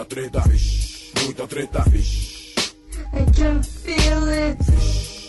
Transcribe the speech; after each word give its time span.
Muita 0.00 0.14
treta, 0.14 0.40
vixe, 0.48 1.12
muita 1.24 1.46
treta, 1.46 1.84
vixe. 1.90 2.54
I 3.12 3.24
can 3.36 3.62
feel 3.62 4.28
it. 4.30 4.58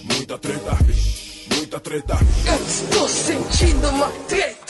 Muita 0.05 0.37
treta, 0.37 0.75
vixe, 0.85 1.49
muita 1.53 1.79
treta. 1.81 2.17
Eu 2.47 2.65
estou 2.65 3.09
sentindo 3.09 3.89
uma 3.89 4.09
treta. 4.29 4.60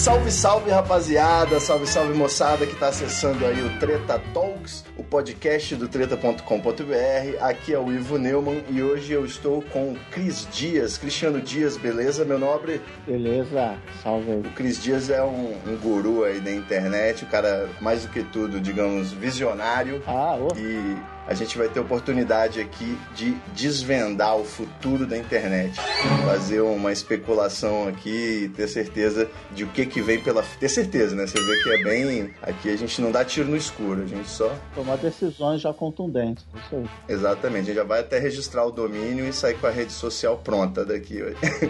Salve, 0.00 0.32
salve 0.32 0.70
rapaziada, 0.70 1.60
salve, 1.60 1.86
salve 1.86 2.14
moçada 2.14 2.64
que 2.64 2.72
está 2.72 2.88
acessando 2.88 3.44
aí 3.44 3.62
o 3.62 3.78
Treta 3.78 4.18
Talks, 4.32 4.82
o 4.96 5.04
podcast 5.04 5.76
do 5.76 5.86
treta.com.br. 5.88 7.36
Aqui 7.38 7.74
é 7.74 7.78
o 7.78 7.92
Ivo 7.92 8.16
Neumann 8.16 8.64
e 8.70 8.82
hoje 8.82 9.12
eu 9.12 9.26
estou 9.26 9.60
com 9.60 9.92
o 9.92 9.96
Cris 10.10 10.48
Dias, 10.50 10.96
Cristiano 10.96 11.38
Dias, 11.38 11.76
beleza, 11.76 12.24
meu 12.24 12.38
nobre? 12.38 12.80
Beleza, 13.06 13.76
salve. 14.02 14.30
O 14.30 14.42
Cris 14.54 14.82
Dias 14.82 15.10
é 15.10 15.22
um, 15.22 15.54
um 15.66 15.76
guru 15.76 16.24
aí 16.24 16.40
da 16.40 16.50
internet, 16.50 17.24
o 17.24 17.26
cara 17.26 17.68
mais 17.78 18.02
do 18.04 18.08
que 18.08 18.22
tudo, 18.22 18.58
digamos, 18.58 19.12
visionário. 19.12 20.02
Ah, 20.06 20.34
ô. 20.34 20.48
E 20.56 20.96
a 21.26 21.34
gente 21.34 21.56
vai 21.56 21.68
ter 21.68 21.78
oportunidade 21.80 22.60
aqui 22.60 22.98
de 23.14 23.36
desvendar 23.54 24.36
o 24.36 24.44
futuro 24.44 25.06
da 25.06 25.16
internet. 25.16 25.78
Fazer 26.24 26.60
uma 26.60 26.92
especulação 26.92 27.86
aqui 27.88 28.44
e 28.44 28.48
ter 28.48 28.66
certeza 28.68 29.28
de 29.52 29.64
o 29.64 29.68
que 29.68 29.86
que 29.86 30.00
vem 30.00 30.20
pela... 30.20 30.42
Ter 30.58 30.68
certeza, 30.68 31.14
né? 31.14 31.26
Você 31.26 31.40
vê 31.40 31.62
que 31.62 31.70
é 31.74 31.84
bem... 31.84 32.30
Aqui 32.42 32.70
a 32.70 32.76
gente 32.76 33.00
não 33.00 33.10
dá 33.12 33.24
tiro 33.24 33.48
no 33.48 33.56
escuro, 33.56 34.02
a 34.02 34.06
gente 34.06 34.28
só... 34.28 34.54
Tomar 34.74 34.96
decisões 34.96 35.60
já 35.60 35.72
contundentes. 35.72 36.44
Isso 36.54 36.76
aí. 36.76 36.86
Exatamente, 37.08 37.62
a 37.62 37.66
gente 37.66 37.76
já 37.76 37.84
vai 37.84 38.00
até 38.00 38.18
registrar 38.18 38.64
o 38.64 38.70
domínio 38.70 39.26
e 39.28 39.32
sair 39.32 39.54
com 39.58 39.66
a 39.66 39.70
rede 39.70 39.92
social 39.92 40.38
pronta 40.42 40.84
daqui. 40.84 41.20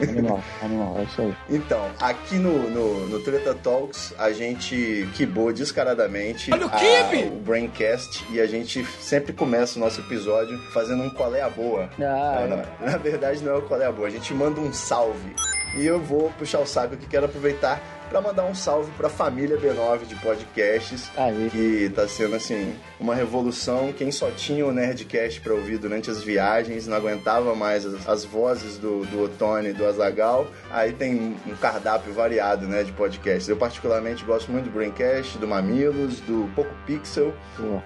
Animal, 0.09 0.43
animal, 0.62 0.97
é 0.98 1.03
isso 1.05 1.21
aí. 1.23 1.34
Então, 1.51 1.91
aqui 2.01 2.37
no, 2.37 2.71
no, 2.71 3.06
no 3.09 3.21
Treta 3.21 3.55
Talks, 3.55 4.15
a 4.19 4.33
gente 4.33 5.09
quibou 5.15 5.53
descaradamente 5.53 6.53
Olha 6.53 6.67
o 6.67 6.69
a- 6.69 6.77
kibe! 6.78 7.25
o 7.28 7.41
Braincast 7.41 8.25
e 8.31 8.41
a 8.41 8.47
gente 8.47 8.84
sempre 9.01 9.33
começa 9.41 9.79
o 9.79 9.81
nosso 9.81 10.03
episódio 10.03 10.59
fazendo 10.71 11.03
um 11.03 11.09
qual 11.09 11.35
é 11.35 11.41
a 11.41 11.49
boa. 11.49 11.89
Ah, 11.99 12.47
Não, 12.47 12.59
não, 12.59 12.65
na 12.93 12.99
verdade 12.99 13.43
não 13.43 13.53
é 13.55 13.57
o 13.57 13.63
qual 13.63 13.81
é 13.81 13.87
a 13.87 13.91
boa, 13.91 14.07
a 14.07 14.11
gente 14.11 14.35
manda 14.35 14.61
um 14.61 14.71
salve. 14.71 15.35
E 15.79 15.87
eu 15.87 15.99
vou 15.99 16.31
puxar 16.39 16.59
o 16.61 16.67
saco 16.67 16.95
que 16.95 17.07
quero 17.07 17.25
aproveitar 17.25 17.81
para 18.11 18.20
mandar 18.20 18.44
um 18.44 18.55
salve 18.55 18.91
para 18.92 19.06
a 19.06 19.11
família 19.11 19.56
B9 19.56 20.05
de 20.05 20.16
podcasts 20.16 21.08
Aí. 21.16 21.48
que 21.48 21.92
tá 21.94 22.08
sendo 22.08 22.34
assim 22.34 22.75
uma 22.98 23.14
revolução. 23.14 23.92
Quem 23.92 24.11
só 24.11 24.30
tinha 24.33 24.66
o 24.66 24.72
Nerdcast 24.72 25.41
para 25.41 25.55
ouvir 25.55 25.78
durante 25.78 26.11
as 26.11 26.22
viagens 26.22 26.88
não 26.88 26.97
aguentava 26.97 27.55
mais 27.55 27.86
as, 27.86 28.08
as 28.08 28.25
vozes 28.25 28.77
do, 28.77 29.06
do 29.06 29.22
Otone 29.22 29.69
e 29.69 29.72
do 29.72 29.86
Azagal. 29.86 30.48
Aí 30.70 30.92
tem 30.92 31.36
um 31.47 31.55
cardápio 31.56 32.12
variado, 32.12 32.66
né, 32.66 32.83
de 32.83 32.91
podcasts. 32.92 33.48
Eu 33.48 33.56
particularmente 33.56 34.25
gosto 34.25 34.50
muito 34.50 34.64
do 34.64 34.70
Braincast, 34.72 35.38
do 35.38 35.47
Mamilos, 35.47 36.20
do 36.20 36.50
Poco 36.56 36.75
Pixel, 36.84 37.33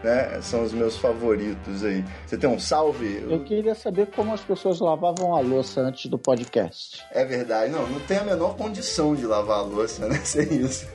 né? 0.03 0.41
São 0.41 0.63
os 0.63 0.73
meus 0.73 0.97
favoritos 0.97 1.85
aí. 1.85 2.03
Você 2.27 2.39
tem 2.39 2.49
um 2.49 2.59
salve? 2.59 3.23
Eu 3.29 3.45
queria 3.45 3.75
saber 3.75 4.07
como 4.07 4.33
as 4.33 4.41
pessoas 4.41 4.81
lavavam 4.81 5.35
a 5.35 5.41
louça 5.41 5.83
antes 5.83 6.07
do 6.07 6.19
podcast. 6.19 7.03
É 7.11 7.25
verdade, 7.25 7.71
não, 7.71 7.87
não 7.87 8.01
tem 8.01 8.17
a 8.17 8.25
menor 8.25 8.57
condição 8.57 9.15
de 9.15 9.27
lavar 9.27 9.59
a 9.59 9.63
louça, 9.63 10.09
né? 10.09 10.14
Sem 10.23 10.61
isso. 10.61 10.87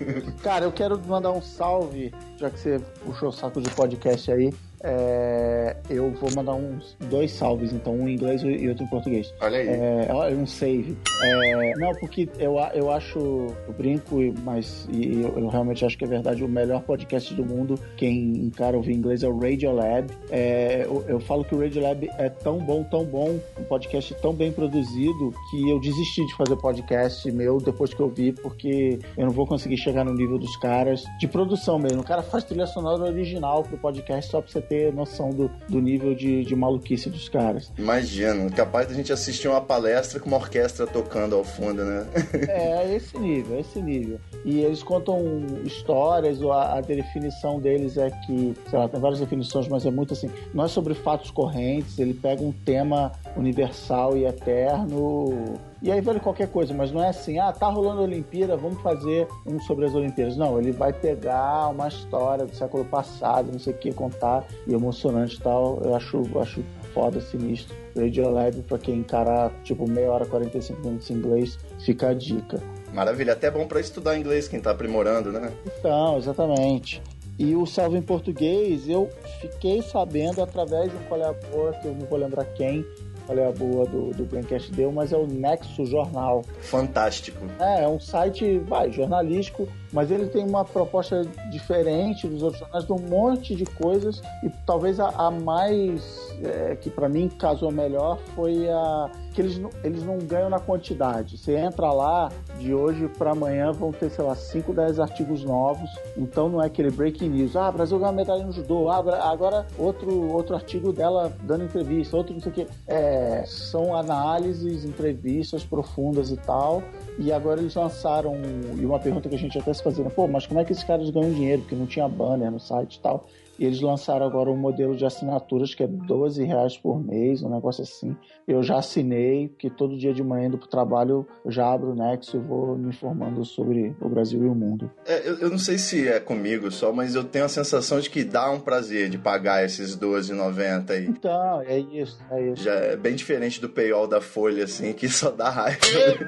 Cara, 0.44 0.66
eu 0.66 0.72
quero 0.72 1.00
mandar 1.06 1.32
um 1.32 1.42
salve, 1.42 2.14
já 2.38 2.50
que 2.50 2.60
você 2.60 2.80
puxou 3.04 3.30
o 3.30 3.32
saco 3.32 3.62
de 3.62 3.70
podcast 3.72 4.32
aí. 4.32 4.54
É, 4.84 5.76
eu 5.90 6.12
vou 6.12 6.30
mandar 6.36 6.54
uns 6.54 6.96
dois 7.10 7.32
salves, 7.32 7.74
então, 7.74 7.94
um 7.94 8.08
em 8.08 8.14
inglês 8.14 8.42
e 8.44 8.68
outro 8.70 8.84
em 8.84 8.88
português. 8.88 9.34
Olha 9.42 9.60
aí. 9.60 9.68
É, 9.68 10.08
olha, 10.12 10.38
um 10.38 10.46
save. 10.46 10.98
É, 11.24 11.76
não, 11.78 11.92
porque 11.96 12.30
eu, 12.38 12.56
eu 12.74 12.92
acho, 12.92 13.20
eu 13.20 13.74
brinco, 13.78 14.18
mas 14.44 14.88
e 14.92 15.22
eu, 15.22 15.38
eu 15.38 15.48
realmente 15.48 15.86
acho 15.86 15.98
que 15.98 16.06
é 16.06 16.08
verdade, 16.08 16.44
o 16.44 16.48
melhor 16.48 16.82
podcast 16.84 17.34
do 17.34 17.46
mundo, 17.46 17.80
quem 17.98 18.38
encara 18.38 18.78
ouvir 18.78 18.94
inglês 18.94 19.24
é 19.24 19.28
o 19.28 19.38
Radiolab. 19.38 20.12
É, 20.30 20.86
eu, 20.86 21.04
eu 21.08 21.20
falo 21.20 21.44
que 21.44 21.56
o 21.56 21.60
Radiolab 21.60 22.10
é 22.18 22.30
tão 22.30 22.58
bom, 22.60 22.84
tão 22.84 23.04
bom, 23.04 23.40
um 23.60 23.64
podcast 23.64 24.14
tão 24.16 24.34
bem 24.34 24.52
produzido, 24.52 25.34
que 25.52 25.70
eu 25.70 25.80
desisti 25.80 26.26
de 26.26 26.36
fazer 26.36 26.56
podcast 26.56 27.30
meu 27.32 27.58
depois 27.58 27.94
que 27.94 28.00
eu 28.00 28.10
vi, 28.10 28.32
porque 28.32 29.00
eu 29.18 29.26
não 29.26 29.32
vou 29.32 29.46
conseguir 29.46 29.78
chegar 29.78 30.06
no 30.06 30.14
nível 30.14 30.38
dos 30.38 30.56
caras, 30.58 31.04
de 31.20 31.28
produção 31.28 31.78
mesmo. 31.78 32.02
O 32.02 32.06
cara 32.06 32.22
faz 32.22 32.44
trilha 32.44 32.66
sonora 32.66 33.04
original 33.04 33.64
pro 33.64 33.78
podcast 33.78 34.32
só 34.32 34.42
pra 34.42 34.52
você 34.52 34.62
ter 34.70 34.94
noção 34.94 35.32
do, 35.32 35.50
do 35.68 35.82
nível 35.82 36.14
de, 36.14 36.46
de 36.46 36.56
maluquice 36.56 37.10
dos 37.10 37.28
caras. 37.28 37.72
Imagina, 37.78 38.50
capaz 38.52 38.88
da 38.88 38.94
gente 38.94 39.12
assistir 39.12 39.48
uma 39.48 39.60
palestra 39.60 40.20
com 40.20 40.28
uma 40.28 40.38
orquestra 40.38 40.86
tocando 40.86 41.36
ao 41.36 41.44
fundo, 41.44 41.84
né? 41.84 42.06
É, 42.50 42.96
esse 42.96 43.18
nível, 43.18 43.58
é 43.58 43.60
esse 43.62 43.82
nível. 43.82 44.20
E 44.46 44.60
eles 44.60 44.84
contam 44.84 45.46
histórias, 45.64 46.42
ou 46.42 46.52
a, 46.52 46.78
a 46.78 46.82
definição 46.82 47.60
deles 47.60 47.98
é 47.98 48.10
que, 48.10 48.54
sei 48.70 48.80
lá, 48.80 48.88
tem 48.88 49.00
várias 49.00 49.20
definições, 49.20 49.68
mas 49.68 49.86
é 49.86 49.92
muito 49.92 50.14
assim, 50.14 50.30
não 50.54 50.66
é 50.66 50.68
sobre 50.68 50.94
fatos 50.94 51.32
correntes, 51.32 51.98
ele 51.98 52.14
pega 52.14 52.44
um 52.44 52.52
tema 52.52 53.12
universal 53.36 54.18
e 54.18 54.26
eterno. 54.26 55.60
E 55.82 55.92
aí 55.92 56.02
vale 56.02 56.20
qualquer 56.20 56.50
coisa, 56.50 56.74
mas 56.74 56.92
não 56.92 57.04
é 57.04 57.10
assim, 57.10 57.40
ah, 57.40 57.52
tá 57.52 57.68
rolando 57.68 58.02
a 58.02 58.04
Olimpíada, 58.04 58.58
vamos 58.58 58.82
fazer 58.82 59.28
um 59.46 59.60
sobre 59.62 59.86
as 59.86 59.96
Olimpíadas. 59.96 60.36
Não, 60.36 60.60
ele 60.60 60.72
vai 60.72 60.92
pegar 60.92 61.70
uma 61.70 61.88
história 61.88 62.46
do 62.46 62.54
século 62.54 62.84
passado, 62.86 63.52
não 63.52 63.60
sei 63.60 63.74
o 63.74 63.78
que, 63.78 63.94
contar, 63.94 64.46
e 64.68 64.74
emocionante 64.74 65.38
e 65.38 65.42
tal. 65.42 65.80
Eu 65.84 65.96
acho, 65.96 66.22
acho 66.40 66.62
foda, 66.94 67.22
sinistro. 67.22 67.76
Radiolab, 67.96 68.62
pra 68.64 68.78
quem 68.78 69.00
encarar, 69.00 69.52
tipo, 69.64 69.90
meia 69.90 70.12
hora, 70.12 70.26
45 70.26 70.80
minutos 70.82 71.10
em 71.10 71.16
inglês, 71.16 71.58
fica 71.80 72.10
a 72.10 72.14
dica. 72.14 72.62
Maravilha, 72.94 73.34
até 73.34 73.50
bom 73.50 73.68
pra 73.68 73.80
estudar 73.80 74.18
inglês 74.18 74.48
quem 74.48 74.60
tá 74.60 74.72
aprimorando, 74.72 75.32
né? 75.32 75.52
Então, 75.66 76.18
exatamente. 76.18 77.02
E 77.38 77.56
o 77.56 77.66
salve 77.66 77.98
em 77.98 78.02
português, 78.02 78.90
eu 78.90 79.10
fiquei 79.40 79.82
sabendo 79.82 80.42
através 80.44 80.92
de 80.92 80.98
um 80.98 81.04
colega 81.04 81.34
que 81.82 81.88
eu 81.88 81.94
não 81.94 82.06
vou 82.06 82.20
lembrar 82.20 82.44
quem, 82.44 82.86
colega 83.30 83.52
boa 83.52 83.86
do, 83.86 84.10
do 84.12 84.26
Braincast 84.26 84.72
deu, 84.72 84.92
mas 84.92 85.14
é 85.14 85.18
o 85.18 85.28
Nexo 85.28 85.86
Jornal. 85.86 86.44
Fantástico. 86.62 87.46
É, 87.60 87.84
é 87.84 87.88
um 87.88 88.00
site, 88.00 88.58
vai, 88.60 88.92
jornalístico, 88.92 89.68
mas 89.94 90.10
ele 90.10 90.26
tem 90.26 90.44
uma 90.46 90.66
proposta 90.66 91.22
diferente 91.52 92.28
dos 92.28 92.42
outros 92.42 92.60
jornais, 92.60 92.86
de 92.86 92.92
um 92.92 92.98
monte 93.00 93.56
de 93.56 93.66
coisas, 93.66 94.22
e 94.44 94.50
talvez 94.66 95.00
a, 95.00 95.10
a 95.10 95.30
mais, 95.30 96.34
é, 96.44 96.76
que 96.76 96.90
pra 96.90 97.08
mim 97.08 97.30
casou 97.30 97.72
melhor, 97.72 98.18
foi 98.36 98.68
a 98.68 99.12
que 99.34 99.42
eles, 99.42 99.60
não- 99.60 99.70
eles 99.84 100.04
não 100.04 100.18
ganham 100.18 100.50
na 100.50 100.60
quantidade. 100.60 101.38
Você 101.38 101.56
entra 101.56 101.92
lá, 101.92 102.30
de 102.60 102.74
hoje 102.74 103.08
para 103.18 103.32
amanhã 103.32 103.72
vão 103.72 103.92
ter, 103.92 104.10
sei 104.12 104.24
lá, 104.24 104.36
5, 104.36 104.74
10 104.74 105.00
artigos 105.00 105.44
novos, 105.44 105.90
então 106.18 106.50
não 106.50 106.62
é 106.62 106.68
aquele 106.68 106.92
breaking 106.92 107.30
news, 107.30 107.56
ah, 107.56 107.72
Brasil 107.72 107.98
ganhou 107.98 108.14
medalha 108.14 108.44
no 108.44 108.52
judô, 108.52 108.90
ah, 108.90 109.00
agora, 109.32 109.66
outro, 109.78 110.30
outro 110.30 110.56
artigo 110.56 110.92
dela 110.92 111.34
dando 111.44 111.64
entrevista, 111.64 112.18
outro 112.18 112.34
não 112.34 112.42
sei 112.42 112.52
o 112.52 112.56
quê. 112.56 112.68
É, 112.88 113.44
são 113.46 113.96
análises, 113.96 114.84
entrevistas 114.84 115.64
profundas 115.64 116.30
e 116.32 116.38
tal, 116.38 116.84
e 117.18 117.32
agora 117.32 117.62
eles 117.62 117.76
lançaram, 117.76 118.36
e 118.78 118.86
uma 118.86 119.00
pergunta 119.00 119.30
que 119.30 119.36
a 119.36 119.40
gente 119.40 119.58
até 119.58 119.74
se 119.74 119.82
fazia, 119.82 120.04
né? 120.04 120.12
pô, 120.14 120.28
mas 120.28 120.46
como 120.46 120.60
é 120.60 120.66
que 120.66 120.72
esses 120.72 120.84
caras 120.84 121.10
ganham 121.10 121.32
dinheiro? 121.32 121.62
Porque 121.62 121.76
não 121.76 121.86
tinha 121.86 122.08
banner 122.08 122.52
no 122.52 122.60
site 122.60 122.96
e 122.96 123.00
tal. 123.00 123.26
E 123.60 123.66
eles 123.66 123.82
lançaram 123.82 124.26
agora 124.26 124.50
um 124.50 124.56
modelo 124.56 124.96
de 124.96 125.06
assinaturas 125.06 125.76
que 125.76 125.84
é 125.84 125.88
12 125.88 126.44
reais 126.46 126.78
por 126.78 127.04
mês, 127.04 127.44
um 127.44 127.50
negócio 127.50 127.84
assim. 127.84 128.16
Eu 128.48 128.64
já 128.64 128.78
assinei, 128.78 129.50
porque 129.50 129.70
todo 129.70 129.98
dia 129.98 130.14
de 130.14 130.24
manhã 130.24 130.48
indo 130.48 130.58
pro 130.58 130.68
trabalho 130.68 131.28
eu 131.44 131.52
já 131.52 131.70
abro 131.70 131.92
o 131.92 131.96
Nexo 131.96 132.38
e 132.38 132.40
vou 132.40 132.78
me 132.78 132.88
informando 132.90 133.44
sobre 133.44 133.94
o 134.00 134.08
Brasil 134.08 134.44
e 134.46 134.48
o 134.48 134.56
mundo. 134.56 134.90
É, 135.06 135.28
eu, 135.28 135.40
eu 135.40 135.50
não 135.50 135.58
sei 135.58 135.78
se 135.78 136.08
é 136.08 136.22
comigo 136.22 136.72
só, 136.72 136.94
mas 136.94 137.16
eu 137.16 137.24
tenho 137.24 137.46
a 137.46 137.50
sensação 137.50 138.00
de 138.00 138.10
que 138.10 138.24
dá 138.24 138.50
um 138.50 138.60
prazer 138.62 139.10
de 139.10 139.18
pagar 139.18 139.66
esses 139.66 139.94
R$12,90 139.96 140.90
aí. 140.92 141.06
Então, 141.08 141.62
é 141.62 141.80
isso, 141.80 142.18
é 142.32 142.50
isso. 142.50 142.64
Já 142.64 142.74
é 142.76 142.96
bem 142.96 143.14
diferente 143.14 143.60
do 143.60 143.68
paywall 143.68 144.08
da 144.08 144.22
Folha, 144.22 144.64
assim, 144.64 144.94
que 144.94 145.10
só 145.10 145.32
dá 145.32 145.50
raiva. 145.50 145.80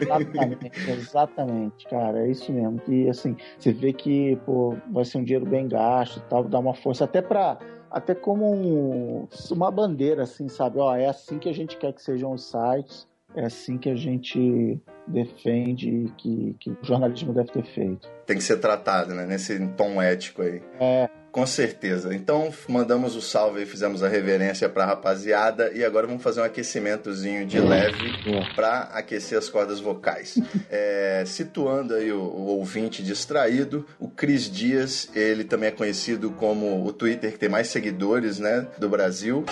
Exatamente, 0.01 0.71
exatamente, 0.91 1.87
cara, 1.89 2.19
é 2.27 2.29
isso 2.29 2.51
mesmo. 2.51 2.81
E 2.89 3.09
assim, 3.09 3.37
você 3.57 3.71
vê 3.71 3.93
que 3.93 4.35
pô, 4.45 4.75
vai 4.91 5.05
ser 5.05 5.17
um 5.17 5.23
dinheiro 5.23 5.45
bem 5.45 5.67
gasto 5.67 6.17
e 6.17 6.29
tal, 6.29 6.43
dá 6.43 6.59
uma 6.59 6.73
força 6.73 7.05
até 7.05 7.20
pra. 7.21 7.57
Até 7.89 8.15
como 8.15 8.49
um- 8.53 9.27
uma 9.51 9.69
bandeira, 9.69 10.23
assim, 10.23 10.47
sabe? 10.47 10.79
Ó, 10.79 10.95
é 10.95 11.07
assim 11.07 11.37
que 11.37 11.49
a 11.49 11.53
gente 11.53 11.75
quer 11.77 11.91
que 11.93 12.01
sejam 12.01 12.31
os 12.31 12.49
sites, 12.49 13.05
é 13.35 13.45
assim 13.45 13.77
que 13.77 13.89
a 13.89 13.95
gente 13.95 14.79
defende 15.07 16.11
que, 16.17 16.55
que 16.59 16.69
o 16.71 16.77
jornalismo 16.81 17.33
deve 17.33 17.51
ter 17.51 17.63
feito. 17.65 18.09
Tem 18.25 18.37
que 18.37 18.43
ser 18.43 18.57
tratado, 18.59 19.13
né? 19.13 19.25
Nesse 19.25 19.59
tom 19.75 20.01
ético 20.01 20.41
aí. 20.41 20.61
É, 20.79 21.09
Com 21.31 21.45
certeza. 21.45 22.13
Então 22.13 22.53
mandamos 22.67 23.15
o 23.15 23.21
salve 23.21 23.63
e 23.63 23.65
fizemos 23.65 24.03
a 24.03 24.09
reverência 24.09 24.67
pra 24.67 24.85
rapaziada 24.85 25.71
e 25.73 25.83
agora 25.83 26.05
vamos 26.05 26.21
fazer 26.21 26.41
um 26.41 26.43
aquecimentozinho 26.43 27.45
de 27.45 27.59
leve 27.59 28.11
para 28.53 28.81
aquecer 28.93 29.37
as 29.37 29.49
cordas 29.49 29.79
vocais. 29.79 30.37
É, 30.69 31.23
situando 31.25 31.93
aí 31.93 32.11
o, 32.11 32.19
o, 32.21 32.45
ouvinte 32.45 33.03
distraído, 33.03 33.85
o 33.99 34.07
Cris 34.07 34.49
Dias, 34.49 35.09
ele 35.13 35.43
também 35.43 35.67
é 35.67 35.71
conhecido 35.71 36.31
como 36.31 36.85
o 36.85 36.93
Twitter 36.93 37.31
que 37.31 37.37
tem 37.37 37.49
mais 37.49 37.67
seguidores, 37.67 38.39
né, 38.39 38.67
do 38.77 38.87
Brasil. 38.87 39.43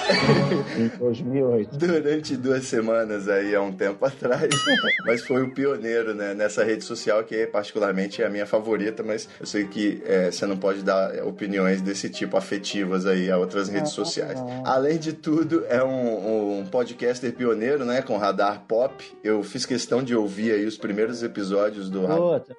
Em 0.77 0.87
2008. 0.97 1.75
Durante 1.77 2.37
duas 2.37 2.65
semanas 2.65 3.27
aí, 3.27 3.53
há 3.53 3.61
um 3.61 3.71
tempo 3.71 4.05
atrás, 4.05 4.49
mas 5.05 5.23
foi 5.23 5.43
o 5.43 5.51
pioneiro, 5.51 6.13
né, 6.13 6.33
nessa 6.33 6.63
rede 6.63 6.85
social 6.85 7.23
que 7.23 7.45
particularmente 7.47 8.21
é 8.21 8.25
a 8.25 8.29
minha 8.29 8.45
favorita, 8.45 9.03
mas 9.03 9.27
eu 9.39 9.45
sei 9.45 9.65
que 9.65 10.01
é, 10.05 10.31
você 10.31 10.45
não 10.45 10.57
pode 10.57 10.83
dar 10.83 11.23
opiniões 11.25 11.68
desse 11.77 12.09
tipo 12.09 12.37
afetivas 12.37 13.05
aí 13.05 13.29
a 13.29 13.37
outras 13.37 13.69
redes 13.69 13.91
sociais. 13.91 14.39
Além 14.65 14.97
de 14.97 15.13
tudo, 15.13 15.65
é 15.67 15.83
um, 15.83 16.59
um 16.59 16.65
podcaster 16.65 17.33
pioneiro, 17.33 17.85
né, 17.85 18.01
com 18.01 18.17
Radar 18.17 18.63
Pop. 18.67 19.03
Eu 19.23 19.43
fiz 19.43 19.65
questão 19.65 20.03
de 20.03 20.15
ouvir 20.15 20.51
aí 20.51 20.65
os 20.65 20.77
primeiros 20.77 21.23
episódios 21.23 21.89
do, 21.89 22.01
Outra, 22.09 22.55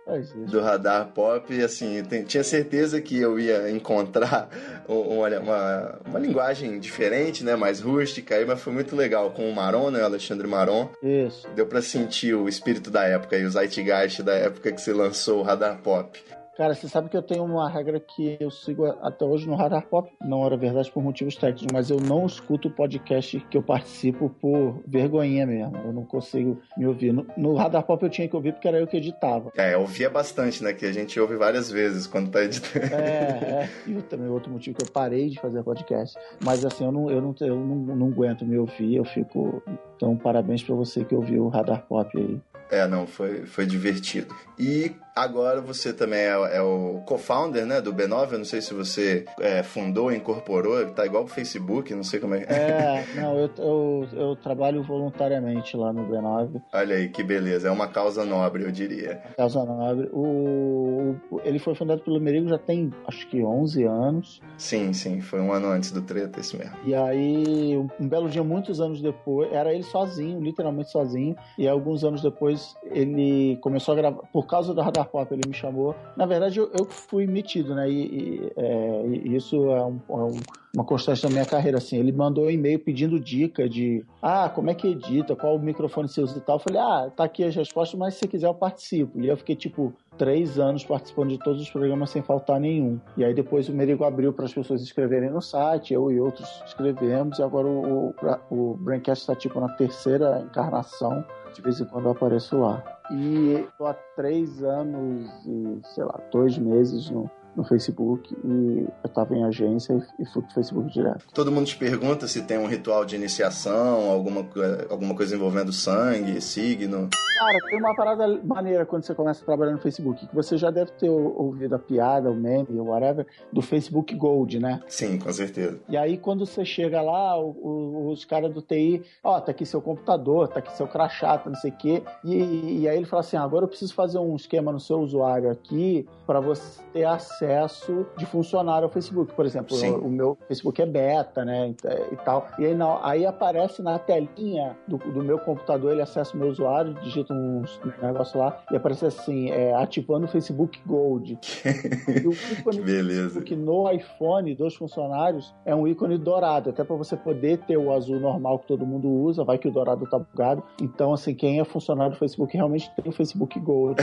do 0.46 0.60
Radar 0.60 1.08
Pop 1.08 1.52
e 1.52 1.62
assim, 1.62 2.02
tem, 2.04 2.22
tinha 2.24 2.44
certeza 2.44 3.00
que 3.00 3.18
eu 3.18 3.38
ia 3.38 3.70
encontrar 3.70 4.48
uma, 4.88 5.28
uma, 5.38 6.00
uma, 6.06 6.18
linguagem 6.18 6.78
diferente, 6.78 7.44
né, 7.44 7.56
mais 7.56 7.80
rústica 7.80 8.34
aí, 8.34 8.44
mas 8.44 8.60
foi 8.60 8.72
muito 8.72 8.94
legal 8.94 9.30
com 9.30 9.48
o 9.48 9.54
Maron, 9.54 9.90
né, 9.90 10.02
Alexandre 10.02 10.46
Maron. 10.46 10.88
Isso. 11.02 11.48
Deu 11.54 11.66
para 11.66 11.82
sentir 11.82 12.34
o 12.34 12.48
espírito 12.48 12.90
da 12.90 13.04
época 13.04 13.36
e 13.36 13.44
o 13.44 13.50
zeitgeist 13.50 14.22
da 14.22 14.34
época 14.34 14.72
que 14.72 14.80
se 14.80 14.92
lançou 14.92 15.40
o 15.40 15.42
Radar 15.42 15.78
Pop. 15.82 16.20
Cara, 16.56 16.74
você 16.74 16.88
sabe 16.88 17.08
que 17.08 17.16
eu 17.16 17.22
tenho 17.22 17.44
uma 17.44 17.68
regra 17.68 17.98
que 17.98 18.36
eu 18.38 18.50
sigo 18.50 18.84
até 18.84 19.24
hoje 19.24 19.48
no 19.48 19.54
Radar 19.54 19.86
Pop. 19.86 20.12
Não 20.20 20.44
era 20.44 20.56
verdade 20.56 20.90
por 20.90 21.02
motivos 21.02 21.36
técnicos, 21.36 21.68
mas 21.72 21.90
eu 21.90 21.98
não 21.98 22.26
escuto 22.26 22.68
o 22.68 22.70
podcast 22.70 23.40
que 23.48 23.56
eu 23.56 23.62
participo 23.62 24.28
por 24.28 24.82
vergonhinha 24.86 25.46
mesmo. 25.46 25.76
Eu 25.78 25.92
não 25.92 26.04
consigo 26.04 26.60
me 26.76 26.86
ouvir. 26.86 27.12
No, 27.12 27.26
no 27.36 27.54
Radar 27.54 27.82
Pop 27.84 28.02
eu 28.02 28.10
tinha 28.10 28.28
que 28.28 28.36
ouvir 28.36 28.52
porque 28.52 28.68
era 28.68 28.78
eu 28.78 28.86
que 28.86 28.96
editava. 28.96 29.52
É, 29.56 29.74
eu 29.74 29.80
ouvia 29.80 30.10
bastante, 30.10 30.62
né? 30.62 30.72
Que 30.72 30.84
a 30.86 30.92
gente 30.92 31.18
ouve 31.18 31.36
várias 31.36 31.70
vezes 31.70 32.06
quando 32.06 32.30
tá 32.30 32.42
editando. 32.42 32.94
É, 32.94 32.98
é. 32.98 33.70
E 33.86 34.02
também 34.02 34.28
outro 34.28 34.52
motivo 34.52 34.76
que 34.76 34.84
eu 34.84 34.90
parei 34.90 35.30
de 35.30 35.40
fazer 35.40 35.62
podcast. 35.62 36.18
Mas 36.44 36.64
assim, 36.64 36.84
eu 36.84 36.92
não, 36.92 37.10
eu 37.10 37.22
não, 37.22 37.34
eu 37.40 37.56
não, 37.56 37.96
não 37.96 38.06
aguento 38.08 38.44
me 38.44 38.58
ouvir, 38.58 38.96
eu 38.96 39.04
fico. 39.04 39.62
Então, 39.96 40.16
parabéns 40.16 40.62
para 40.62 40.74
você 40.74 41.04
que 41.04 41.14
ouviu 41.14 41.44
o 41.44 41.48
Radar 41.48 41.86
Pop 41.86 42.10
aí. 42.18 42.40
É, 42.70 42.86
não, 42.86 43.06
foi, 43.06 43.46
foi 43.46 43.66
divertido. 43.66 44.34
E 44.58 44.92
agora 45.22 45.60
você 45.60 45.92
também 45.92 46.20
é, 46.20 46.56
é 46.56 46.62
o 46.62 47.02
co-founder, 47.04 47.66
né, 47.66 47.80
do 47.80 47.92
B9. 47.92 48.32
Eu 48.32 48.38
não 48.38 48.44
sei 48.44 48.60
se 48.60 48.72
você 48.74 49.24
é, 49.40 49.62
fundou, 49.62 50.12
incorporou, 50.12 50.86
tá 50.90 51.04
igual 51.04 51.24
o 51.24 51.28
Facebook, 51.28 51.94
não 51.94 52.02
sei 52.02 52.20
como 52.20 52.34
é. 52.34 52.42
É, 52.42 53.04
não, 53.20 53.38
eu, 53.38 53.50
eu, 53.58 54.08
eu, 54.12 54.36
trabalho 54.36 54.82
voluntariamente 54.82 55.76
lá 55.76 55.92
no 55.92 56.06
B9. 56.06 56.62
Olha 56.72 56.96
aí, 56.96 57.08
que 57.08 57.22
beleza. 57.22 57.68
É 57.68 57.70
uma 57.70 57.88
causa 57.88 58.24
nobre, 58.24 58.64
eu 58.64 58.70
diria. 58.70 59.22
Causa 59.36 59.64
nobre. 59.64 60.08
O, 60.12 61.16
o, 61.30 61.40
ele 61.44 61.58
foi 61.58 61.74
fundado 61.74 62.02
pelo 62.02 62.20
Merigo 62.20 62.48
já 62.48 62.58
tem, 62.58 62.92
acho 63.06 63.28
que 63.28 63.42
11 63.42 63.84
anos. 63.84 64.40
Sim, 64.56 64.92
sim, 64.92 65.20
foi 65.20 65.40
um 65.40 65.52
ano 65.52 65.68
antes 65.68 65.92
do 65.92 66.02
Treta, 66.02 66.40
esse 66.40 66.56
mesmo. 66.56 66.76
E 66.84 66.94
aí, 66.94 67.76
um, 67.76 67.88
um 68.00 68.08
belo 68.08 68.28
dia, 68.28 68.42
muitos 68.42 68.80
anos 68.80 69.02
depois, 69.02 69.52
era 69.52 69.72
ele 69.72 69.82
sozinho, 69.82 70.40
literalmente 70.40 70.90
sozinho, 70.90 71.36
e 71.58 71.68
alguns 71.68 72.04
anos 72.04 72.22
depois 72.22 72.74
ele 72.84 73.58
começou 73.60 73.92
a 73.92 73.96
gravar, 73.96 74.22
por 74.32 74.46
causa 74.46 74.72
do 74.72 74.80
Radar 74.80 75.09
Pop, 75.10 75.32
ele 75.32 75.46
me 75.46 75.54
chamou. 75.54 75.94
Na 76.16 76.26
verdade, 76.26 76.58
eu, 76.58 76.70
eu 76.72 76.84
fui 76.84 77.26
metido, 77.26 77.74
né? 77.74 77.90
E, 77.90 78.02
e, 78.02 78.52
é, 78.56 79.06
e 79.06 79.36
isso 79.36 79.56
é, 79.70 79.84
um, 79.84 80.00
é 80.08 80.12
um, 80.12 80.40
uma 80.74 80.84
constante 80.84 81.22
da 81.22 81.28
minha 81.28 81.44
carreira, 81.44 81.78
assim. 81.78 81.98
Ele 81.98 82.12
mandou 82.12 82.46
um 82.46 82.50
e-mail 82.50 82.78
pedindo 82.78 83.18
dica 83.18 83.68
de, 83.68 84.04
ah, 84.22 84.48
como 84.48 84.70
é 84.70 84.74
que 84.74 84.88
edita, 84.88 85.36
qual 85.36 85.56
o 85.56 85.58
microfone 85.58 86.08
você 86.08 86.20
usa 86.20 86.38
e 86.38 86.40
tal. 86.40 86.56
Eu 86.56 86.60
falei, 86.60 86.80
ah, 86.80 87.10
tá 87.14 87.24
aqui 87.24 87.44
as 87.44 87.54
respostas, 87.54 87.98
mas 87.98 88.14
se 88.14 88.26
quiser 88.28 88.46
eu 88.46 88.54
participo. 88.54 89.20
E 89.20 89.28
eu 89.28 89.36
fiquei, 89.36 89.56
tipo, 89.56 89.92
três 90.16 90.58
anos 90.58 90.84
participando 90.84 91.30
de 91.30 91.38
todos 91.38 91.62
os 91.62 91.70
programas 91.70 92.10
sem 92.10 92.20
faltar 92.20 92.60
nenhum. 92.60 93.00
E 93.16 93.24
aí 93.24 93.32
depois 93.32 93.68
o 93.68 93.72
Merigo 93.72 94.04
abriu 94.04 94.32
para 94.32 94.44
as 94.44 94.52
pessoas 94.52 94.82
escreverem 94.82 95.30
no 95.30 95.40
site, 95.40 95.94
eu 95.94 96.12
e 96.12 96.20
outros 96.20 96.62
escrevemos, 96.66 97.38
e 97.38 97.42
agora 97.42 97.66
o, 97.66 98.10
o, 98.10 98.14
o 98.50 98.74
Braincast 98.74 99.22
está 99.22 99.34
tipo 99.34 99.58
na 99.58 99.70
terceira 99.70 100.40
encarnação 100.40 101.24
de 101.54 101.62
vez 101.62 101.80
em 101.80 101.86
quando 101.86 102.04
eu 102.04 102.12
apareço 102.12 102.58
lá. 102.58 102.99
E 103.10 103.66
tô 103.76 103.86
há 103.86 103.94
três 104.14 104.62
anos 104.62 105.28
e, 105.44 105.80
sei 105.94 106.04
lá, 106.04 106.20
dois 106.30 106.56
meses 106.56 107.10
no, 107.10 107.28
no 107.56 107.64
Facebook 107.64 108.34
e 108.44 108.86
eu 108.86 108.92
estava 109.04 109.34
em 109.34 109.44
agência 109.44 110.00
e 110.18 110.26
fui 110.26 110.42
pro 110.42 110.54
Facebook 110.54 110.92
direto. 110.92 111.26
Todo 111.34 111.50
mundo 111.50 111.66
te 111.66 111.76
pergunta 111.76 112.26
se 112.26 112.42
tem 112.42 112.58
um 112.58 112.66
ritual 112.66 113.04
de 113.04 113.16
iniciação, 113.16 114.10
alguma, 114.10 114.46
alguma 114.88 115.14
coisa 115.14 115.34
envolvendo 115.34 115.72
sangue, 115.72 116.40
signo. 116.40 117.08
Cara, 117.38 117.58
tem 117.70 117.78
uma 117.78 117.94
parada 117.94 118.40
maneira 118.44 118.84
quando 118.84 119.04
você 119.04 119.14
começa 119.14 119.42
a 119.42 119.46
trabalhar 119.46 119.72
no 119.72 119.78
Facebook, 119.78 120.26
que 120.26 120.34
você 120.34 120.56
já 120.58 120.70
deve 120.70 120.92
ter 120.92 121.08
ouvido 121.08 121.74
a 121.74 121.78
piada, 121.78 122.30
o 122.30 122.34
meme, 122.34 122.78
o 122.78 122.84
whatever, 122.84 123.26
do 123.52 123.62
Facebook 123.62 124.14
Gold, 124.14 124.58
né? 124.58 124.80
Sim, 124.86 125.18
com 125.18 125.32
certeza. 125.32 125.80
E 125.88 125.96
aí 125.96 126.18
quando 126.18 126.44
você 126.44 126.64
chega 126.64 127.00
lá, 127.00 127.38
o, 127.38 127.50
o, 127.50 128.10
os 128.10 128.24
caras 128.24 128.52
do 128.52 128.60
TI, 128.60 129.02
ó, 129.24 129.36
oh, 129.36 129.40
tá 129.40 129.52
aqui 129.52 129.64
seu 129.64 129.80
computador, 129.80 130.48
tá 130.48 130.58
aqui 130.60 130.76
seu 130.76 130.86
crachá, 130.86 131.38
tá 131.38 131.48
não 131.48 131.56
sei 131.56 131.70
o 131.70 131.76
quê. 131.76 132.02
E, 132.24 132.82
e 132.82 132.88
aí 132.88 132.96
ele 132.96 133.06
fala 133.06 133.20
assim, 133.20 133.36
ah, 133.36 133.42
agora 133.42 133.64
eu 133.64 133.68
preciso 133.68 133.94
fazer 133.94 134.18
um 134.18 134.36
esquema 134.36 134.70
no 134.70 134.80
seu 134.80 135.00
usuário 135.00 135.50
aqui 135.50 136.06
para 136.26 136.40
você 136.40 136.82
ter 136.92 137.04
acesso 137.04 137.39
acesso 137.40 138.06
de 138.16 138.26
funcionário 138.26 138.84
ao 138.84 138.92
Facebook. 138.92 139.34
Por 139.34 139.46
exemplo, 139.46 139.76
o, 139.76 140.06
o, 140.06 140.10
meu 140.10 140.38
Facebook 140.46 140.80
é 140.80 140.86
beta, 140.86 141.44
né? 141.44 141.74
E 142.12 142.16
tal. 142.16 142.48
E 142.58 142.66
aí, 142.66 142.74
não, 142.74 143.02
aí 143.02 143.24
aparece 143.24 143.82
na 143.82 143.98
telinha 143.98 144.76
do, 144.86 144.98
do, 144.98 145.22
meu 145.22 145.38
computador, 145.38 145.92
ele 145.92 146.02
acessa 146.02 146.36
o 146.36 146.38
meu 146.38 146.48
usuário, 146.48 146.94
digita 147.02 147.32
um 147.32 147.62
negócio 148.02 148.38
lá 148.38 148.62
e 148.70 148.76
aparece 148.76 149.06
assim, 149.06 149.50
é, 149.50 149.74
ativando 149.74 150.26
o 150.26 150.28
Facebook 150.28 150.80
Gold. 150.86 151.38
e 152.08 152.26
o 152.26 152.32
ícone 152.32 152.78
que 152.78 152.84
beleza. 152.84 153.40
que 153.40 153.56
no 153.56 153.90
iPhone 153.90 154.54
dos 154.54 154.74
funcionários 154.74 155.54
é 155.64 155.74
um 155.74 155.86
ícone 155.86 156.18
dourado, 156.18 156.70
até 156.70 156.84
para 156.84 156.96
você 156.96 157.16
poder 157.16 157.58
ter 157.58 157.76
o 157.76 157.92
azul 157.92 158.20
normal 158.20 158.58
que 158.58 158.66
todo 158.66 158.86
mundo 158.86 159.08
usa, 159.08 159.44
vai 159.44 159.58
que 159.58 159.68
o 159.68 159.70
dourado 159.70 160.06
tá 160.06 160.18
bugado. 160.18 160.62
Então, 160.80 161.12
assim, 161.12 161.34
quem 161.34 161.60
é 161.60 161.64
funcionário 161.64 162.12
do 162.12 162.18
Facebook 162.18 162.54
realmente 162.56 162.90
tem 162.94 163.08
o 163.08 163.12
Facebook 163.12 163.58
Gold. 163.60 164.00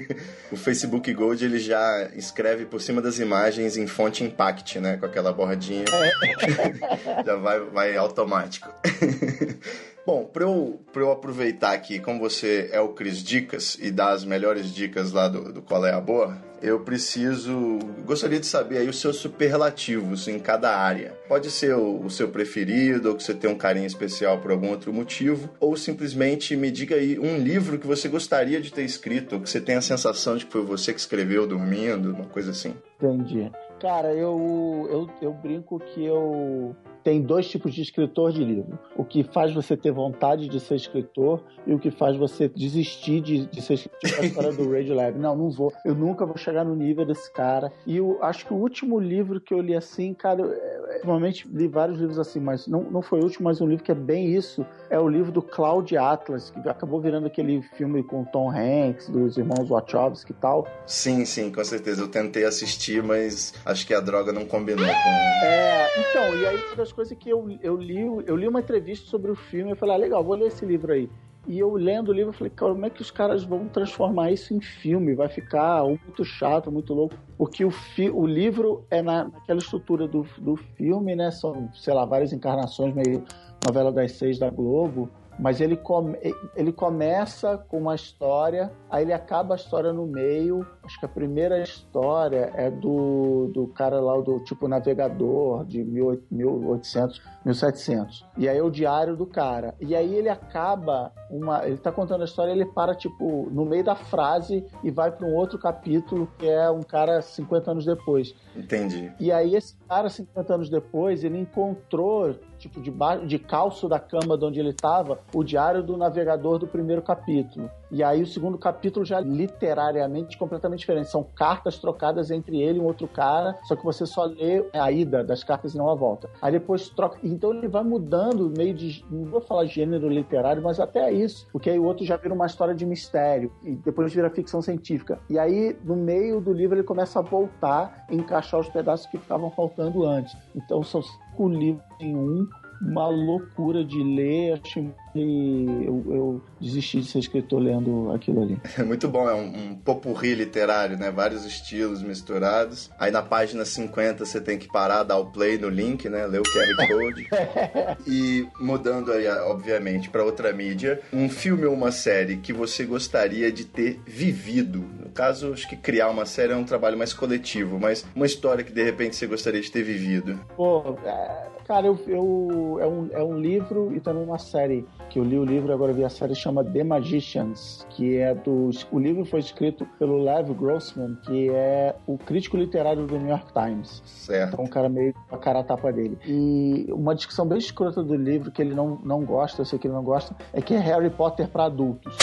o 0.52 0.56
Facebook 0.56 1.12
Gold 1.12 1.44
ele 1.44 1.58
já 1.58 2.10
escreve 2.14 2.66
por 2.78 2.82
cima 2.82 3.02
das 3.02 3.18
imagens 3.18 3.76
em 3.76 3.88
fonte 3.88 4.22
impact, 4.22 4.78
né? 4.78 4.96
Com 4.96 5.06
aquela 5.06 5.32
bordinha. 5.32 5.84
É. 5.92 7.24
Já 7.26 7.34
vai, 7.34 7.58
vai 7.58 7.96
automático. 7.96 8.72
Bom, 10.08 10.24
para 10.24 10.44
eu, 10.44 10.80
eu 10.96 11.12
aproveitar 11.12 11.74
aqui, 11.74 12.00
como 12.00 12.18
você 12.18 12.70
é 12.72 12.80
o 12.80 12.94
Cris 12.94 13.22
Dicas 13.22 13.76
e 13.78 13.90
dá 13.90 14.08
as 14.08 14.24
melhores 14.24 14.72
dicas 14.72 15.12
lá 15.12 15.28
do, 15.28 15.52
do 15.52 15.60
Qual 15.60 15.84
é 15.84 15.92
a 15.92 16.00
Boa, 16.00 16.42
eu 16.62 16.80
preciso. 16.80 17.78
Gostaria 18.06 18.40
de 18.40 18.46
saber 18.46 18.78
aí 18.78 18.88
os 18.88 18.98
seus 18.98 19.16
superlativos 19.16 20.26
em 20.26 20.38
cada 20.38 20.74
área. 20.74 21.14
Pode 21.28 21.50
ser 21.50 21.74
o, 21.74 22.06
o, 22.06 22.08
seu 22.08 22.30
preferido, 22.30 23.10
ou 23.10 23.16
que 23.16 23.22
você 23.22 23.34
tem 23.34 23.50
um 23.50 23.54
carinho 23.54 23.84
especial 23.84 24.38
por 24.38 24.50
algum 24.50 24.70
outro 24.70 24.94
motivo, 24.94 25.50
ou 25.60 25.76
simplesmente 25.76 26.56
me 26.56 26.70
diga 26.70 26.96
aí 26.96 27.18
um 27.18 27.36
livro 27.36 27.78
que 27.78 27.86
você 27.86 28.08
gostaria 28.08 28.62
de 28.62 28.72
ter 28.72 28.84
escrito, 28.84 29.34
ou 29.34 29.42
que 29.42 29.50
você 29.50 29.60
tem 29.60 29.76
a 29.76 29.82
sensação 29.82 30.38
de 30.38 30.46
que 30.46 30.52
foi 30.52 30.64
você 30.64 30.94
que 30.94 31.00
escreveu 31.00 31.46
dormindo, 31.46 32.14
uma 32.14 32.24
coisa 32.24 32.52
assim. 32.52 32.74
Entendi. 32.96 33.52
Cara, 33.78 34.14
eu, 34.14 34.88
eu, 34.90 35.10
eu 35.20 35.34
brinco 35.34 35.78
que 35.78 36.02
eu 36.02 36.74
tem 37.02 37.22
dois 37.22 37.48
tipos 37.48 37.74
de 37.74 37.82
escritor 37.82 38.32
de 38.32 38.44
livro. 38.44 38.78
O 38.96 39.04
que 39.04 39.22
faz 39.22 39.52
você 39.54 39.76
ter 39.76 39.92
vontade 39.92 40.48
de 40.48 40.60
ser 40.60 40.76
escritor 40.76 41.42
e 41.66 41.74
o 41.74 41.78
que 41.78 41.90
faz 41.90 42.16
você 42.16 42.48
desistir 42.48 43.20
de, 43.20 43.46
de 43.46 43.62
ser 43.62 43.74
escritor. 43.74 43.98
Tipo 44.08 44.22
a 44.22 44.26
história 44.26 44.52
do 44.52 44.72
Radio 44.72 44.94
Lab. 44.94 45.18
Não, 45.18 45.36
não 45.36 45.50
vou. 45.50 45.72
Eu 45.84 45.94
nunca 45.94 46.24
vou 46.24 46.36
chegar 46.36 46.64
no 46.64 46.74
nível 46.74 47.04
desse 47.04 47.32
cara. 47.32 47.72
E 47.86 47.96
eu 47.96 48.18
acho 48.22 48.46
que 48.46 48.52
o 48.52 48.56
último 48.56 48.98
livro 48.98 49.40
que 49.40 49.52
eu 49.52 49.60
li 49.60 49.74
assim, 49.74 50.14
cara, 50.14 50.40
eu, 50.42 50.98
normalmente 51.04 51.48
li 51.48 51.68
vários 51.68 51.98
livros 51.98 52.18
assim, 52.18 52.40
mas 52.40 52.66
não, 52.66 52.82
não 52.82 53.02
foi 53.02 53.20
o 53.20 53.24
último, 53.24 53.44
mas 53.44 53.60
um 53.60 53.66
livro 53.66 53.84
que 53.84 53.92
é 53.92 53.94
bem 53.94 54.34
isso. 54.34 54.66
É 54.90 54.98
o 54.98 55.08
livro 55.08 55.30
do 55.30 55.42
Cloud 55.42 55.96
Atlas, 55.96 56.50
que 56.50 56.68
acabou 56.68 57.00
virando 57.00 57.26
aquele 57.26 57.62
filme 57.76 58.02
com 58.02 58.24
Tom 58.24 58.50
Hanks, 58.50 59.08
dos 59.08 59.36
irmãos 59.36 59.68
Wachowski 59.68 60.32
e 60.32 60.34
tal. 60.34 60.66
Sim, 60.86 61.24
sim, 61.24 61.50
com 61.50 61.64
certeza. 61.64 62.02
Eu 62.02 62.08
tentei 62.08 62.44
assistir, 62.44 63.02
mas 63.02 63.54
acho 63.64 63.86
que 63.86 63.94
a 63.94 64.00
droga 64.00 64.32
não 64.32 64.44
combinou 64.44 64.86
com. 64.86 65.46
É, 65.46 65.88
então, 66.00 66.36
e 66.36 66.46
aí 66.46 66.58
das 66.88 66.92
coisas 66.92 67.16
que 67.18 67.28
eu, 67.28 67.46
eu 67.62 67.76
li, 67.76 68.00
eu 68.26 68.36
li 68.36 68.48
uma 68.48 68.60
entrevista 68.60 69.08
sobre 69.08 69.30
o 69.30 69.34
filme 69.34 69.72
e 69.72 69.74
falei, 69.74 69.94
ah, 69.94 69.98
legal, 69.98 70.24
vou 70.24 70.34
ler 70.34 70.48
esse 70.48 70.64
livro 70.64 70.92
aí. 70.92 71.08
E 71.46 71.58
eu 71.58 71.74
lendo 71.74 72.08
o 72.08 72.12
livro, 72.12 72.30
eu 72.30 72.34
falei, 72.34 72.52
como 72.56 72.84
é 72.84 72.90
que 72.90 73.00
os 73.00 73.10
caras 73.10 73.44
vão 73.44 73.68
transformar 73.68 74.30
isso 74.30 74.54
em 74.54 74.60
filme? 74.60 75.14
Vai 75.14 75.28
ficar 75.28 75.82
muito 75.84 76.24
chato, 76.24 76.70
muito 76.70 76.92
louco. 76.92 77.14
Porque 77.36 77.64
o, 77.64 77.70
fi 77.70 78.10
o 78.10 78.26
livro 78.26 78.84
é 78.90 79.00
na, 79.00 79.24
naquela 79.24 79.58
estrutura 79.58 80.06
do, 80.06 80.26
do 80.38 80.56
filme, 80.56 81.14
né? 81.14 81.30
São, 81.30 81.70
sei 81.72 81.94
lá, 81.94 82.04
várias 82.04 82.32
encarnações, 82.32 82.94
meio 82.94 83.24
novela 83.66 83.90
das 83.90 84.12
seis 84.12 84.38
da 84.38 84.50
Globo. 84.50 85.08
Mas 85.38 85.60
ele, 85.60 85.76
come, 85.76 86.18
ele 86.56 86.72
começa 86.72 87.56
com 87.68 87.78
uma 87.78 87.94
história, 87.94 88.72
aí 88.90 89.04
ele 89.04 89.12
acaba 89.12 89.54
a 89.54 89.56
história 89.56 89.92
no 89.92 90.06
meio. 90.06 90.66
Acho 90.82 90.98
que 90.98 91.06
a 91.06 91.08
primeira 91.08 91.62
história 91.62 92.50
é 92.54 92.70
do, 92.70 93.50
do 93.54 93.68
cara 93.68 94.00
lá, 94.00 94.20
do 94.20 94.40
tipo 94.40 94.66
navegador 94.66 95.64
de 95.64 95.84
1800, 95.84 97.22
1700. 97.44 98.26
E 98.36 98.48
aí 98.48 98.58
é 98.58 98.62
o 98.62 98.70
diário 98.70 99.16
do 99.16 99.26
cara. 99.26 99.74
E 99.80 99.94
aí 99.94 100.14
ele 100.14 100.28
acaba 100.28 101.12
uma. 101.30 101.64
Ele 101.66 101.76
tá 101.76 101.92
contando 101.92 102.22
a 102.22 102.24
história, 102.24 102.50
ele 102.50 102.66
para, 102.66 102.94
tipo, 102.94 103.48
no 103.50 103.64
meio 103.64 103.84
da 103.84 103.94
frase 103.94 104.64
e 104.82 104.90
vai 104.90 105.12
para 105.12 105.26
um 105.26 105.34
outro 105.34 105.58
capítulo 105.58 106.28
que 106.38 106.48
é 106.48 106.68
um 106.70 106.82
cara 106.82 107.22
50 107.22 107.70
anos 107.70 107.84
depois. 107.84 108.34
Entendi. 108.56 109.12
E 109.20 109.30
aí 109.30 109.54
esse 109.54 109.76
cara, 109.88 110.08
50 110.08 110.54
anos 110.54 110.70
depois, 110.70 111.22
ele 111.22 111.38
encontrou 111.38 112.34
tipo, 112.58 112.80
de, 112.80 112.92
de 113.26 113.38
calço 113.38 113.88
da 113.88 113.98
cama 113.98 114.36
de 114.36 114.44
onde 114.44 114.60
ele 114.60 114.70
estava, 114.70 115.20
o 115.32 115.42
diário 115.42 115.82
do 115.82 115.96
navegador 115.96 116.58
do 116.58 116.66
primeiro 116.66 117.02
capítulo. 117.02 117.70
E 117.90 118.02
aí 118.02 118.22
o 118.22 118.26
segundo 118.26 118.58
capítulo 118.58 119.04
já 119.04 119.18
literariamente 119.20 120.36
completamente 120.36 120.80
diferente. 120.80 121.08
São 121.08 121.22
cartas 121.22 121.78
trocadas 121.78 122.30
entre 122.30 122.60
ele 122.60 122.78
e 122.78 122.82
um 122.82 122.84
outro 122.84 123.08
cara, 123.08 123.58
só 123.64 123.74
que 123.74 123.84
você 123.84 124.04
só 124.04 124.24
lê 124.24 124.64
a 124.74 124.90
ida 124.92 125.24
das 125.24 125.42
cartas 125.42 125.74
e 125.74 125.78
não 125.78 125.88
a 125.88 125.94
volta. 125.94 126.28
Aí 126.42 126.52
depois 126.52 126.88
troca. 126.90 127.18
Então 127.22 127.52
ele 127.54 127.68
vai 127.68 127.82
mudando 127.82 128.52
meio 128.56 128.74
de. 128.74 129.04
Não 129.10 129.24
vou 129.24 129.40
falar 129.40 129.64
gênero 129.64 130.08
literário, 130.08 130.62
mas 130.62 130.78
até 130.78 131.10
isso. 131.10 131.46
Porque 131.50 131.70
aí 131.70 131.78
o 131.78 131.84
outro 131.84 132.04
já 132.04 132.16
vira 132.16 132.34
uma 132.34 132.46
história 132.46 132.74
de 132.74 132.84
mistério. 132.84 133.52
E 133.62 133.74
depois 133.76 134.12
vira 134.12 134.28
ficção 134.30 134.60
científica. 134.60 135.18
E 135.30 135.38
aí, 135.38 135.76
no 135.84 135.96
meio 135.96 136.40
do 136.40 136.52
livro, 136.52 136.76
ele 136.76 136.84
começa 136.84 137.18
a 137.18 137.22
voltar 137.22 138.06
e 138.10 138.16
encaixar 138.16 138.60
os 138.60 138.68
pedaços 138.68 139.06
que 139.06 139.16
estavam 139.16 139.50
faltando 139.50 140.04
antes. 140.04 140.36
Então 140.54 140.82
são 140.82 141.02
cinco 141.38 141.48
livros 141.48 141.84
em 142.00 142.16
um 142.16 142.48
uma 142.82 143.08
loucura 143.08 143.84
de 143.84 144.02
ler. 144.02 144.60
Acho 144.60 144.92
que 145.12 145.66
eu, 145.84 146.04
eu, 146.08 146.42
desisti 146.60 147.00
de 147.00 147.06
ser 147.06 147.18
escritor 147.18 147.60
lendo 147.60 148.12
aquilo 148.12 148.42
ali. 148.42 148.60
É 148.78 148.82
muito 148.82 149.08
bom, 149.08 149.28
é 149.28 149.34
um, 149.34 149.70
um 149.70 149.74
popurri 149.74 150.34
literário, 150.34 150.96
né? 150.96 151.10
Vários 151.10 151.44
estilos 151.44 152.02
misturados. 152.02 152.90
Aí 152.98 153.10
na 153.10 153.22
página 153.22 153.64
50 153.64 154.24
você 154.24 154.40
tem 154.40 154.58
que 154.58 154.68
parar, 154.68 155.02
dar 155.02 155.18
o 155.18 155.26
play 155.26 155.58
no 155.58 155.68
link, 155.68 156.08
né? 156.08 156.26
Ler 156.26 156.40
o 156.40 156.44
QR 156.44 156.88
Code. 156.88 157.28
e 158.06 158.46
mudando 158.60 159.12
aí, 159.12 159.26
obviamente, 159.28 160.10
para 160.10 160.24
outra 160.24 160.52
mídia, 160.52 161.00
um 161.12 161.28
filme 161.28 161.64
ou 161.64 161.74
uma 161.74 161.90
série 161.90 162.36
que 162.36 162.52
você 162.52 162.84
gostaria 162.84 163.50
de 163.50 163.64
ter 163.64 164.00
vivido. 164.06 164.84
No 165.00 165.10
caso, 165.10 165.52
acho 165.52 165.68
que 165.68 165.76
criar 165.76 166.08
uma 166.08 166.26
série 166.26 166.52
é 166.52 166.56
um 166.56 166.64
trabalho 166.64 166.96
mais 166.96 167.12
coletivo, 167.12 167.78
mas 167.78 168.06
uma 168.14 168.26
história 168.26 168.64
que 168.64 168.72
de 168.72 168.82
repente 168.82 169.16
você 169.16 169.26
gostaria 169.26 169.60
de 169.60 169.70
ter 169.70 169.82
vivido. 169.82 170.38
Pô, 170.56 170.96
é 171.04 171.48
Cara, 171.68 171.86
eu, 171.86 172.00
eu, 172.06 172.78
é, 172.80 172.86
um, 172.86 173.08
é 173.12 173.22
um 173.22 173.38
livro 173.38 173.94
e 173.94 174.00
também 174.00 174.24
uma 174.24 174.38
série 174.38 174.86
que 175.08 175.18
eu 175.18 175.24
li 175.24 175.38
o 175.38 175.44
livro 175.44 175.72
agora 175.72 175.92
vi 175.92 176.04
a 176.04 176.08
série 176.08 176.34
chama 176.34 176.64
The 176.64 176.84
Magicians, 176.84 177.86
que 177.90 178.18
é 178.18 178.34
dos. 178.34 178.86
O 178.90 178.98
livro 178.98 179.24
foi 179.24 179.40
escrito 179.40 179.86
pelo 179.98 180.22
Lev 180.22 180.50
Grossman, 180.50 181.16
que 181.22 181.50
é 181.50 181.94
o 182.06 182.16
crítico 182.18 182.56
literário 182.56 183.06
do 183.06 183.18
New 183.18 183.28
York 183.28 183.52
Times. 183.52 184.02
Certo. 184.04 184.54
Então, 184.54 184.64
um 184.64 184.68
cara 184.68 184.88
meio 184.88 185.14
a 185.30 185.36
cara 185.36 185.60
a 185.60 185.64
tapa 185.64 185.92
dele. 185.92 186.18
E 186.24 186.86
uma 186.90 187.14
discussão 187.14 187.46
bem 187.46 187.58
escrota 187.58 188.02
do 188.02 188.14
livro 188.14 188.50
que 188.50 188.62
ele 188.62 188.74
não, 188.74 188.98
não 189.04 189.24
gosta, 189.24 189.62
eu 189.62 189.64
sei 189.64 189.78
que 189.78 189.86
ele 189.86 189.94
não 189.94 190.04
gosta, 190.04 190.34
é 190.52 190.60
que 190.60 190.74
é 190.74 190.78
Harry 190.78 191.10
Potter 191.10 191.48
para 191.48 191.64
adultos. 191.64 192.16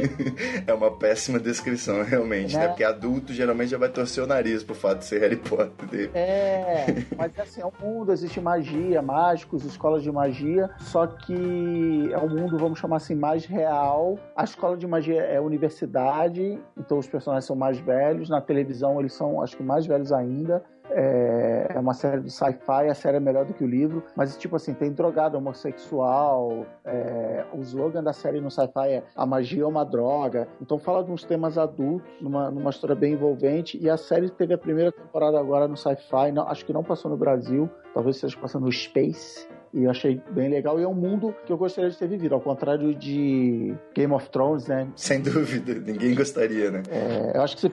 é 0.66 0.72
uma 0.72 0.90
péssima 0.90 1.38
descrição, 1.38 2.02
realmente, 2.04 2.54
né? 2.54 2.62
né? 2.62 2.68
Porque 2.68 2.84
adulto 2.84 3.32
geralmente 3.32 3.70
já 3.70 3.78
vai 3.78 3.88
torcer 3.88 4.22
o 4.22 4.26
nariz 4.26 4.62
pro 4.62 4.74
fato 4.74 4.98
de 4.98 5.04
ser 5.06 5.20
Harry 5.20 5.36
Potter 5.36 5.88
dele. 5.88 6.10
É, 6.14 6.86
mas 7.16 7.38
assim, 7.38 7.60
é 7.60 7.66
um 7.66 7.72
mundo, 7.80 8.12
existe 8.12 8.40
magia 8.40 8.68
magia, 8.68 9.02
mágicos, 9.02 9.64
escolas 9.64 10.02
de 10.02 10.10
magia, 10.10 10.70
só 10.78 11.06
que 11.06 12.10
é 12.18 12.22
um 12.22 12.28
mundo, 12.28 12.58
vamos 12.58 12.78
chamar 12.78 12.96
assim, 12.96 13.14
mais 13.14 13.44
real. 13.44 14.18
A 14.36 14.44
escola 14.44 14.76
de 14.76 14.86
magia 14.86 15.22
é 15.22 15.40
universidade, 15.40 16.58
então 16.76 16.98
os 16.98 17.06
personagens 17.06 17.44
são 17.44 17.56
mais 17.56 17.78
velhos. 17.78 18.28
Na 18.28 18.40
televisão 18.40 18.98
eles 18.98 19.12
são, 19.12 19.40
acho 19.42 19.56
que, 19.56 19.62
mais 19.62 19.86
velhos 19.86 20.12
ainda. 20.12 20.62
É, 20.90 21.72
é 21.74 21.78
uma 21.78 21.92
série 21.92 22.22
de 22.22 22.30
sci-fi, 22.30 22.88
a 22.88 22.94
série 22.94 23.18
é 23.18 23.20
melhor 23.20 23.44
do 23.44 23.52
que 23.52 23.62
o 23.62 23.66
livro, 23.66 24.02
mas 24.16 24.36
tipo 24.38 24.56
assim, 24.56 24.72
tem 24.72 24.90
drogado 24.90 25.36
homossexual. 25.36 26.64
É, 26.84 27.44
o 27.52 27.60
slogan 27.60 28.02
da 28.02 28.12
série 28.12 28.40
no 28.40 28.50
sci-fi 28.50 28.88
é 28.88 29.02
a 29.14 29.26
magia 29.26 29.64
é 29.64 29.66
uma 29.66 29.84
droga. 29.84 30.48
Então 30.60 30.78
fala 30.78 31.04
de 31.04 31.10
uns 31.10 31.24
temas 31.24 31.58
adultos, 31.58 32.10
numa, 32.20 32.50
numa 32.50 32.70
história 32.70 32.96
bem 32.96 33.12
envolvente. 33.12 33.78
E 33.78 33.88
a 33.88 33.96
série 33.96 34.30
teve 34.30 34.54
a 34.54 34.58
primeira 34.58 34.90
temporada 34.90 35.38
agora 35.38 35.68
no 35.68 35.76
sci-fi, 35.76 36.32
acho 36.46 36.64
que 36.64 36.72
não 36.72 36.82
passou 36.82 37.10
no 37.10 37.16
Brasil, 37.16 37.68
talvez 37.92 38.16
esteja 38.16 38.38
passando 38.38 38.64
no 38.64 38.72
Space. 38.72 39.46
E 39.72 39.84
eu 39.84 39.90
achei 39.90 40.20
bem 40.30 40.48
legal. 40.48 40.78
E 40.78 40.82
é 40.82 40.88
um 40.88 40.94
mundo 40.94 41.34
que 41.44 41.52
eu 41.52 41.56
gostaria 41.56 41.90
de 41.90 41.96
ter 41.96 42.08
vivido, 42.08 42.34
ao 42.34 42.40
contrário 42.40 42.94
de 42.94 43.74
Game 43.94 44.12
of 44.12 44.28
Thrones, 44.30 44.66
né? 44.66 44.88
Sem 44.96 45.20
dúvida, 45.20 45.74
ninguém 45.74 46.14
gostaria, 46.14 46.70
né? 46.70 46.82
É, 46.90 47.36
eu 47.36 47.42
acho 47.42 47.56
que 47.56 47.62
você 47.62 47.70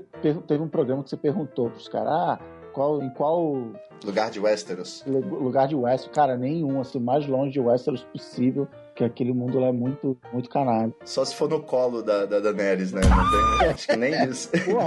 teve 0.47 0.61
um 0.61 0.67
programa 0.67 1.03
que 1.03 1.09
você 1.09 1.17
perguntou 1.17 1.69
pros 1.69 1.87
caras, 1.87 2.11
ah, 2.11 2.39
qual, 2.73 3.01
em 3.01 3.09
qual. 3.11 3.71
Lugar 4.03 4.29
de 4.29 4.39
Westeros. 4.39 5.03
Lugar 5.07 5.67
de 5.67 5.75
Westeros. 5.75 6.15
Cara, 6.15 6.37
nenhum, 6.37 6.81
assim, 6.81 6.99
mais 6.99 7.25
longe 7.25 7.51
de 7.51 7.59
Westeros 7.59 8.03
possível 8.03 8.67
que 8.95 9.03
aquele 9.03 9.33
mundo 9.33 9.59
lá 9.59 9.67
é 9.67 9.71
muito, 9.71 10.17
muito 10.31 10.49
canalha. 10.49 10.93
Só 11.03 11.25
se 11.25 11.35
for 11.35 11.49
no 11.49 11.61
colo 11.61 12.01
da, 12.01 12.25
da 12.25 12.39
Daenerys, 12.39 12.93
né? 12.93 13.01
Não 13.01 13.59
tem, 13.59 13.67
acho 13.67 13.87
que 13.87 13.95
nem 13.97 14.23
isso. 14.23 14.49
Pô, 14.65 14.77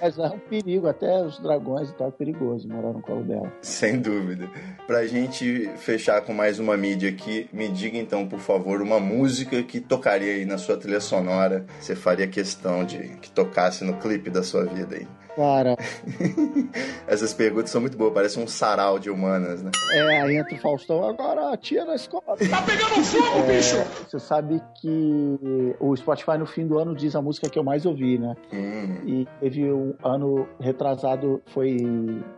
mas 0.00 0.18
é 0.18 0.26
um 0.26 0.38
perigo, 0.38 0.86
até 0.86 1.24
os 1.24 1.38
dragões 1.40 1.88
e 1.88 1.94
tal, 1.94 2.08
é 2.08 2.10
perigoso 2.10 2.68
morar 2.68 2.92
no 2.92 3.00
colo 3.00 3.24
dela. 3.24 3.50
Sem 3.62 3.98
dúvida. 4.00 4.48
Pra 4.86 5.06
gente 5.06 5.68
fechar 5.78 6.20
com 6.20 6.34
mais 6.34 6.58
uma 6.58 6.76
mídia 6.76 7.08
aqui, 7.08 7.48
me 7.52 7.68
diga 7.68 7.96
então, 7.96 8.28
por 8.28 8.38
favor, 8.38 8.82
uma 8.82 9.00
música 9.00 9.62
que 9.62 9.80
tocaria 9.80 10.34
aí 10.34 10.44
na 10.44 10.58
sua 10.58 10.76
trilha 10.76 11.00
sonora. 11.00 11.64
Você 11.80 11.96
faria 11.96 12.26
questão 12.26 12.84
de 12.84 12.98
que 13.20 13.30
tocasse 13.30 13.82
no 13.82 13.94
clipe 13.96 14.28
da 14.28 14.42
sua 14.42 14.64
vida 14.64 14.96
aí. 14.96 15.06
Cara. 15.38 15.76
Essas 17.06 17.32
perguntas 17.32 17.70
são 17.70 17.80
muito 17.80 17.96
boas, 17.96 18.12
parece 18.12 18.40
um 18.40 18.48
sarau 18.48 18.98
de 18.98 19.08
humanas, 19.08 19.62
né? 19.62 19.70
É, 19.92 20.20
aí 20.20 20.36
entra 20.36 20.52
o 20.52 20.58
Faustão, 20.58 21.08
agora 21.08 21.52
a 21.52 21.56
tia 21.56 21.84
na 21.84 21.94
escola. 21.94 22.24
Tá 22.26 22.62
pegando 22.62 23.04
fogo, 23.04 23.38
é, 23.48 23.56
bicho! 23.56 23.76
Você 24.08 24.18
sabe 24.18 24.60
que 24.80 25.38
o 25.78 25.96
Spotify 25.96 26.36
no 26.36 26.46
fim 26.46 26.66
do 26.66 26.76
ano 26.76 26.92
diz 26.92 27.14
a 27.14 27.22
música 27.22 27.48
que 27.48 27.56
eu 27.56 27.62
mais 27.62 27.86
ouvi, 27.86 28.18
né? 28.18 28.34
Hum. 28.52 28.96
E 29.06 29.28
teve 29.38 29.72
um 29.72 29.94
ano 30.02 30.48
retrasado, 30.58 31.40
foi 31.46 31.86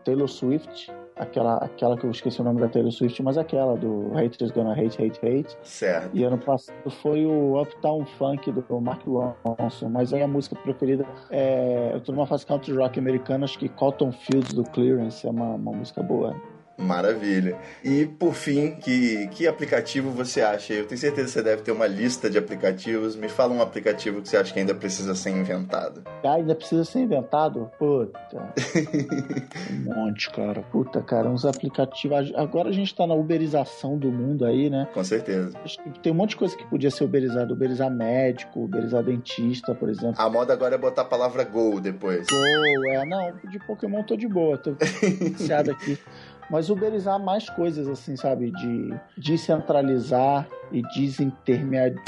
Taylor 0.04 0.28
Swift 0.28 0.92
aquela, 1.20 1.56
aquela 1.58 1.96
que 1.96 2.04
eu 2.04 2.10
esqueci 2.10 2.40
o 2.40 2.44
nome 2.44 2.60
da 2.60 2.68
Taylor 2.68 2.90
Swift, 2.90 3.22
mas 3.22 3.36
aquela 3.36 3.76
do 3.76 4.10
Haters 4.14 4.50
Gonna 4.50 4.72
Hate, 4.72 5.02
Hate, 5.02 5.20
Hate. 5.24 5.56
Certo. 5.62 6.10
E 6.14 6.24
ano 6.24 6.38
passado 6.38 6.90
foi 6.90 7.26
o 7.26 7.60
Uptown 7.60 8.06
Funk 8.18 8.50
do 8.50 8.80
Mark 8.80 9.02
Ronson, 9.06 9.88
mas 9.90 10.12
aí 10.12 10.22
a 10.22 10.28
música 10.28 10.56
preferida 10.56 11.06
é. 11.30 11.90
Eu 11.92 12.00
tô 12.00 12.12
numa 12.12 12.26
fase 12.26 12.46
country 12.46 12.74
rock 12.74 12.98
americana, 12.98 13.44
acho 13.44 13.58
que 13.58 13.68
Cotton 13.68 14.12
Fields 14.12 14.54
do 14.54 14.64
Clearance 14.64 15.26
é 15.26 15.30
uma, 15.30 15.54
uma 15.54 15.72
música 15.72 16.02
boa. 16.02 16.34
Maravilha. 16.80 17.56
E 17.84 18.06
por 18.06 18.34
fim, 18.34 18.72
que, 18.76 19.28
que 19.28 19.46
aplicativo 19.46 20.10
você 20.10 20.40
acha? 20.40 20.72
Eu 20.72 20.86
tenho 20.86 20.98
certeza 20.98 21.26
que 21.26 21.32
você 21.32 21.42
deve 21.42 21.62
ter 21.62 21.72
uma 21.72 21.86
lista 21.86 22.30
de 22.30 22.38
aplicativos. 22.38 23.14
Me 23.14 23.28
fala 23.28 23.52
um 23.52 23.60
aplicativo 23.60 24.22
que 24.22 24.28
você 24.28 24.36
acha 24.36 24.52
que 24.52 24.58
ainda 24.58 24.74
precisa 24.74 25.14
ser 25.14 25.30
inventado. 25.30 26.02
Ah, 26.24 26.34
ainda 26.34 26.54
precisa 26.54 26.84
ser 26.84 27.00
inventado? 27.00 27.70
Puta. 27.78 28.52
um 29.70 29.94
monte, 29.94 30.30
cara. 30.30 30.62
Puta, 30.62 31.02
cara, 31.02 31.28
uns 31.28 31.44
aplicativos. 31.44 32.32
Agora 32.34 32.70
a 32.70 32.72
gente 32.72 32.94
tá 32.94 33.06
na 33.06 33.14
uberização 33.14 33.98
do 33.98 34.10
mundo 34.10 34.44
aí, 34.46 34.70
né? 34.70 34.88
Com 34.94 35.04
certeza. 35.04 35.52
Tem 36.02 36.12
um 36.12 36.16
monte 36.16 36.30
de 36.30 36.36
coisa 36.36 36.56
que 36.56 36.64
podia 36.66 36.90
ser 36.90 37.04
uberizado. 37.04 37.52
Uberizar 37.52 37.90
médico, 37.90 38.64
uberizar 38.64 39.02
dentista, 39.02 39.74
por 39.74 39.90
exemplo. 39.90 40.14
A 40.18 40.30
moda 40.30 40.52
agora 40.52 40.74
é 40.74 40.78
botar 40.78 41.02
a 41.02 41.04
palavra 41.04 41.44
Go 41.44 41.80
depois. 41.80 42.26
Go, 42.26 42.90
é. 42.90 43.04
Não, 43.04 43.32
de 43.50 43.58
Pokémon 43.66 44.02
tô 44.02 44.16
de 44.16 44.26
boa. 44.26 44.56
Tô 44.56 44.74
viciado 45.10 45.70
aqui 45.70 45.98
mas 46.50 46.68
uberizar 46.68 47.18
mais 47.18 47.48
coisas, 47.48 47.86
assim, 47.86 48.16
sabe? 48.16 48.50
De 48.50 48.94
descentralizar 49.16 50.48
e 50.72 50.82
desintermediar, 50.94 52.04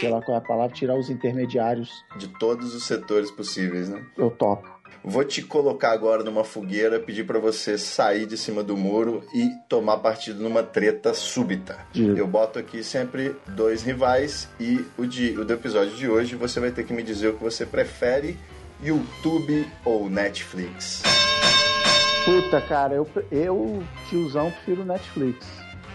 sei 0.00 0.10
lá 0.10 0.20
qual 0.20 0.36
é 0.36 0.40
a 0.40 0.44
palavra, 0.44 0.74
tirar 0.74 0.98
os 0.98 1.08
intermediários. 1.08 1.90
De 2.18 2.28
todos 2.38 2.74
os 2.74 2.84
setores 2.84 3.30
possíveis, 3.30 3.88
né? 3.88 4.04
Eu 4.16 4.30
topo. 4.30 4.76
Vou 5.08 5.24
te 5.24 5.40
colocar 5.40 5.92
agora 5.92 6.24
numa 6.24 6.42
fogueira, 6.42 6.98
pedir 6.98 7.24
para 7.24 7.38
você 7.38 7.78
sair 7.78 8.26
de 8.26 8.36
cima 8.36 8.64
do 8.64 8.76
muro 8.76 9.22
e 9.32 9.50
tomar 9.68 9.98
partido 9.98 10.42
numa 10.42 10.64
treta 10.64 11.14
súbita. 11.14 11.78
Eu 11.94 12.26
boto 12.26 12.58
aqui 12.58 12.82
sempre 12.82 13.36
dois 13.46 13.84
rivais 13.84 14.48
e 14.58 14.84
o, 14.98 15.06
de, 15.06 15.38
o 15.38 15.44
do 15.44 15.52
episódio 15.52 15.94
de 15.94 16.08
hoje 16.08 16.34
você 16.34 16.58
vai 16.58 16.72
ter 16.72 16.84
que 16.84 16.92
me 16.92 17.04
dizer 17.04 17.28
o 17.28 17.34
que 17.34 17.44
você 17.44 17.64
prefere, 17.64 18.36
YouTube 18.82 19.64
ou 19.84 20.10
Netflix. 20.10 21.04
Puta, 22.26 22.60
cara, 22.60 22.92
eu, 22.92 23.08
eu 23.30 23.84
tiozão, 24.08 24.50
prefiro 24.50 24.84
Netflix. 24.84 25.46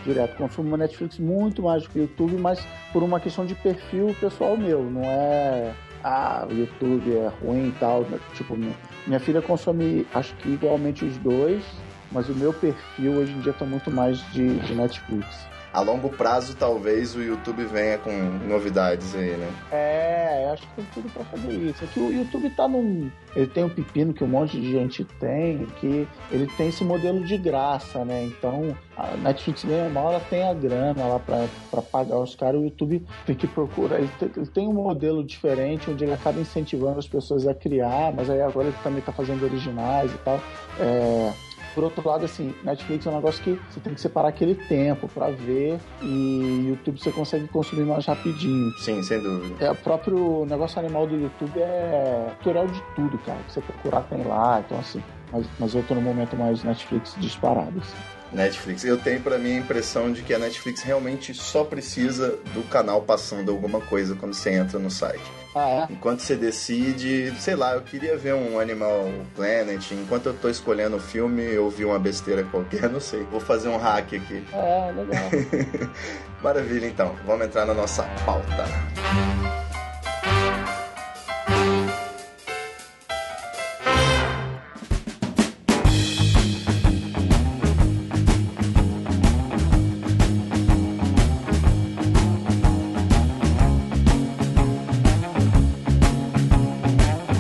Direto, 0.06 0.38
consumo 0.38 0.78
Netflix 0.78 1.20
muito 1.20 1.62
mais 1.62 1.84
do 1.84 1.90
que 1.90 2.00
YouTube, 2.00 2.38
mas 2.38 2.66
por 2.94 3.04
uma 3.04 3.20
questão 3.20 3.46
de 3.46 3.54
perfil 3.54 4.16
pessoal 4.18 4.56
meu, 4.56 4.82
não 4.82 5.04
é. 5.04 5.74
Ah, 6.02 6.48
o 6.50 6.54
YouTube 6.54 7.12
é 7.12 7.30
ruim 7.44 7.68
e 7.68 7.76
tal. 7.82 8.04
Né? 8.04 8.18
Tipo, 8.34 8.58
minha 9.06 9.20
filha 9.20 9.42
consome, 9.42 10.08
acho 10.14 10.34
que 10.36 10.48
igualmente 10.48 11.04
os 11.04 11.18
dois. 11.18 11.66
mas 12.14 12.30
o 12.30 12.34
meu 12.34 12.54
perfil 12.54 13.18
hoje 13.18 13.34
em 13.34 13.42
dia 13.42 13.52
tá 13.52 13.66
muito 13.66 13.92
mais 13.92 14.18
de, 14.32 14.56
de 14.60 14.74
Netflix 14.74 15.52
a 15.74 15.82
longo 15.82 16.10
prazo 16.10 16.56
talvez 16.56 17.16
o 17.16 17.22
YouTube 17.22 17.64
venha 17.66 17.98
com 17.98 18.12
novidades 18.48 19.16
aí, 19.16 19.38
né? 19.38 19.50
É, 19.72 20.50
acho 20.52 20.68
que 20.68 20.76
tem 20.76 20.86
tudo 20.94 21.10
para 21.12 21.24
fazer 21.26 21.54
isso. 21.54 21.84
É 21.84 21.88
que 21.88 22.00
o 22.00 22.12
YouTube 22.12 22.50
tá 22.52 22.68
num. 22.68 23.10
Ele 23.36 23.48
tem 23.48 23.64
um 23.64 23.70
pepino 23.70 24.14
que 24.14 24.24
um 24.24 24.28
monte 24.28 24.60
de 24.60 24.72
gente 24.72 25.06
tem, 25.06 25.66
que 25.80 26.08
ele 26.30 26.48
tem 26.58 26.68
esse 26.68 26.84
modelo 26.84 27.24
de 27.24 27.38
graça, 27.38 28.04
né? 28.04 28.26
Então 28.26 28.76
a 28.98 29.16
Netflix 29.18 29.64
mesmo, 29.64 29.88
uma 29.88 30.02
hora 30.02 30.20
tem 30.30 30.44
a 30.44 30.54
grana 30.54 31.06
lá 31.06 31.20
para 31.20 31.82
pagar 31.82 32.20
os 32.20 32.36
caras, 32.36 32.60
o 32.60 32.66
YouTube 32.66 33.06
tem 33.26 33.36
que 33.36 33.48
procurar. 33.48 34.00
Ele 34.00 34.12
tem, 34.20 34.32
ele 34.36 34.48
tem, 34.48 34.68
um 34.68 34.74
modelo 34.74 35.24
diferente 35.24 35.90
onde 35.90 36.04
ele 36.04 36.14
acaba 36.14 36.40
incentivando 36.40 37.00
as 37.00 37.08
pessoas 37.08 37.48
a 37.48 37.54
criar, 37.54 38.14
mas 38.14 38.30
aí 38.30 38.42
agora 38.42 38.68
ele 38.68 38.78
também 38.84 39.02
tá 39.02 39.12
fazendo 39.14 39.44
originais 39.44 40.14
e 40.14 40.18
tal. 40.18 40.40
É 40.80 41.51
por 41.74 41.84
outro 41.84 42.08
lado, 42.08 42.26
assim, 42.26 42.54
Netflix 42.64 43.06
é 43.06 43.10
um 43.10 43.16
negócio 43.16 43.44
que 43.44 43.60
você 43.70 43.80
tem 43.80 43.94
que 43.94 44.02
separar 44.02 44.30
aquele 44.30 44.56
tempo 44.56 45.08
para 45.08 45.32
ver 45.32 45.80
e 46.02 46.68
YouTube 46.68 47.00
você 47.00 47.12
consegue 47.12 47.48
consumir 47.48 47.86
mais 47.86 48.06
rapidinho. 48.06 48.74
Sim, 48.78 49.02
sem 49.02 49.20
dúvida. 49.20 49.64
É, 49.64 49.72
o 49.72 49.76
próprio 49.76 50.46
negócio 50.46 50.80
animal 50.80 51.08
do 51.08 51.16
YouTube 51.16 51.60
é 51.60 52.32
tutorial 52.38 52.68
de 52.68 52.82
tudo, 52.96 53.18
cara. 53.20 53.40
Que 53.48 53.54
você 53.54 53.62
procurar 53.62 54.02
tem 54.04 54.24
lá, 54.24 54.62
então 54.66 54.78
assim. 54.80 55.02
Mas, 55.32 55.46
mas 55.60 55.74
eu 55.74 55.84
tô 55.84 55.96
no 55.96 56.02
momento 56.02 56.36
mais 56.36 56.64
Netflix 56.64 57.16
disparado, 57.18 57.80
assim. 57.80 58.21
Netflix. 58.32 58.84
Eu 58.84 58.98
tenho 58.98 59.22
para 59.22 59.38
mim 59.38 59.56
a 59.56 59.60
impressão 59.60 60.12
de 60.12 60.22
que 60.22 60.34
a 60.34 60.40
Netflix 60.40 60.82
realmente 60.82 61.34
só 61.34 61.64
precisa 61.64 62.38
do 62.54 62.64
canal 62.64 63.02
passando 63.02 63.52
alguma 63.52 63.82
coisa 63.82 64.16
quando 64.16 64.34
você 64.34 64.52
entra 64.52 64.80
no 64.80 64.90
site. 64.90 65.24
Ah, 65.54 65.88
é? 65.90 65.94
Enquanto 65.94 66.22
você 66.22 66.36
decide, 66.36 67.34
sei 67.40 67.56
lá, 67.56 67.74
eu 67.74 67.82
queria 67.82 68.16
ver 68.18 68.34
um 68.34 68.60
Animal 68.60 69.10
Planet, 69.36 69.92
enquanto 69.92 70.28
eu 70.28 70.34
tô 70.34 70.48
escolhendo 70.48 70.96
o 70.96 71.00
filme, 71.00 71.42
eu 71.42 71.70
vi 71.70 71.84
uma 71.84 72.00
besteira 72.00 72.44
qualquer, 72.44 72.88
não 72.90 73.02
sei. 73.02 73.24
Vou 73.24 73.40
fazer 73.40 73.68
um 73.68 73.78
hack 73.78 74.14
aqui. 74.14 74.44
É, 74.54 74.92
legal. 74.92 75.90
Maravilha, 76.42 76.88
então. 76.88 77.16
Vamos 77.26 77.46
entrar 77.46 77.66
na 77.66 77.74
nossa 77.74 78.04
pauta. 78.26 79.61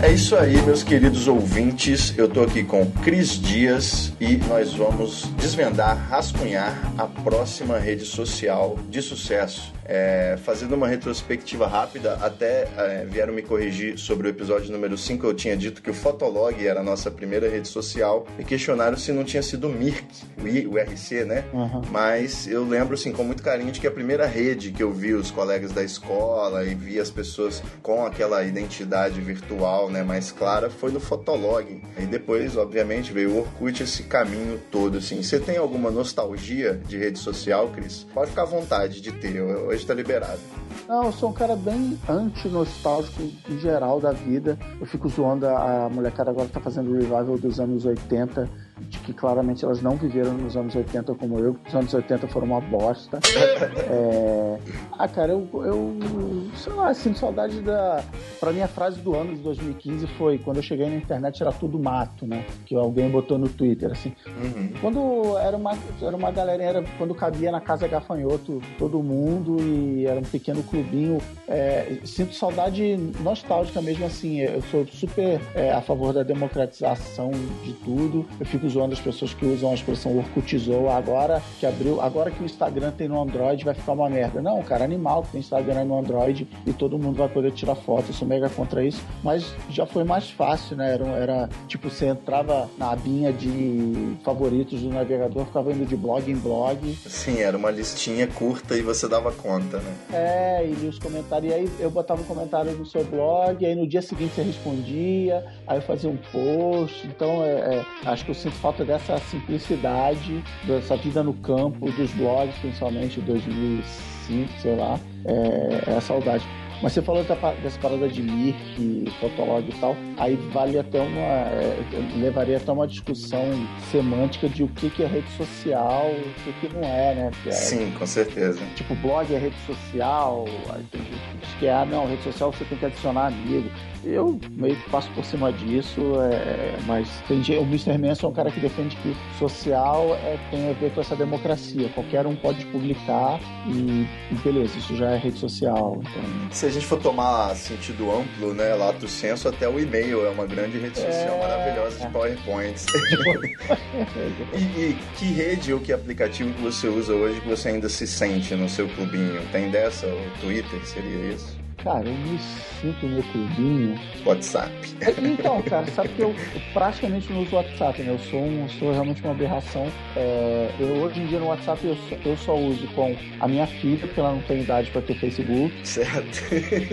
Isso 0.09 0.35
aí, 0.35 0.59
meus 0.63 0.81
queridos 0.81 1.27
ouvintes. 1.27 2.17
Eu 2.17 2.27
tô 2.27 2.41
aqui 2.41 2.63
com 2.63 2.89
Cris 3.03 3.39
Dias 3.39 4.11
e 4.19 4.37
nós 4.37 4.73
vamos 4.73 5.29
desvendar, 5.37 5.95
rascunhar 6.09 6.91
a 6.97 7.05
próxima 7.05 7.77
rede 7.77 8.03
social 8.03 8.79
de 8.89 8.99
sucesso 8.99 9.71
é, 9.91 10.37
fazendo 10.37 10.73
uma 10.73 10.87
retrospectiva 10.87 11.67
rápida, 11.67 12.13
até 12.21 12.65
é, 12.77 13.05
vieram 13.05 13.33
me 13.33 13.41
corrigir 13.41 13.97
sobre 13.97 14.27
o 14.27 14.29
episódio 14.29 14.71
número 14.71 14.97
5. 14.97 15.27
Eu 15.27 15.33
tinha 15.33 15.57
dito 15.57 15.81
que 15.81 15.89
o 15.89 15.93
Fotolog 15.93 16.65
era 16.65 16.79
a 16.79 16.83
nossa 16.83 17.11
primeira 17.11 17.49
rede 17.49 17.67
social 17.67 18.25
e 18.39 18.43
questionaram 18.45 18.95
se 18.95 19.11
não 19.11 19.25
tinha 19.25 19.43
sido 19.43 19.67
o 19.67 19.69
Mirk, 19.69 20.07
o, 20.41 20.47
I, 20.47 20.65
o 20.65 20.77
RC, 20.77 21.25
né? 21.25 21.43
Uhum. 21.51 21.81
Mas 21.91 22.47
eu 22.47 22.63
lembro, 22.63 22.93
assim, 22.93 23.11
com 23.11 23.25
muito 23.25 23.43
carinho 23.43 23.69
de 23.69 23.81
que 23.81 23.87
a 23.87 23.91
primeira 23.91 24.25
rede 24.25 24.71
que 24.71 24.81
eu 24.81 24.93
vi 24.93 25.13
os 25.13 25.29
colegas 25.29 25.73
da 25.73 25.83
escola 25.83 26.63
e 26.63 26.73
vi 26.73 26.97
as 26.97 27.11
pessoas 27.11 27.61
com 27.83 28.05
aquela 28.05 28.41
identidade 28.45 29.19
virtual 29.19 29.89
né, 29.89 30.03
mais 30.03 30.31
clara 30.31 30.69
foi 30.69 30.91
no 30.91 31.01
Fotolog. 31.01 31.81
E 31.99 32.05
depois, 32.05 32.55
obviamente, 32.55 33.11
veio 33.11 33.31
o 33.31 33.39
Orkut 33.39 33.83
esse 33.83 34.03
caminho 34.03 34.57
todo, 34.71 34.99
assim. 34.99 35.21
Você 35.21 35.37
tem 35.37 35.57
alguma 35.57 35.91
nostalgia 35.91 36.79
de 36.87 36.97
rede 36.97 37.19
social, 37.19 37.67
Cris? 37.69 38.07
Pode 38.13 38.29
ficar 38.29 38.43
à 38.43 38.45
vontade 38.45 39.01
de 39.01 39.11
ter. 39.11 39.41
Hoje 39.41 39.80
hoje 39.81 39.87
tá 39.87 39.93
liberado. 39.93 40.39
Não, 40.87 41.05
eu 41.05 41.11
sou 41.11 41.29
um 41.29 41.33
cara 41.33 41.55
bem 41.55 41.97
anti-nostálgico 42.07 43.21
em 43.49 43.59
geral 43.59 43.99
da 43.99 44.11
vida. 44.11 44.57
Eu 44.79 44.85
fico 44.85 45.09
zoando 45.09 45.47
a, 45.47 45.85
a 45.85 45.89
molecada 45.89 46.29
agora 46.29 46.47
que 46.47 46.53
tá 46.53 46.59
fazendo 46.59 46.91
o 46.91 46.93
revival 46.93 47.37
dos 47.37 47.59
anos 47.59 47.85
80 47.85 48.49
de 48.89 48.99
que 48.99 49.13
claramente 49.13 49.63
elas 49.63 49.81
não 49.81 49.95
viveram 49.95 50.33
nos 50.33 50.55
anos 50.55 50.75
80 50.75 51.15
como 51.15 51.39
eu, 51.39 51.55
os 51.67 51.75
anos 51.75 51.93
80 51.93 52.27
foram 52.27 52.47
uma 52.47 52.61
bosta. 52.61 53.19
é... 53.89 54.59
Ah, 54.97 55.07
cara, 55.07 55.31
eu, 55.31 55.47
eu 55.53 56.51
sei 56.55 56.73
lá, 56.73 56.93
sinto 56.93 57.19
saudade 57.19 57.61
da. 57.61 58.03
Pra 58.39 58.51
mim, 58.51 58.61
a 58.61 58.67
frase 58.67 58.99
do 58.99 59.15
ano 59.15 59.35
de 59.35 59.41
2015 59.41 60.07
foi: 60.17 60.37
quando 60.37 60.57
eu 60.57 60.63
cheguei 60.63 60.89
na 60.89 60.95
internet 60.95 61.41
era 61.41 61.51
tudo 61.51 61.79
mato, 61.79 62.25
né? 62.25 62.45
Que 62.65 62.75
alguém 62.75 63.09
botou 63.09 63.37
no 63.37 63.49
Twitter, 63.49 63.91
assim. 63.91 64.13
Uhum. 64.27 64.73
Quando 64.79 65.37
era 65.37 65.55
uma, 65.57 65.77
era 66.01 66.15
uma 66.15 66.31
galera, 66.31 66.63
era 66.63 66.83
quando 66.97 67.15
cabia 67.15 67.51
na 67.51 67.61
casa 67.61 67.87
gafanhoto 67.87 68.61
todo 68.77 69.01
mundo 69.01 69.57
e 69.61 70.05
era 70.05 70.19
um 70.19 70.23
pequeno 70.23 70.63
clubinho. 70.63 71.19
É... 71.47 71.97
Sinto 72.03 72.35
saudade 72.35 72.97
nostálgica 73.21 73.81
mesmo, 73.81 74.05
assim. 74.05 74.39
Eu 74.39 74.61
sou 74.63 74.85
super 74.87 75.41
é, 75.55 75.71
a 75.71 75.81
favor 75.81 76.13
da 76.13 76.23
democratização 76.23 77.31
de 77.63 77.73
tudo. 77.73 78.25
Eu 78.39 78.45
fico 78.45 78.69
zoando 78.71 78.93
as 78.93 78.99
pessoas 78.99 79.33
que 79.33 79.45
usam 79.45 79.71
a 79.71 79.73
expressão 79.73 80.17
Orkutizou 80.17 80.89
agora 80.89 81.41
que 81.59 81.65
abriu, 81.65 82.01
agora 82.01 82.31
que 82.31 82.41
o 82.41 82.45
Instagram 82.45 82.91
tem 82.91 83.07
no 83.07 83.21
Android 83.21 83.63
vai 83.63 83.73
ficar 83.73 83.93
uma 83.93 84.09
merda. 84.09 84.41
Não, 84.41 84.61
cara, 84.63 84.83
animal 84.83 85.23
que 85.23 85.31
tem 85.31 85.41
Instagram 85.41 85.85
no 85.85 85.97
Android 85.97 86.47
e 86.65 86.73
todo 86.73 86.97
mundo 86.97 87.17
vai 87.17 87.29
poder 87.29 87.51
tirar 87.51 87.75
foto. 87.75 88.09
Eu 88.09 88.13
sou 88.13 88.27
mega 88.27 88.49
contra 88.49 88.83
isso, 88.83 89.03
mas 89.23 89.53
já 89.69 89.85
foi 89.85 90.03
mais 90.03 90.29
fácil, 90.29 90.75
né? 90.75 90.93
Era, 90.93 91.05
era 91.07 91.49
tipo, 91.67 91.89
você 91.89 92.07
entrava 92.07 92.69
na 92.77 92.91
abinha 92.91 93.31
de 93.31 94.17
favoritos 94.23 94.81
do 94.81 94.89
navegador, 94.89 95.45
ficava 95.45 95.71
indo 95.71 95.85
de 95.85 95.95
blog 95.95 96.29
em 96.29 96.35
blog. 96.35 96.95
Sim, 97.07 97.39
era 97.39 97.57
uma 97.57 97.71
listinha 97.71 98.27
curta 98.27 98.77
e 98.77 98.81
você 98.81 99.07
dava 99.07 99.31
conta, 99.31 99.77
né? 99.77 99.95
É, 100.13 100.67
e 100.67 100.87
os 100.87 100.99
comentários. 100.99 101.51
E 101.51 101.55
aí 101.55 101.69
eu 101.79 101.89
botava 101.89 102.21
um 102.21 102.25
comentário 102.25 102.71
no 102.71 102.85
seu 102.85 103.03
blog, 103.03 103.65
aí 103.65 103.75
no 103.75 103.87
dia 103.87 104.01
seguinte 104.01 104.35
você 104.35 104.43
respondia, 104.43 105.45
aí 105.67 105.77
eu 105.77 105.81
fazia 105.81 106.09
um 106.09 106.17
post. 106.17 107.07
Então, 107.07 107.43
é, 107.43 107.75
é, 107.75 107.85
acho 108.05 108.25
que 108.25 108.31
eu 108.31 108.35
sinto 108.35 108.55
falta 108.61 108.85
dessa 108.85 109.17
simplicidade, 109.17 110.43
dessa 110.63 110.95
vida 110.95 111.23
no 111.23 111.33
campo, 111.33 111.91
dos 111.91 112.11
blogs, 112.11 112.55
principalmente 112.59 113.19
2005, 113.21 114.61
sei 114.61 114.75
lá. 114.75 114.99
É, 115.25 115.91
é 115.91 115.97
a 115.97 116.01
saudade. 116.01 116.45
Mas 116.81 116.93
você 116.93 117.01
falou 117.01 117.23
dessa 117.23 117.79
parada 117.79 118.09
de 118.09 118.23
Mirk, 118.23 119.11
Fotolog 119.19 119.69
e 119.69 119.79
tal, 119.79 119.95
aí 120.17 120.35
vale 120.51 120.79
até 120.79 120.99
uma. 120.99 121.19
É, 121.19 121.77
levaria 122.17 122.57
até 122.57 122.71
uma 122.71 122.87
discussão 122.87 123.45
semântica 123.91 124.49
de 124.49 124.63
o 124.63 124.67
que, 124.67 125.03
é 125.03 125.05
rede 125.05 125.29
social 125.37 126.09
e 126.11 126.29
o 126.29 126.33
que, 126.43 126.67
que 126.67 126.73
não 126.73 126.83
é, 126.83 127.13
né? 127.13 127.31
É, 127.45 127.51
Sim, 127.51 127.91
com 127.91 128.05
certeza. 128.07 128.59
Tipo, 128.75 128.95
blog 128.95 129.31
é 129.31 129.37
rede 129.37 129.55
social, 129.67 130.45
aí 130.73 130.83
tem 130.91 131.01
gente 131.01 131.11
que 131.11 131.37
diz 131.37 131.53
que 131.59 131.67
é, 131.67 131.73
ah, 131.73 131.85
não, 131.85 132.07
rede 132.07 132.23
social 132.23 132.51
você 132.51 132.65
tem 132.65 132.77
que 132.77 132.85
adicionar 132.85 133.27
amigo. 133.27 133.69
Eu 134.03 134.39
meio 134.51 134.75
que 134.75 134.89
passo 134.89 135.09
por 135.11 135.23
cima 135.23 135.53
disso, 135.53 136.01
é, 136.21 136.77
mas 136.87 137.07
tem, 137.27 137.39
o 137.57 137.63
Mr. 137.63 137.97
Manson 137.97 138.27
é 138.27 138.29
um 138.29 138.33
cara 138.33 138.49
que 138.49 138.59
defende 138.59 138.95
que 138.97 139.15
social 139.37 140.15
é, 140.15 140.39
tem 140.49 140.69
a 140.69 140.73
ver 140.73 140.91
com 140.93 141.01
essa 141.01 141.15
democracia. 141.15 141.87
Qualquer 141.89 142.25
um 142.25 142.35
pode 142.35 142.65
publicar 142.67 143.39
e, 143.67 144.07
e 144.31 144.35
beleza, 144.43 144.77
isso 144.77 144.95
já 144.95 145.11
é 145.11 145.17
rede 145.17 145.37
social. 145.37 146.01
Então... 146.01 146.51
Se 146.51 146.65
a 146.65 146.69
gente 146.69 146.85
for 146.85 146.99
tomar 146.99 147.55
sentido 147.55 148.11
amplo, 148.11 148.53
né, 148.55 148.73
lato 148.73 149.07
senso, 149.07 149.47
até 149.47 149.69
o 149.69 149.79
e-mail 149.79 150.25
é 150.25 150.29
uma 150.29 150.47
grande 150.47 150.79
rede 150.79 150.97
social 150.97 151.35
é... 151.35 151.39
maravilhosa 151.39 151.99
de 151.99 152.11
PowerPoints. 152.11 152.85
e, 154.57 154.57
e 154.57 154.97
que 155.17 155.25
rede 155.25 155.73
ou 155.73 155.79
que 155.79 155.93
aplicativo 155.93 156.51
que 156.53 156.61
você 156.61 156.87
usa 156.87 157.13
hoje 157.13 157.39
que 157.39 157.47
você 157.47 157.69
ainda 157.69 157.87
se 157.87 158.07
sente 158.07 158.55
no 158.55 158.67
seu 158.67 158.89
clubinho? 158.89 159.41
Tem 159.51 159.69
dessa? 159.69 160.07
O 160.07 160.31
Twitter 160.41 160.83
seria 160.85 161.33
isso? 161.33 161.60
Cara, 161.83 162.07
eu 162.07 162.13
me 162.13 162.39
sinto 162.79 163.07
no 163.07 163.23
clubinho. 163.23 163.99
WhatsApp. 164.25 164.71
É, 165.01 165.09
então, 165.19 165.61
cara, 165.63 165.85
sabe 165.87 166.09
que 166.09 166.21
eu 166.21 166.35
praticamente 166.73 167.31
não 167.33 167.41
uso 167.41 167.55
WhatsApp, 167.55 168.03
né? 168.03 168.11
Eu 168.11 168.19
sou, 168.19 168.39
um, 168.39 168.69
sou 168.69 168.91
realmente 168.91 169.23
uma 169.23 169.31
aberração. 169.31 169.87
É, 170.15 170.71
eu, 170.79 171.01
hoje 171.01 171.19
em 171.19 171.25
dia 171.25 171.39
no 171.39 171.47
WhatsApp 171.47 171.85
eu 171.85 171.95
só, 171.95 172.15
eu 172.23 172.37
só 172.37 172.55
uso 172.55 172.87
com 172.89 173.15
a 173.39 173.47
minha 173.47 173.65
filha, 173.65 173.97
porque 173.97 174.19
ela 174.19 174.31
não 174.31 174.41
tem 174.41 174.61
idade 174.61 174.91
para 174.91 175.01
ter 175.01 175.15
Facebook. 175.15 175.73
Certo. 175.83 176.41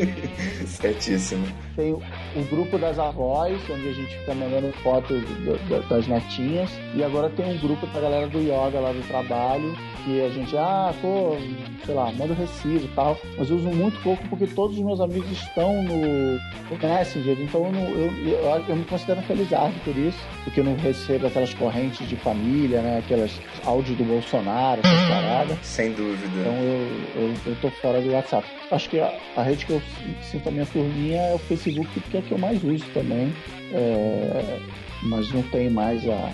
Certíssimo. 0.67 1.47
Tem 1.77 1.93
o 1.93 2.43
grupo 2.51 2.79
das 2.79 2.99
avós, 2.99 3.61
onde 3.71 3.89
a 3.89 3.93
gente 3.93 4.19
fica 4.19 4.35
mandando 4.35 4.73
fotos 4.83 5.23
das 5.89 6.07
netinhas. 6.07 6.71
E 6.95 7.03
agora 7.05 7.29
tem 7.31 7.45
um 7.45 7.59
grupo 7.59 7.87
da 7.89 8.01
galera 8.01 8.27
do 8.27 8.39
yoga 8.39 8.81
lá 8.81 8.93
do 8.93 9.07
trabalho, 9.07 9.75
que 10.05 10.23
a 10.23 10.31
gente, 10.31 10.57
ah, 10.57 10.95
pô, 11.01 11.37
sei 11.85 11.95
lá, 11.95 12.11
manda 12.13 12.33
o 12.33 12.37
recibo 12.37 12.85
e 12.85 12.91
tal. 12.95 13.19
Mas 13.37 13.51
eu 13.51 13.57
uso 13.57 13.69
muito 13.69 14.03
pouco 14.03 14.23
porque 14.29 14.47
todos 14.47 14.78
meus 14.85 15.01
amigos 15.01 15.31
estão 15.31 15.83
no, 15.83 16.39
Messenger, 17.09 17.37
então 17.41 17.65
eu, 17.65 17.73
não, 17.73 17.89
eu, 17.91 18.13
eu, 18.27 18.65
eu, 18.69 18.77
me 18.77 18.85
considero 18.85 19.23
felizardo 19.23 19.75
por 19.85 19.97
isso, 19.97 20.19
porque 20.45 20.61
eu 20.61 20.65
não 20.65 20.77
recebo 20.77 21.27
aquelas 21.27 21.55
correntes 21.55 22.09
de 22.09 22.17
família, 22.17 22.81
né? 22.83 22.99
Aquelas 22.99 23.41
áudios 23.65 23.97
do 23.97 24.05
Bolsonaro, 24.05 24.81
essas 24.85 25.09
paradas. 25.09 25.59
Sem 25.63 25.93
dúvida. 25.93 26.27
Então 26.41 26.53
eu, 26.53 27.23
eu, 27.23 27.35
eu 27.47 27.57
tô 27.61 27.71
fora 27.71 28.01
do 28.01 28.13
WhatsApp. 28.13 28.47
Acho 28.71 28.91
que 28.91 29.01
a, 29.01 29.13
a 29.37 29.43
rede 29.43 29.65
que 29.65 29.73
eu 29.73 29.83
sinto 30.23 30.49
a 30.49 30.53
minha 30.53 30.67
turminha 30.67 31.21
é 31.21 31.35
o 31.35 31.39
Facebook, 31.39 31.89
porque 32.01 32.17
é 32.17 32.21
a 32.21 32.23
que 32.23 32.33
eu 32.33 32.39
mais 32.39 32.63
uso 32.63 32.85
também. 32.93 33.33
É, 33.73 34.59
mas 35.03 35.31
não 35.33 35.43
tem 35.43 35.71
mais 35.71 36.07
a, 36.09 36.33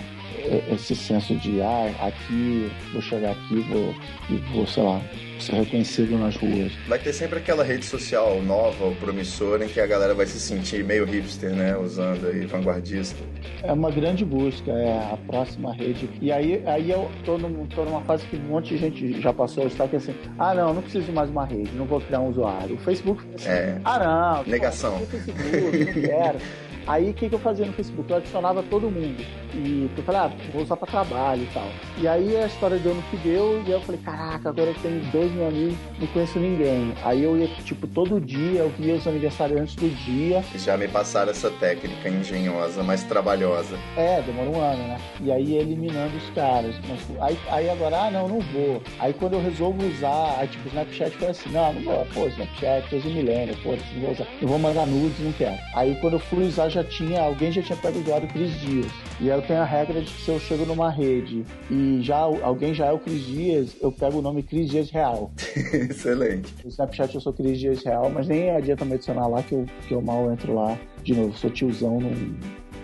esse 0.73 0.95
senso 0.95 1.35
de, 1.35 1.61
ah, 1.61 1.91
aqui, 1.99 2.69
vou 2.91 3.01
chegar 3.01 3.31
aqui 3.31 3.59
vou, 3.61 3.93
e 4.29 4.35
vou, 4.53 4.67
sei 4.67 4.83
lá, 4.83 5.01
ser 5.45 5.53
reconhecido 5.53 6.17
nas 6.17 6.35
ruas. 6.35 6.71
Vai 6.87 6.99
ter 6.99 7.13
sempre 7.13 7.39
aquela 7.39 7.63
rede 7.63 7.85
social 7.85 8.41
nova 8.41 8.85
ou 8.85 8.95
promissora 8.95 9.63
em 9.65 9.67
que 9.67 9.79
a 9.79 9.87
galera 9.87 10.13
vai 10.13 10.25
se 10.25 10.39
sentir 10.39 10.83
meio 10.83 11.05
hipster, 11.05 11.51
né? 11.51 11.77
Usando 11.77 12.27
aí, 12.27 12.45
vanguardista. 12.45 13.23
É 13.63 13.71
uma 13.71 13.91
grande 13.91 14.25
busca, 14.25 14.71
é 14.71 15.13
a 15.13 15.17
próxima 15.27 15.73
rede. 15.73 16.09
E 16.21 16.31
aí, 16.31 16.61
aí 16.65 16.91
eu 16.91 17.09
tô, 17.23 17.37
num, 17.37 17.65
tô 17.67 17.83
numa 17.83 18.01
fase 18.01 18.25
que 18.25 18.35
um 18.35 18.41
monte 18.41 18.69
de 18.69 18.77
gente 18.77 19.21
já 19.21 19.33
passou, 19.33 19.67
está 19.67 19.85
aqui 19.85 19.95
assim, 19.95 20.15
ah 20.37 20.53
não, 20.53 20.73
não 20.73 20.81
preciso 20.81 21.05
de 21.05 21.11
mais 21.11 21.29
uma 21.29 21.45
rede, 21.45 21.71
não 21.75 21.85
vou 21.85 22.01
criar 22.01 22.19
um 22.19 22.29
usuário. 22.29 22.75
O 22.75 22.79
Facebook, 22.79 23.23
assim, 23.35 23.49
é. 23.49 23.79
ah 23.83 23.99
não, 23.99 24.51
negação. 24.51 24.99
Não, 24.99 25.05
Facebook, 25.05 25.85
não 25.85 25.93
quero. 25.93 26.37
Aí 26.87 27.09
o 27.09 27.13
que, 27.13 27.29
que 27.29 27.35
eu 27.35 27.39
fazia 27.39 27.65
no 27.65 27.73
Facebook? 27.73 28.09
Eu 28.09 28.17
adicionava 28.17 28.61
todo 28.63 28.89
mundo. 28.89 29.23
E 29.53 29.89
eu 29.97 30.03
falei, 30.03 30.21
ah, 30.21 30.31
vou 30.53 30.61
usar 30.61 30.75
pra 30.77 30.87
trabalho 30.87 31.43
e 31.43 31.47
tal. 31.47 31.67
E 31.97 32.07
aí 32.07 32.35
a 32.37 32.45
história 32.45 32.77
deu 32.77 32.93
no 32.93 33.01
que 33.03 33.17
deu, 33.17 33.63
e 33.65 33.71
eu 33.71 33.81
falei, 33.81 33.99
caraca, 34.01 34.49
agora 34.49 34.69
eu 34.69 34.75
tenho 34.75 34.99
dois 35.11 35.31
mil 35.31 35.47
amigos, 35.47 35.77
não 35.99 36.07
conheço 36.07 36.39
ninguém. 36.39 36.93
Aí 37.03 37.23
eu 37.23 37.37
ia, 37.37 37.47
tipo, 37.63 37.87
todo 37.87 38.19
dia, 38.19 38.61
eu 38.61 38.69
via 38.77 38.95
os 38.95 39.07
aniversariantes 39.07 39.75
do 39.75 39.89
dia. 40.03 40.43
Já 40.55 40.77
me 40.77 40.87
passaram 40.87 41.31
essa 41.31 41.49
técnica 41.51 42.09
engenhosa, 42.09 42.83
mas 42.83 43.03
trabalhosa. 43.03 43.77
É, 43.97 44.21
demora 44.21 44.49
um 44.49 44.61
ano, 44.61 44.87
né? 44.87 44.99
E 45.21 45.31
aí 45.31 45.55
eliminando 45.55 46.15
os 46.17 46.29
caras. 46.31 46.75
Mas, 46.87 46.99
aí, 47.21 47.37
aí 47.49 47.69
agora, 47.69 48.03
ah, 48.03 48.11
não, 48.11 48.27
não 48.27 48.39
vou. 48.41 48.81
Aí 48.99 49.13
quando 49.13 49.33
eu 49.33 49.41
resolvo 49.41 49.85
usar, 49.87 50.35
aí 50.37 50.47
tipo, 50.47 50.65
o 50.65 50.67
Snapchat 50.67 51.17
foi 51.17 51.29
assim, 51.29 51.49
não, 51.49 51.73
não 51.73 51.81
vou, 51.81 52.05
pô, 52.13 52.27
Snapchat, 52.27 52.89
coisa 52.89 53.09
milênio, 53.09 53.55
pô, 53.63 53.71
não 53.71 54.01
vou 54.01 54.11
usar. 54.11 54.27
Eu 54.41 54.47
vou 54.47 54.59
mandar 54.59 54.85
nudes, 54.85 55.19
não 55.19 55.31
quero. 55.31 55.57
Aí 55.73 55.95
quando 56.01 56.13
eu 56.13 56.19
fui 56.19 56.45
usar, 56.45 56.69
já 56.75 56.83
tinha, 56.83 57.21
alguém 57.21 57.51
já 57.51 57.61
tinha 57.61 57.77
pego 57.77 57.97
o 57.97 58.01
usuário 58.01 58.27
Cris 58.27 58.51
Dias. 58.59 58.91
E 59.21 59.31
aí 59.31 59.37
eu 59.37 59.41
tenho 59.41 59.61
a 59.61 59.65
regra 59.65 60.01
de 60.01 60.11
que 60.11 60.21
se 60.21 60.29
eu 60.29 60.39
chego 60.39 60.65
numa 60.65 60.89
rede 60.89 61.45
e 61.71 61.99
já 62.01 62.17
alguém 62.17 62.73
já 62.73 62.87
é 62.87 62.91
o 62.91 62.99
Cris 62.99 63.25
Dias, 63.25 63.75
eu 63.81 63.91
pego 63.91 64.19
o 64.19 64.21
nome 64.21 64.43
Cris 64.43 64.69
Dias 64.69 64.89
Real. 64.91 65.31
Excelente. 65.73 66.53
No 66.63 66.69
Snapchat 66.69 67.15
eu 67.15 67.21
sou 67.21 67.31
Cris 67.31 67.57
Dias 67.59 67.83
Real, 67.83 68.09
mas 68.09 68.27
nem 68.27 68.51
adianta 68.51 68.83
me 68.83 68.93
adicionar 68.95 69.27
lá 69.27 69.41
que 69.41 69.53
eu, 69.53 69.65
que 69.87 69.93
eu 69.93 70.01
mal 70.01 70.29
entro 70.31 70.53
lá. 70.53 70.77
De 71.03 71.13
novo, 71.13 71.37
sou 71.37 71.49
tiozão, 71.49 71.99
não, 71.99 72.11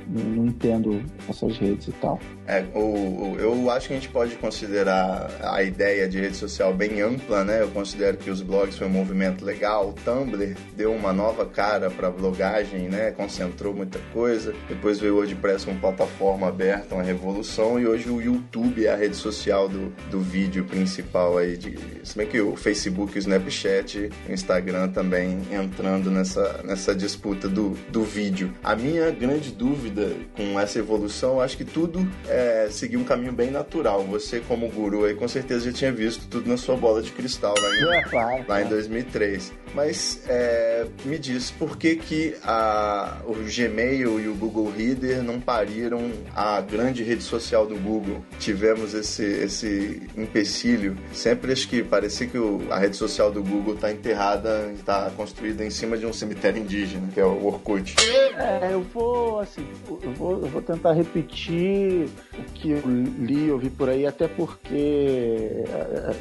não, 0.07 0.45
entendo 0.45 1.03
essas 1.29 1.57
redes 1.57 1.87
e 1.87 1.91
tal. 1.93 2.19
É, 2.47 2.65
o, 2.73 2.79
o, 2.79 3.35
eu 3.39 3.69
acho 3.69 3.87
que 3.87 3.93
a 3.93 3.97
gente 3.97 4.09
pode 4.09 4.35
considerar 4.35 5.29
a 5.41 5.63
ideia 5.63 6.07
de 6.07 6.19
rede 6.19 6.35
social 6.35 6.73
bem 6.73 7.01
ampla, 7.01 7.43
né? 7.43 7.61
Eu 7.61 7.69
considero 7.69 8.17
que 8.17 8.29
os 8.29 8.41
blogs 8.41 8.77
foi 8.77 8.87
um 8.87 8.91
movimento 8.91 9.45
legal. 9.45 9.89
O 9.89 9.93
Tumblr 9.93 10.55
deu 10.75 10.93
uma 10.93 11.13
nova 11.13 11.45
cara 11.45 11.89
para 11.89 12.09
blogagem, 12.09 12.89
né? 12.89 13.11
Concentrou 13.11 13.73
muita 13.73 13.99
coisa. 14.13 14.53
Depois 14.67 14.99
veio 14.99 15.13
o 15.13 15.17
WordPress 15.17 15.65
como 15.65 15.79
plataforma 15.79 16.47
aberta, 16.47 16.95
uma 16.95 17.03
revolução. 17.03 17.79
E 17.79 17.87
hoje 17.87 18.09
o 18.09 18.21
YouTube 18.21 18.85
é 18.85 18.93
a 18.93 18.95
rede 18.95 19.15
social 19.15 19.69
do, 19.69 19.93
do 20.09 20.19
vídeo 20.19 20.65
principal 20.65 21.37
aí. 21.37 21.57
De, 21.57 21.77
se 22.03 22.17
bem 22.17 22.27
que 22.27 22.39
o 22.41 22.55
Facebook, 22.55 23.15
o 23.15 23.19
Snapchat, 23.19 24.09
o 24.27 24.31
Instagram 24.31 24.89
também 24.89 25.41
entrando 25.51 26.09
nessa, 26.09 26.61
nessa 26.63 26.95
disputa 26.95 27.47
do, 27.47 27.77
do 27.89 28.03
vídeo. 28.03 28.51
A 28.63 28.75
minha 28.75 29.09
grande 29.11 29.51
dúvida 29.51 29.90
com 30.35 30.59
essa 30.59 30.79
evolução, 30.79 31.41
acho 31.41 31.57
que 31.57 31.65
tudo 31.65 32.07
é 32.27 32.67
seguir 32.69 32.97
um 32.97 33.03
caminho 33.03 33.33
bem 33.33 33.51
natural. 33.51 34.03
Você, 34.03 34.39
como 34.39 34.67
guru, 34.69 35.05
aí 35.05 35.13
com 35.13 35.27
certeza 35.27 35.65
já 35.65 35.71
tinha 35.71 35.91
visto 35.91 36.27
tudo 36.27 36.49
na 36.49 36.57
sua 36.57 36.75
bola 36.75 37.01
de 37.01 37.11
cristal 37.11 37.53
lá 37.59 37.69
em, 37.69 37.97
é, 37.97 38.03
claro, 38.03 38.45
lá 38.47 38.61
em 38.61 38.67
2003. 38.67 39.53
Mas 39.73 40.21
é, 40.27 40.85
me 41.05 41.17
diz, 41.17 41.51
por 41.51 41.77
que, 41.77 41.95
que 41.95 42.35
a, 42.43 43.17
o 43.25 43.33
Gmail 43.33 44.19
e 44.19 44.27
o 44.27 44.35
Google 44.35 44.71
Reader 44.71 45.23
não 45.23 45.39
pariram 45.39 46.11
a 46.35 46.59
grande 46.61 47.03
rede 47.03 47.23
social 47.23 47.65
do 47.65 47.75
Google? 47.75 48.23
Tivemos 48.39 48.93
esse, 48.93 49.23
esse 49.23 50.01
empecilho. 50.17 50.97
Sempre 51.13 51.53
acho 51.53 51.67
que 51.67 51.83
parecia 51.83 52.27
que 52.27 52.37
o, 52.37 52.61
a 52.69 52.77
rede 52.77 52.97
social 52.97 53.31
do 53.31 53.41
Google 53.43 53.75
está 53.75 53.91
enterrada, 53.91 54.71
está 54.73 55.09
construída 55.15 55.65
em 55.65 55.69
cima 55.69 55.97
de 55.97 56.05
um 56.05 56.13
cemitério 56.13 56.61
indígena, 56.61 57.07
que 57.13 57.19
é 57.19 57.25
o 57.25 57.45
Orkut. 57.45 57.95
É, 58.37 58.73
eu 58.73 58.81
vou, 58.81 59.39
assim, 59.39 59.65
eu 60.03 60.11
vou, 60.13 60.31
eu 60.33 60.47
vou 60.47 60.61
tentar 60.61 60.93
repetir 60.93 62.09
o 62.37 62.43
que 62.53 62.71
eu 62.71 62.81
li, 63.19 63.51
ouvi 63.51 63.69
por 63.69 63.89
aí, 63.89 64.05
até 64.05 64.27
porque, 64.27 65.63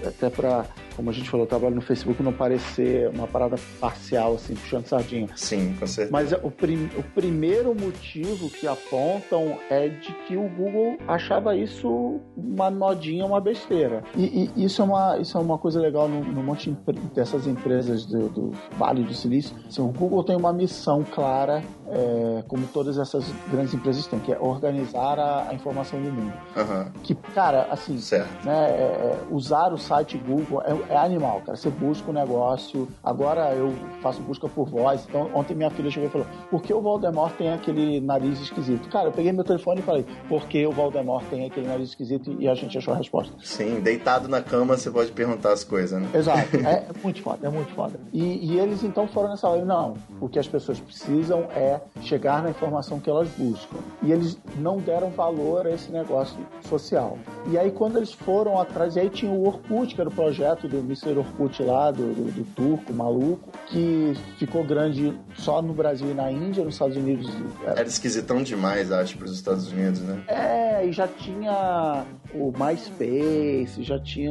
até 0.06 0.30
para 0.30 0.66
como 0.96 1.10
a 1.10 1.12
gente 1.12 1.28
falou, 1.28 1.46
trabalho 1.46 1.74
no 1.74 1.80
Facebook 1.80 2.22
não 2.22 2.32
parecer 2.32 3.08
uma 3.10 3.26
parada 3.26 3.56
parcial, 3.80 4.34
assim, 4.34 4.54
puxando 4.54 4.86
sardinha. 4.86 5.28
Sim, 5.34 5.74
com 5.78 5.86
certeza. 5.86 6.12
Mas 6.12 6.32
o, 6.32 6.50
prim, 6.50 6.88
o 6.96 7.02
primeiro 7.02 7.74
motivo 7.74 8.48
que 8.50 8.66
apontam 8.66 9.58
é 9.68 9.88
de 9.88 10.12
que 10.26 10.36
o 10.36 10.48
Google 10.48 10.98
achava 11.06 11.56
isso 11.56 12.20
uma 12.36 12.70
modinha, 12.70 13.24
uma 13.24 13.40
besteira. 13.40 14.02
E, 14.16 14.50
e 14.56 14.64
isso, 14.64 14.82
é 14.82 14.84
uma, 14.84 15.18
isso 15.18 15.36
é 15.36 15.40
uma 15.40 15.58
coisa 15.58 15.80
legal 15.80 16.08
no, 16.08 16.24
no 16.24 16.42
monte 16.42 16.70
dessas 17.14 17.46
empresas 17.46 18.06
do, 18.06 18.28
do 18.28 18.52
Vale 18.78 19.02
do 19.02 19.14
Silício. 19.14 19.56
Assim, 19.66 19.82
o 19.82 19.88
Google 19.88 20.24
tem 20.24 20.36
uma 20.36 20.52
missão 20.52 21.04
clara, 21.04 21.62
é, 21.90 22.42
como 22.46 22.66
todas 22.68 22.98
essas 22.98 23.24
grandes 23.50 23.74
empresas 23.74 24.06
têm, 24.06 24.18
que 24.20 24.32
é 24.32 24.38
organizar 24.38 25.18
a, 25.18 25.48
a 25.48 25.54
informação 25.54 26.00
do 26.00 26.10
mundo. 26.10 26.32
Uhum. 26.56 26.86
Que, 27.02 27.14
cara, 27.14 27.68
assim, 27.70 27.98
né, 28.44 28.70
é, 28.70 28.82
é, 28.82 29.18
usar 29.30 29.72
o 29.72 29.78
site 29.78 30.16
Google 30.18 30.62
é, 30.62 30.94
é 30.94 30.96
animal, 30.96 31.42
cara. 31.44 31.56
Você 31.56 31.70
busca 31.70 32.08
o 32.08 32.10
um 32.10 32.14
negócio. 32.14 32.88
Agora 33.02 33.52
eu 33.54 33.74
faço 34.00 34.20
busca 34.22 34.48
por 34.48 34.68
voz. 34.68 35.04
Então, 35.08 35.30
ontem 35.34 35.54
minha 35.54 35.70
filha 35.70 35.90
chegou 35.90 36.08
e 36.08 36.12
falou: 36.12 36.26
por 36.50 36.62
que 36.62 36.72
o 36.72 36.80
Voldemort 36.80 37.34
tem 37.36 37.52
aquele 37.52 38.00
nariz 38.00 38.40
esquisito? 38.40 38.88
Cara, 38.88 39.08
eu 39.08 39.12
peguei 39.12 39.32
meu 39.32 39.44
telefone 39.44 39.80
e 39.80 39.82
falei: 39.82 40.06
por 40.28 40.46
que 40.46 40.64
o 40.66 40.72
Voldemort 40.72 41.24
tem 41.28 41.46
aquele 41.46 41.66
nariz 41.66 41.90
esquisito? 41.90 42.36
E 42.38 42.48
a 42.48 42.54
gente 42.54 42.76
achou 42.78 42.94
a 42.94 42.96
resposta. 42.96 43.34
Sim, 43.42 43.80
deitado 43.80 44.28
na 44.28 44.40
cama 44.40 44.76
você 44.76 44.90
pode 44.90 45.10
perguntar 45.12 45.52
as 45.52 45.64
coisas, 45.64 46.00
né? 46.00 46.08
Exato. 46.14 46.40
É, 46.70 46.74
é 46.74 46.88
muito 47.02 47.22
foda, 47.22 47.46
é 47.46 47.50
muito 47.50 47.72
foda. 47.74 47.98
E, 48.12 48.52
e 48.52 48.60
eles 48.60 48.84
então 48.84 49.08
foram 49.08 49.30
nessa 49.30 49.48
hora: 49.48 49.64
não, 49.64 49.94
o 50.20 50.28
que 50.28 50.38
as 50.38 50.46
pessoas 50.46 50.78
precisam 50.78 51.44
é 51.54 51.79
chegar 52.02 52.42
na 52.42 52.50
informação 52.50 53.00
que 53.00 53.08
elas 53.08 53.28
buscam. 53.36 53.78
E 54.02 54.12
eles 54.12 54.38
não 54.56 54.78
deram 54.78 55.10
valor 55.10 55.66
a 55.66 55.70
esse 55.70 55.90
negócio 55.90 56.38
social. 56.68 57.18
E 57.50 57.58
aí, 57.58 57.70
quando 57.70 57.96
eles 57.96 58.12
foram 58.12 58.60
atrás, 58.60 58.96
e 58.96 59.00
aí 59.00 59.10
tinha 59.10 59.30
o 59.30 59.46
Orkut, 59.46 59.94
que 59.94 60.00
era 60.00 60.08
o 60.08 60.12
projeto 60.12 60.68
do 60.68 60.78
Mr. 60.78 61.16
Orkut 61.16 61.62
lá, 61.62 61.90
do, 61.90 62.14
do, 62.14 62.32
do, 62.32 62.44
turco, 62.54 62.92
maluco, 62.92 63.50
que 63.66 64.14
ficou 64.38 64.64
grande 64.64 65.16
só 65.34 65.60
no 65.60 65.72
Brasil 65.72 66.10
e 66.10 66.14
na 66.14 66.30
Índia, 66.30 66.64
nos 66.64 66.74
Estados 66.74 66.96
Unidos. 66.96 67.30
Era, 67.62 67.80
era 67.80 67.88
esquisitão 67.88 68.42
demais, 68.42 68.90
acho, 68.92 69.16
para 69.16 69.26
os 69.26 69.34
Estados 69.34 69.70
Unidos, 69.72 70.00
né? 70.00 70.22
É, 70.28 70.86
e 70.86 70.92
já 70.92 71.06
tinha 71.08 72.04
o 72.34 72.52
MySpace, 72.52 73.82
já 73.82 73.98
tinha, 73.98 74.30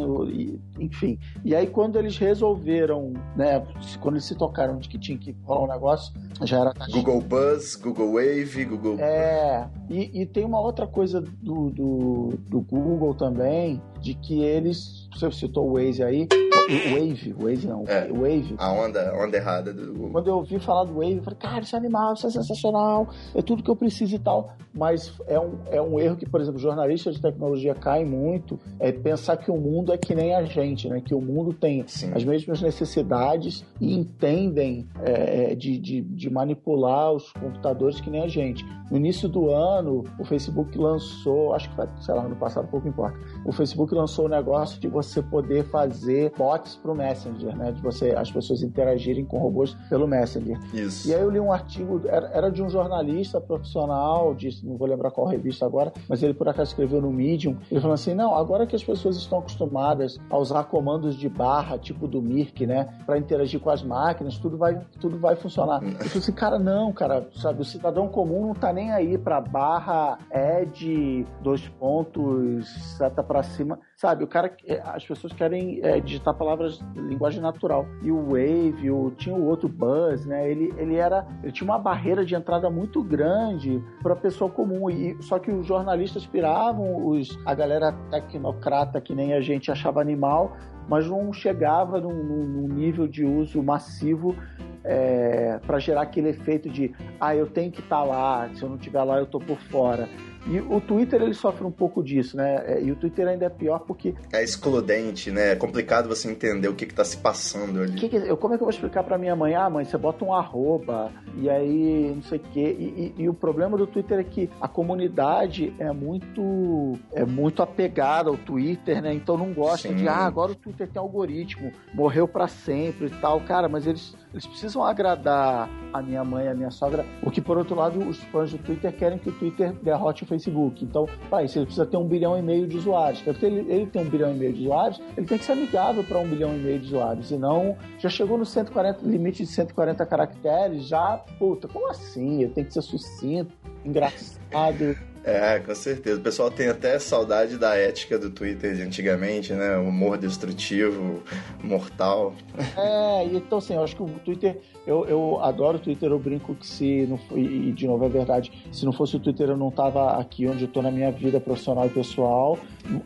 enfim. 0.79 1.19
E 1.43 1.55
aí 1.55 1.67
quando 1.67 1.97
eles 1.97 2.17
resolveram, 2.17 3.13
né, 3.35 3.65
quando 3.99 4.15
eles 4.15 4.25
se 4.25 4.35
tocaram 4.35 4.77
de 4.77 4.87
que 4.87 4.97
tinha 4.97 5.17
que 5.17 5.35
rolar 5.43 5.63
um 5.63 5.67
negócio, 5.67 6.13
já 6.43 6.59
era 6.59 6.73
Google 6.91 7.21
Buzz, 7.21 7.75
Google 7.75 8.13
Wave, 8.13 8.65
Google. 8.65 8.99
É, 8.99 9.67
e, 9.89 10.21
e 10.21 10.25
tem 10.25 10.45
uma 10.45 10.59
outra 10.59 10.85
coisa 10.85 11.19
do, 11.19 11.69
do, 11.69 12.29
do 12.47 12.61
Google 12.61 13.13
também, 13.15 13.81
de 13.99 14.13
que 14.13 14.41
eles, 14.41 15.09
você 15.13 15.31
citou 15.31 15.69
o 15.69 15.73
Waze 15.73 16.03
aí, 16.03 16.27
o 16.69 16.93
Wave, 16.93 17.33
Wave 17.33 17.67
não, 17.67 17.83
é, 17.87 18.07
Wave. 18.07 18.55
A 18.57 18.71
onda, 18.71 19.13
onda 19.15 19.37
errada 19.37 19.73
do 19.73 19.91
Google. 19.91 20.11
Quando 20.11 20.27
eu 20.27 20.35
ouvi 20.35 20.59
falar 20.59 20.83
do 20.83 20.93
Wave, 20.93 21.17
eu 21.17 21.23
falei, 21.23 21.39
cara, 21.39 21.61
isso 21.61 21.75
é 21.75 21.79
animal, 21.79 22.13
isso 22.13 22.27
é 22.27 22.29
sensacional, 22.29 23.07
é 23.33 23.41
tudo 23.41 23.63
que 23.63 23.69
eu 23.69 23.75
preciso 23.75 24.15
e 24.15 24.19
tal. 24.19 24.53
Mas 24.73 25.11
é 25.27 25.39
um, 25.39 25.57
é 25.71 25.81
um 25.81 25.99
erro 25.99 26.15
que, 26.15 26.29
por 26.29 26.39
exemplo, 26.39 26.59
jornalistas 26.59 27.15
de 27.15 27.21
tecnologia 27.21 27.73
caem 27.73 28.05
muito, 28.05 28.59
é 28.79 28.91
pensar 28.91 29.37
que 29.37 29.49
o 29.49 29.57
mundo 29.57 29.91
é 29.91 29.97
que 29.97 30.13
nem 30.13 30.35
a 30.35 30.43
gente, 30.43 30.87
né? 30.87 31.01
Que 31.01 31.15
o 31.15 31.21
mundo 31.21 31.53
tem 31.53 31.83
Sim. 31.87 32.11
as 32.13 32.23
mesmas 32.23 32.61
necessidades 32.61 33.65
e 33.81 33.93
entendem 33.93 34.87
é, 35.01 35.55
de, 35.55 35.77
de, 35.79 36.01
de 36.01 36.29
manipular 36.29 37.11
os 37.11 37.31
computadores 37.33 37.99
que 37.99 38.09
nem 38.11 38.21
a 38.21 38.27
gente. 38.27 38.63
No 38.91 38.97
início 38.97 39.27
do 39.27 39.49
ano, 39.49 39.78
o 39.87 40.25
Facebook 40.25 40.77
lançou, 40.77 41.53
acho 41.53 41.69
que 41.69 41.75
foi, 41.75 41.87
sei 42.01 42.13
lá, 42.13 42.23
ano 42.23 42.35
passado, 42.35 42.67
pouco 42.67 42.87
importa. 42.87 43.17
O 43.45 43.51
Facebook 43.51 43.93
lançou 43.93 44.25
o 44.25 44.29
negócio 44.29 44.79
de 44.79 44.87
você 44.87 45.21
poder 45.21 45.63
fazer 45.65 46.31
bots 46.37 46.75
para 46.75 46.91
o 46.91 46.95
Messenger, 46.95 47.55
né? 47.55 47.71
De 47.71 47.81
você, 47.81 48.11
as 48.11 48.31
pessoas 48.31 48.61
interagirem 48.61 49.25
com 49.25 49.37
robôs 49.37 49.75
pelo 49.89 50.07
Messenger. 50.07 50.59
Isso. 50.73 51.07
E 51.07 51.13
aí 51.13 51.21
eu 51.21 51.29
li 51.29 51.39
um 51.39 51.51
artigo, 51.51 52.01
era, 52.05 52.27
era 52.33 52.51
de 52.51 52.61
um 52.61 52.69
jornalista 52.69 53.39
profissional, 53.39 54.33
de, 54.35 54.49
não 54.65 54.77
vou 54.77 54.87
lembrar 54.87 55.11
qual 55.11 55.27
revista 55.27 55.65
agora, 55.65 55.93
mas 56.07 56.21
ele 56.23 56.33
por 56.33 56.47
acaso 56.47 56.71
escreveu 56.71 57.01
no 57.01 57.11
Medium. 57.11 57.57
Ele 57.71 57.79
falou 57.79 57.93
assim: 57.93 58.13
não, 58.13 58.35
agora 58.35 58.65
que 58.65 58.75
as 58.75 58.83
pessoas 58.83 59.17
estão 59.17 59.39
acostumadas 59.39 60.17
a 60.29 60.37
usar 60.37 60.63
comandos 60.65 61.15
de 61.15 61.29
barra, 61.29 61.77
tipo 61.77 62.07
do 62.07 62.21
Mirk, 62.21 62.65
né? 62.65 62.89
Para 63.05 63.17
interagir 63.17 63.59
com 63.59 63.69
as 63.69 63.83
máquinas, 63.83 64.37
tudo 64.37 64.57
vai, 64.57 64.79
tudo 64.99 65.17
vai 65.17 65.35
funcionar. 65.35 65.81
Eu 65.83 65.91
falei 65.91 66.17
assim, 66.17 66.31
cara, 66.31 66.59
não, 66.59 66.91
cara, 66.91 67.27
sabe, 67.35 67.61
o 67.61 67.65
cidadão 67.65 68.07
comum 68.07 68.47
não 68.47 68.53
tá 68.53 68.73
nem 68.73 68.91
aí 68.91 69.17
para 69.17 69.39
barra 69.39 69.68
barra 69.69 70.17
Ed, 70.31 71.27
dois 71.41 71.67
pontos, 71.67 72.67
seta 72.97 73.21
pra 73.21 73.43
cima. 73.43 73.79
Sabe, 73.95 74.23
o 74.23 74.27
cara, 74.27 74.51
é, 74.65 74.81
as 74.83 75.05
pessoas 75.05 75.31
querem 75.31 75.79
é, 75.83 75.99
digitar 75.99 76.33
palavras 76.33 76.79
linguagem 76.95 77.39
natural. 77.39 77.85
E 78.01 78.11
o 78.11 78.19
Wave, 78.29 78.89
o, 78.89 79.11
tinha 79.11 79.35
o 79.35 79.45
outro 79.45 79.69
Buzz, 79.69 80.25
né? 80.25 80.49
Ele, 80.49 80.73
ele 80.75 80.95
era, 80.95 81.27
ele 81.43 81.51
tinha 81.51 81.69
uma 81.69 81.77
barreira 81.77 82.25
de 82.25 82.33
entrada 82.33 82.67
muito 82.71 83.03
grande 83.03 83.83
para 84.01 84.15
pessoa 84.15 84.49
comum. 84.49 84.89
E 84.89 85.15
só 85.21 85.37
que 85.37 85.51
os 85.51 85.67
jornalistas 85.67 86.25
piravam, 86.25 87.05
os, 87.05 87.37
a 87.45 87.53
galera 87.53 87.91
tecnocrata 88.09 88.99
que 88.99 89.13
nem 89.13 89.33
a 89.33 89.41
gente 89.41 89.71
achava 89.71 90.01
animal, 90.01 90.57
mas 90.87 91.07
não 91.07 91.31
chegava 91.31 92.01
num, 92.01 92.23
num 92.23 92.67
nível 92.67 93.07
de 93.07 93.23
uso 93.23 93.61
massivo 93.61 94.35
é, 94.83 95.59
para 95.65 95.79
gerar 95.79 96.01
aquele 96.01 96.29
efeito 96.29 96.69
de 96.69 96.93
ah, 97.19 97.35
eu 97.35 97.47
tenho 97.47 97.71
que 97.71 97.81
estar 97.81 97.97
tá 97.97 98.03
lá, 98.03 98.49
se 98.53 98.61
eu 98.61 98.69
não 98.69 98.75
estiver 98.75 99.03
lá 99.03 99.17
eu 99.17 99.25
tô 99.25 99.39
por 99.39 99.59
fora. 99.59 100.09
E 100.47 100.59
o 100.59 100.79
Twitter 100.79 101.21
ele 101.21 101.33
sofre 101.33 101.65
um 101.65 101.71
pouco 101.71 102.03
disso, 102.03 102.37
né? 102.37 102.63
É, 102.65 102.81
e 102.81 102.91
o 102.91 102.95
Twitter 102.95 103.27
ainda 103.27 103.45
é 103.45 103.49
pior 103.49 103.79
porque. 103.79 104.15
É 104.31 104.43
excludente, 104.43 105.31
né? 105.31 105.51
É 105.51 105.55
complicado 105.55 106.07
você 106.07 106.29
entender 106.31 106.67
o 106.67 106.75
que, 106.75 106.85
está 106.85 107.03
se 107.03 107.17
passando 107.17 107.81
ali. 107.81 107.93
Que 107.93 108.09
que, 108.09 108.15
eu, 108.15 108.37
como 108.37 108.53
é 108.53 108.57
que 108.57 108.63
eu 108.63 108.65
vou 108.65 108.73
explicar 108.73 109.03
para 109.03 109.17
minha 109.17 109.35
mãe? 109.35 109.53
Ah, 109.53 109.69
mãe, 109.69 109.85
você 109.85 109.97
bota 109.97 110.23
um 110.23 110.33
arroba 110.33 111.11
e 111.41 111.49
aí 111.49 112.13
não 112.15 112.21
sei 112.23 112.37
o 112.37 112.41
quê. 112.41 112.75
E, 112.77 112.83
e, 113.17 113.23
e, 113.23 113.29
o 113.29 113.33
problema 113.33 113.77
do 113.77 113.87
Twitter 113.87 114.19
é 114.19 114.23
que 114.23 114.49
a 114.59 114.67
comunidade 114.67 115.73
é 115.79 115.91
muito 115.91 116.97
é 117.13 117.25
muito 117.25 117.61
apegada 117.61 118.29
ao 118.29 118.37
Twitter, 118.37 119.01
né? 119.01 119.13
Então 119.13 119.37
não 119.37 119.53
gosta 119.53 119.89
Sim. 119.89 119.95
de, 119.95 120.07
ah, 120.07 120.25
agora 120.25 120.51
o 120.51 120.55
Twitter 120.55 120.87
tem 120.87 120.99
algoritmo, 120.99 121.71
morreu 121.93 122.27
para 122.27 122.47
sempre 122.47 123.07
e 123.07 123.09
tal. 123.09 123.39
Cara, 123.41 123.69
mas 123.69 123.87
eles, 123.87 124.15
eles 124.33 124.45
precisam 124.45 124.83
agradar 124.83 125.69
a 125.93 126.01
minha 126.01 126.23
mãe, 126.23 126.47
a 126.47 126.53
minha 126.53 126.71
sogra, 126.71 127.05
o 127.23 127.31
que 127.31 127.41
por 127.41 127.57
outro 127.57 127.75
lado 127.75 127.99
os 127.99 128.17
fãs 128.25 128.51
do 128.51 128.57
Twitter 128.57 128.95
querem 128.95 129.17
que 129.17 129.29
o 129.29 129.31
Twitter 129.31 129.73
derrote 129.81 130.23
o 130.23 130.25
Facebook. 130.25 130.83
Então, 130.83 131.07
pai, 131.29 131.47
se 131.47 131.57
ele 131.57 131.65
precisa 131.65 131.85
ter 131.85 131.97
um 131.97 132.07
bilhão 132.07 132.37
e 132.37 132.41
meio 132.41 132.67
de 132.67 132.77
usuários, 132.77 133.21
porque 133.21 133.45
ele, 133.45 133.71
ele 133.71 133.85
tem 133.85 134.01
um 134.01 134.09
bilhão 134.09 134.31
e 134.31 134.37
meio 134.37 134.53
de 134.53 134.61
usuários, 134.61 135.01
ele 135.17 135.25
tem 135.25 135.37
que 135.37 135.45
ser 135.45 135.53
amigável 135.53 136.03
para 136.03 136.19
um 136.19 136.27
bilhão 136.27 136.55
e 136.55 136.59
meio 136.59 136.79
de 136.79 136.87
usuários, 136.87 137.31
e 137.31 137.37
não 137.37 137.75
já 137.97 138.09
chegou 138.09 138.37
no 138.37 138.45
140, 138.45 139.05
limite 139.05 139.43
de 139.43 139.49
140 139.49 140.05
caracteres, 140.05 140.83
já, 140.83 141.23
puta, 141.37 141.67
como 141.67 141.89
assim? 141.89 142.43
Eu 142.43 142.51
tenho 142.51 142.67
que 142.67 142.73
ser 142.73 142.81
sucinto, 142.81 143.53
engraçado. 143.85 144.97
É, 145.23 145.59
com 145.59 145.75
certeza. 145.75 146.19
O 146.19 146.23
pessoal 146.23 146.49
tem 146.49 146.69
até 146.69 146.97
saudade 146.99 147.57
da 147.57 147.75
ética 147.75 148.17
do 148.17 148.29
Twitter 148.29 148.75
de 148.75 148.81
antigamente, 148.81 149.53
né? 149.53 149.77
O 149.77 149.89
humor 149.89 150.17
destrutivo, 150.17 151.21
mortal. 151.63 152.33
É, 152.77 153.25
então 153.25 153.57
assim, 153.57 153.75
eu 153.75 153.83
acho 153.83 153.95
que 153.95 154.03
o 154.03 154.07
Twitter 154.23 154.59
eu, 154.89 155.05
eu 155.05 155.39
adoro 155.43 155.77
o 155.77 155.79
Twitter, 155.79 156.09
eu 156.09 156.17
brinco 156.17 156.55
que 156.55 156.65
se 156.65 157.05
não 157.05 157.19
e 157.37 157.71
de 157.71 157.85
novo 157.85 158.05
é 158.05 158.09
verdade, 158.09 158.51
se 158.71 158.83
não 158.85 158.91
fosse 158.91 159.15
o 159.17 159.19
Twitter 159.19 159.49
eu 159.49 159.57
não 159.57 159.69
tava 159.69 160.17
aqui 160.17 160.47
onde 160.47 160.63
eu 160.63 160.67
tô 160.67 160.81
na 160.81 160.89
minha 160.89 161.11
vida 161.11 161.39
profissional 161.39 161.85
e 161.85 161.89
pessoal, 161.89 162.57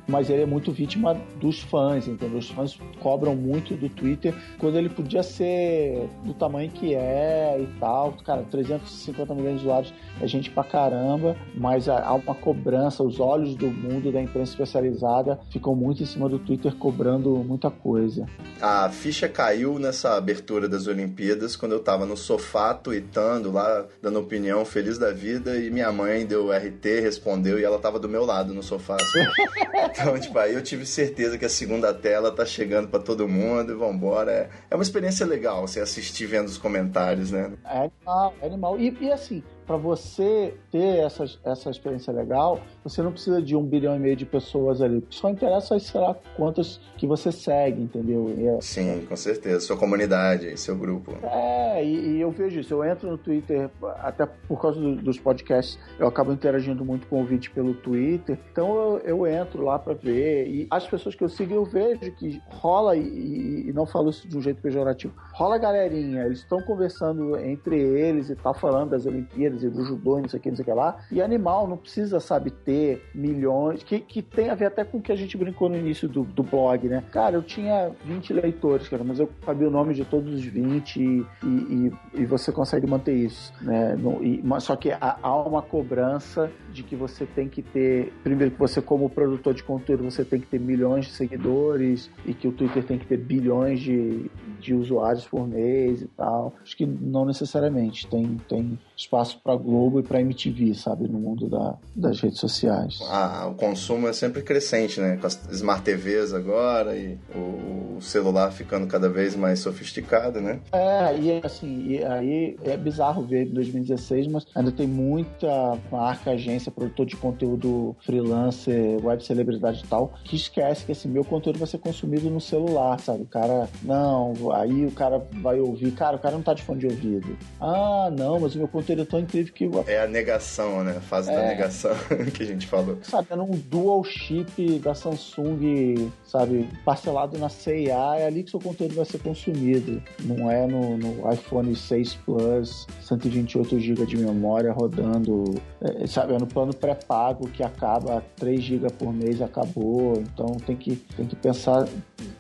mas 0.08 0.30
ele 0.30 0.44
é 0.44 0.46
muito 0.46 0.72
vítima 0.72 1.20
dos 1.42 1.60
fãs, 1.60 2.08
entendeu? 2.08 2.38
Os 2.38 2.50
fãs 2.50 2.80
cobram 3.02 3.36
muito 3.36 3.76
do 3.76 3.90
Twitter 3.90 4.34
quando 4.60 4.78
ele 4.78 4.88
podia 4.88 5.24
ser 5.24 6.08
do 6.24 6.34
tamanho 6.34 6.70
que 6.72 6.96
é 6.96 7.58
e 7.60 7.68
tal. 7.80 8.14
Cara, 8.24 8.44
350 8.44 9.36
milhões 9.36 9.60
de 9.60 9.66
usuários 9.66 9.94
é 10.22 10.28
gente 10.28 10.50
pra 10.50 10.64
caramba, 10.64 11.36
mas 11.56 11.90
há 11.90 12.14
uma 12.14 12.36
cobrança, 12.36 13.04
os 13.04 13.20
olhos 13.20 13.56
do 13.56 13.68
mundo 13.68 14.12
da 14.12 14.22
imprensa 14.22 14.52
especializada 14.52 15.40
ficam 15.52 15.76
muito 15.76 16.04
em 16.04 16.06
cima 16.06 16.30
do 16.30 16.40
Twitter 16.40 16.76
cobrando 16.76 17.30
muita 17.44 17.70
coisa. 17.70 18.26
A 18.62 18.90
ficha 18.90 19.28
caiu 19.28 19.80
nessa 19.80 20.16
abertura 20.16 20.68
das 20.70 20.88
Olimpíadas 20.88 21.56
quando 21.56 21.74
eu 21.74 21.80
tava 21.80 22.06
no 22.06 22.16
sofá 22.16 22.74
tweetando 22.74 23.52
lá, 23.52 23.86
dando 24.02 24.20
opinião, 24.20 24.64
feliz 24.66 24.98
da 24.98 25.12
vida, 25.12 25.58
e 25.58 25.70
minha 25.70 25.92
mãe 25.92 26.26
deu 26.26 26.52
RT, 26.52 27.02
respondeu, 27.02 27.60
e 27.60 27.64
ela 27.64 27.80
tava 27.80 28.00
do 28.00 28.10
meu 28.10 28.26
lado 28.26 28.54
no 28.54 28.64
sofá. 28.64 28.96
Assim. 28.96 29.20
então, 29.92 30.20
tipo, 30.20 30.38
aí 30.38 30.54
eu 30.54 30.62
tive 30.62 30.86
certeza 30.86 31.38
que 31.38 31.46
a 31.46 31.50
segunda 31.50 31.94
tela 31.94 32.32
tá 32.32 32.46
chegando 32.46 32.88
para 32.88 33.00
todo 33.00 33.28
mundo 33.28 33.72
e 33.72 33.76
vambora. 33.76 34.32
É, 34.32 34.50
é 34.72 34.76
uma 34.76 34.84
experiência 34.84 35.26
legal 35.26 35.68
você 35.68 35.80
assistir 35.80 36.26
vendo 36.26 36.48
os 36.48 36.58
comentários, 36.58 37.32
né? 37.32 37.52
É 37.66 37.78
animal, 37.80 38.34
é 38.42 38.46
animal. 38.46 38.80
E, 38.80 38.98
e 39.02 39.12
assim, 39.12 39.44
para 39.66 39.78
você 39.78 40.58
ter 40.72 41.00
essa, 41.00 41.26
essa 41.44 41.70
experiência 41.70 42.12
legal, 42.14 42.60
você 42.84 43.02
não 43.02 43.12
precisa 43.12 43.42
de 43.42 43.56
um 43.56 43.64
bilhão 43.64 43.96
e 43.96 44.00
meio 44.00 44.16
de 44.16 44.26
pessoas 44.26 44.82
ali. 44.82 45.04
Só 45.10 45.30
interessa, 45.30 45.80
sei 45.80 46.02
lá, 46.02 46.16
quantas 46.36 46.80
que 46.98 47.08
você 47.08 47.32
segue, 47.32 47.82
entendeu? 47.82 48.34
É, 48.38 48.62
Sim, 48.62 49.06
com 49.08 49.16
certeza. 49.16 49.62
Sua 49.62 49.78
comunidade, 49.78 50.60
seu 50.60 50.76
grupo. 50.76 51.14
É, 51.24 51.84
e, 51.84 52.18
e, 52.18 52.22
eu 52.22 52.32
vejo 52.32 52.60
isso. 52.60 52.74
Eu 52.74 52.84
entro 52.84 53.10
no 53.10 53.18
Twitter, 53.18 53.70
até 54.00 54.26
por 54.26 54.62
causa 54.62 54.80
do, 54.80 54.96
dos 54.96 55.20
podcasts, 55.20 55.80
eu 55.98 56.08
acabo 56.08 56.34
interagindo 56.34 56.84
muito 56.84 57.08
com 57.08 57.22
o 57.22 57.26
vídeo 57.26 57.52
pelo 57.54 57.74
Twitter. 57.74 58.38
Então 58.52 58.76
eu, 58.76 59.26
eu 59.26 59.28
entro 59.28 59.64
lá 59.64 59.80
para 59.80 59.94
ver. 59.94 60.48
E 60.48 60.68
as 60.70 60.86
pessoas 60.86 61.16
que 61.16 61.24
eu 61.24 61.30
sigo, 61.30 61.54
eu 61.54 61.66
vejo 61.66 62.12
que 62.12 62.42
rola, 62.50 62.96
e, 62.96 63.70
e 63.70 63.74
não 63.74 63.86
falo 63.86 64.10
isso 64.10 64.28
de 64.28 64.38
um 64.38 64.42
jeito 64.42 64.62
pejorativo, 64.62 65.14
rola 65.34 65.58
galerinha. 65.58 66.24
Eles 66.26 66.40
estão 66.40 66.62
conversando 66.62 67.38
entre 67.38 67.80
eles 67.80 68.30
e 68.30 68.36
tal, 68.36 68.54
falando 68.54 68.92
das 68.92 69.06
Olimpíadas 69.06 69.64
e 69.64 69.70
do 69.70 69.84
judô, 69.86 70.20
não 70.20 70.28
sei 70.28 70.40
o 70.40 70.42
que, 70.42 70.50
não 70.50 70.56
sei 70.58 70.64
o 70.64 70.66
que 70.66 70.74
lá. 70.74 70.98
E 71.12 71.22
animal 71.22 71.68
não 71.68 71.78
precisa, 71.78 72.20
sabe, 72.20 72.52
ter 72.52 72.73
milhões, 73.14 73.84
que, 73.84 74.00
que 74.00 74.22
tem 74.22 74.50
a 74.50 74.56
ver 74.56 74.66
até 74.66 74.84
com 74.84 74.98
o 74.98 75.02
que 75.02 75.12
a 75.12 75.16
gente 75.16 75.38
brincou 75.38 75.70
no 75.70 75.78
início 75.78 76.08
do, 76.08 76.24
do 76.24 76.44
blog, 76.44 76.88
né? 76.88 77.04
Cara, 77.12 77.36
eu 77.36 77.44
tinha 77.44 77.92
20 78.06 78.34
leitores, 78.34 78.88
cara, 78.88 79.04
mas 79.04 79.20
eu 79.20 79.30
sabia 79.46 79.68
o 79.68 79.72
nome 79.72 79.94
de 79.94 80.06
todos 80.06 80.34
os 80.34 80.44
20 80.44 80.98
e, 80.98 81.26
e, 81.44 81.92
e 82.14 82.26
você 82.26 82.52
consegue 82.52 82.88
manter 82.88 83.16
isso, 83.16 83.54
né? 83.62 83.96
No, 83.96 84.24
e, 84.24 84.42
mas, 84.44 84.64
só 84.64 84.76
que 84.76 84.92
há, 84.92 85.18
há 85.22 85.36
uma 85.44 85.62
cobrança 85.62 86.52
de 86.72 86.84
que 86.84 86.96
você 86.96 87.26
tem 87.26 87.48
que 87.48 87.62
ter, 87.62 88.12
primeiro 88.24 88.52
que 88.52 88.60
você 88.60 88.82
como 88.82 89.10
produtor 89.10 89.54
de 89.54 89.64
conteúdo, 89.64 90.04
você 90.04 90.24
tem 90.24 90.40
que 90.40 90.48
ter 90.48 90.60
milhões 90.60 91.06
de 91.06 91.12
seguidores 91.12 92.10
e 92.26 92.34
que 92.34 92.48
o 92.48 92.52
Twitter 92.52 92.84
tem 92.84 92.98
que 92.98 93.06
ter 93.06 93.18
bilhões 93.18 93.80
de, 93.80 94.30
de 94.60 94.74
usuários 94.74 95.26
por 95.26 95.48
mês 95.48 96.02
e 96.02 96.08
tal. 96.08 96.56
Acho 96.62 96.76
que 96.76 96.86
não 96.86 97.26
necessariamente. 97.26 98.08
Tem, 98.08 98.38
tem 98.48 98.80
espaço 98.96 99.40
para 99.44 99.56
Globo 99.56 100.00
e 100.00 100.04
para 100.04 100.22
MTV, 100.22 100.74
sabe, 100.76 101.08
no 101.08 101.20
mundo 101.20 101.50
da, 101.50 101.76
das 101.96 102.20
redes 102.22 102.40
sociais. 102.40 103.00
Ah, 103.10 103.48
o 103.50 103.56
consumo 103.56 104.08
é 104.08 104.14
sempre 104.14 104.42
crescente, 104.42 105.00
né? 105.00 105.18
Com 105.18 105.28
as 105.28 105.40
Smart 105.52 105.84
TVs 105.84 106.34
agora 106.34 106.96
e 106.96 107.18
o 107.36 108.00
celular 108.02 108.52
ficando 108.52 108.88
cada 108.88 109.10
vez 109.10 109.36
mais 109.36 109.60
sofisticado, 109.60 110.40
né? 110.40 110.60
É, 110.72 111.18
e 111.18 111.42
assim, 111.44 111.88
e 111.88 112.04
aí 112.04 112.58
é 112.64 112.78
bizarro 112.78 113.24
ver 113.24 113.48
em 113.48 113.54
2016, 113.54 114.28
mas 114.28 114.46
ainda 114.54 114.72
tem 114.72 114.88
muita 114.88 115.78
marca, 115.92 116.32
agência, 116.32 116.72
produtor 116.72 117.06
de 117.06 117.16
conteúdo 117.16 117.96
freelancer, 118.06 119.04
web 119.04 119.24
celebridade 119.24 119.82
e 119.84 119.88
tal, 119.88 120.14
que 120.24 120.36
esquece 120.36 120.86
que 120.86 120.92
assim, 120.92 121.10
meu 121.10 121.24
conteúdo 121.24 121.60
vai 121.60 121.68
ser 121.68 121.80
consumido 121.80 122.30
no 122.30 122.42
celular, 122.42 123.00
sabe? 123.00 123.24
O 123.24 123.28
cara, 123.28 123.68
não, 123.82 124.52
aí 124.54 124.86
o 124.86 124.92
cara 124.92 125.26
vai 125.42 125.60
ouvir, 125.60 125.92
cara, 125.92 126.16
o 126.18 126.20
cara 126.20 126.36
não 126.36 126.44
tá 126.44 126.54
de 126.54 126.62
fone 126.62 126.80
de 126.80 126.88
ouvido. 126.88 127.38
Ah, 127.60 128.10
não, 128.12 128.40
mas 128.40 128.56
o 128.56 128.58
meu 128.58 128.68
conteúdo 128.68 128.83
é 128.92 129.06
tão 129.06 129.20
incrível 129.20 129.54
que. 129.54 129.92
É 129.92 130.04
a 130.04 130.08
negação, 130.08 130.84
né? 130.84 130.96
A 130.98 131.02
fase 131.02 131.32
é, 131.32 131.36
da 131.36 131.48
negação 131.48 131.92
que 132.34 132.44
a 132.44 132.46
gente 132.46 132.68
falou. 132.68 132.98
Sabe, 133.04 133.28
é 133.32 133.36
um 133.36 133.52
dual 133.52 134.04
chip 134.04 134.80
da 134.80 134.94
Samsung, 134.94 136.12
sabe, 136.26 136.68
parcelado 136.86 137.38
na 137.38 137.50
CIA, 137.50 138.18
é 138.18 138.28
ali 138.28 138.44
que 138.44 138.52
seu 138.52 138.60
conteúdo 138.60 138.96
vai 138.96 139.06
ser 139.06 139.20
consumido. 139.20 140.02
Não 140.22 140.50
é 140.50 140.68
no, 140.68 140.98
no 140.98 141.32
iPhone 141.32 141.76
6 141.76 142.14
Plus, 142.26 142.88
128 143.02 143.80
GB 143.80 144.06
de 144.06 144.18
memória 144.18 144.72
rodando, 144.72 145.44
é, 145.82 146.08
sabe, 146.08 146.34
é 146.34 146.38
no 146.38 146.48
plano 146.48 146.74
pré-pago 146.74 147.48
que 147.50 147.64
acaba 147.64 148.24
3 148.36 148.62
GB 148.62 148.90
por 148.94 149.14
mês, 149.14 149.42
acabou. 149.42 150.14
Então 150.18 150.58
tem 150.66 150.76
que, 150.76 150.96
tem 150.96 151.26
que 151.26 151.36
pensar 151.36 151.88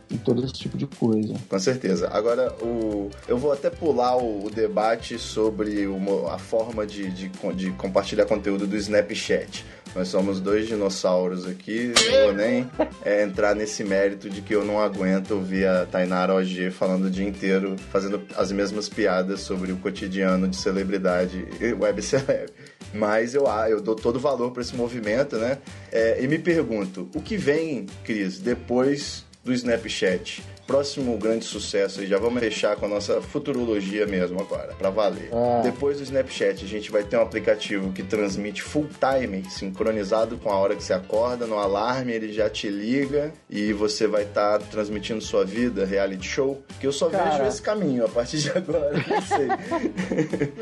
em 0.10 0.18
todo 0.18 0.44
esse 0.44 0.54
tipo 0.54 0.78
de 0.78 0.86
coisa. 0.86 1.34
Com 1.50 1.60
certeza. 1.60 2.10
Agora, 2.12 2.54
o, 2.62 3.10
eu 3.28 3.38
vou 3.38 3.52
até 3.52 3.70
pular 3.70 4.18
o, 4.18 4.46
o 4.46 4.50
debate 4.50 5.18
sobre 5.18 5.88
o, 5.88 6.28
a 6.28 6.38
forma 6.38 6.86
de, 6.86 7.10
de, 7.10 7.30
de 7.56 7.72
compartilhar 7.72 8.26
conteúdo 8.26 8.68
do 8.68 8.76
Snapchat. 8.76 9.66
Nós 9.96 10.08
somos 10.08 10.40
dois 10.40 10.68
dinossauros 10.68 11.46
aqui, 11.46 11.94
não 11.96 12.24
vou 12.24 12.34
nem 12.34 12.70
é, 13.06 13.24
entrar 13.24 13.56
nesse 13.56 13.84
mérito 13.84 14.28
de 14.28 14.42
que 14.42 14.56
eu 14.56 14.66
não 14.66 14.80
aguento 14.80 15.32
ouvir 15.32 15.68
a 15.68 15.86
Tainara 15.86 16.34
OG 16.34 16.72
falando 16.72 17.06
o 17.06 17.10
dia 17.12 17.28
inteiro, 17.28 17.76
fazendo 17.92 18.22
as 18.36 18.52
mesmas 18.52 18.90
piadas 18.90 19.42
sobre 19.42 19.72
o 19.72 19.78
cotidiano 19.78 20.48
de 20.48 20.56
celebridade 20.56 21.48
e 21.62 21.74
web 21.74 22.02
celeb. 22.02 22.52
Mas 22.92 23.36
eu, 23.36 23.48
ah, 23.48 23.70
eu 23.70 23.82
dou 23.82 23.96
todo 23.96 24.20
valor 24.20 24.52
para 24.52 24.62
esse 24.62 24.76
movimento, 24.76 25.38
né? 25.38 25.60
É, 25.92 26.24
e 26.24 26.28
me 26.28 26.40
pergunto, 26.40 27.08
o 27.14 27.22
que 27.22 27.38
vem, 27.38 27.86
Cris, 28.04 28.40
depois 28.40 29.26
do 29.44 29.52
Snapchat. 29.52 30.44
Próximo 30.66 31.18
grande 31.18 31.44
sucesso 31.44 32.02
e 32.02 32.08
já 32.08 32.18
vamos 32.18 32.40
fechar 32.40 32.78
com 32.78 32.86
a 32.86 32.90
nossa 32.90 33.22
futurologia 33.22 34.08
mesmo 34.08 34.40
agora, 34.40 34.74
para 34.74 34.90
valer. 34.90 35.30
Ah. 35.34 35.60
Depois 35.62 35.98
do 35.98 36.04
Snapchat, 36.04 36.64
a 36.64 36.68
gente 36.68 36.90
vai 36.90 37.04
ter 37.04 37.18
um 37.18 37.22
aplicativo 37.22 37.92
que 37.92 38.02
transmite 38.02 38.62
full 38.62 38.88
time, 38.98 39.44
sincronizado 39.50 40.38
com 40.38 40.50
a 40.50 40.56
hora 40.56 40.74
que 40.74 40.84
você 40.84 40.94
acorda, 40.94 41.46
no 41.46 41.58
alarme 41.58 42.14
ele 42.14 42.32
já 42.32 42.50
te 42.50 42.70
liga 42.70 43.34
e 43.50 43.74
você 43.74 44.08
vai 44.08 44.24
estar 44.24 44.60
tá 44.60 44.66
transmitindo 44.72 45.22
sua 45.22 45.44
vida, 45.44 45.86
reality 45.86 46.26
show. 46.26 46.64
Que 46.80 46.88
eu 46.88 46.94
só 46.94 47.10
Cara. 47.10 47.32
vejo 47.32 47.50
esse 47.50 47.62
caminho 47.62 48.06
a 48.06 48.10
partir 48.10 48.38
de 48.38 48.50
agora, 48.52 48.94
não 48.94 49.22
sei. 49.22 49.48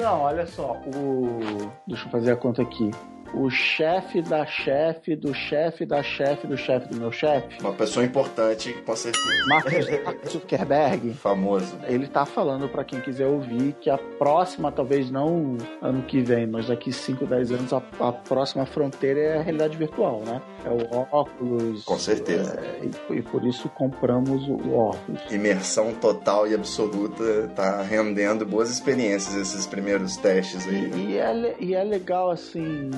não, 0.02 0.22
olha 0.22 0.48
só, 0.48 0.82
o... 0.88 1.72
deixa 1.88 2.08
eu 2.08 2.12
fazer 2.12 2.32
a 2.32 2.36
conta 2.36 2.64
aqui 2.64 2.90
o 3.34 3.50
chefe 3.50 4.22
da 4.22 4.46
chefe 4.46 5.16
do 5.16 5.34
chefe 5.34 5.86
da 5.86 6.04
chefe 6.04 6.48
do 6.48 6.58
chefe 6.58 6.88
do 6.90 6.98
meu 6.98 7.12
chefe. 7.12 7.48
Uma 7.62 7.74
pessoa 7.74 8.06
importante, 8.06 8.74
com 8.86 8.96
certeza. 8.96 9.46
Mark 9.48 9.68
Zuckerberg. 10.30 11.14
Famoso. 11.16 11.78
Ele 11.88 12.08
tá 12.08 12.26
falando 12.26 12.68
para 12.68 12.84
quem 12.84 13.00
quiser 13.00 13.28
ouvir 13.28 13.74
que 13.80 13.90
a 13.90 13.98
próxima, 13.98 14.72
talvez 14.72 15.10
não 15.10 15.58
ano 15.82 16.04
que 16.04 16.22
vem, 16.22 16.48
mas 16.48 16.68
daqui 16.68 16.92
5, 16.92 17.26
10 17.26 17.52
anos, 17.52 17.74
a, 17.74 17.82
a 18.00 18.12
próxima 18.12 18.66
fronteira 18.66 19.20
é 19.20 19.38
a 19.38 19.42
realidade 19.42 19.78
virtual, 19.78 20.22
né? 20.26 20.42
É 20.66 20.70
o 20.70 21.08
óculos. 21.12 21.84
Com 21.84 21.98
certeza. 21.98 22.60
É, 22.60 22.86
e, 22.86 23.18
e, 23.18 23.22
por 23.22 23.46
isso 23.46 23.70
compramos 23.70 24.48
o 24.48 24.74
óculos. 24.74 25.32
Imersão 25.32 25.94
total 25.94 26.48
e 26.48 26.54
absoluta, 26.54 27.50
tá 27.56 27.82
rendendo 27.82 28.46
boas 28.46 28.70
experiências 28.70 29.36
esses 29.36 29.66
primeiros 29.66 30.18
testes 30.18 30.68
aí. 30.68 30.92
E, 30.94 31.12
e, 31.12 31.18
é, 31.18 31.56
e 31.60 31.74
é 31.74 31.84
legal 31.84 32.30
assim, 32.30 32.90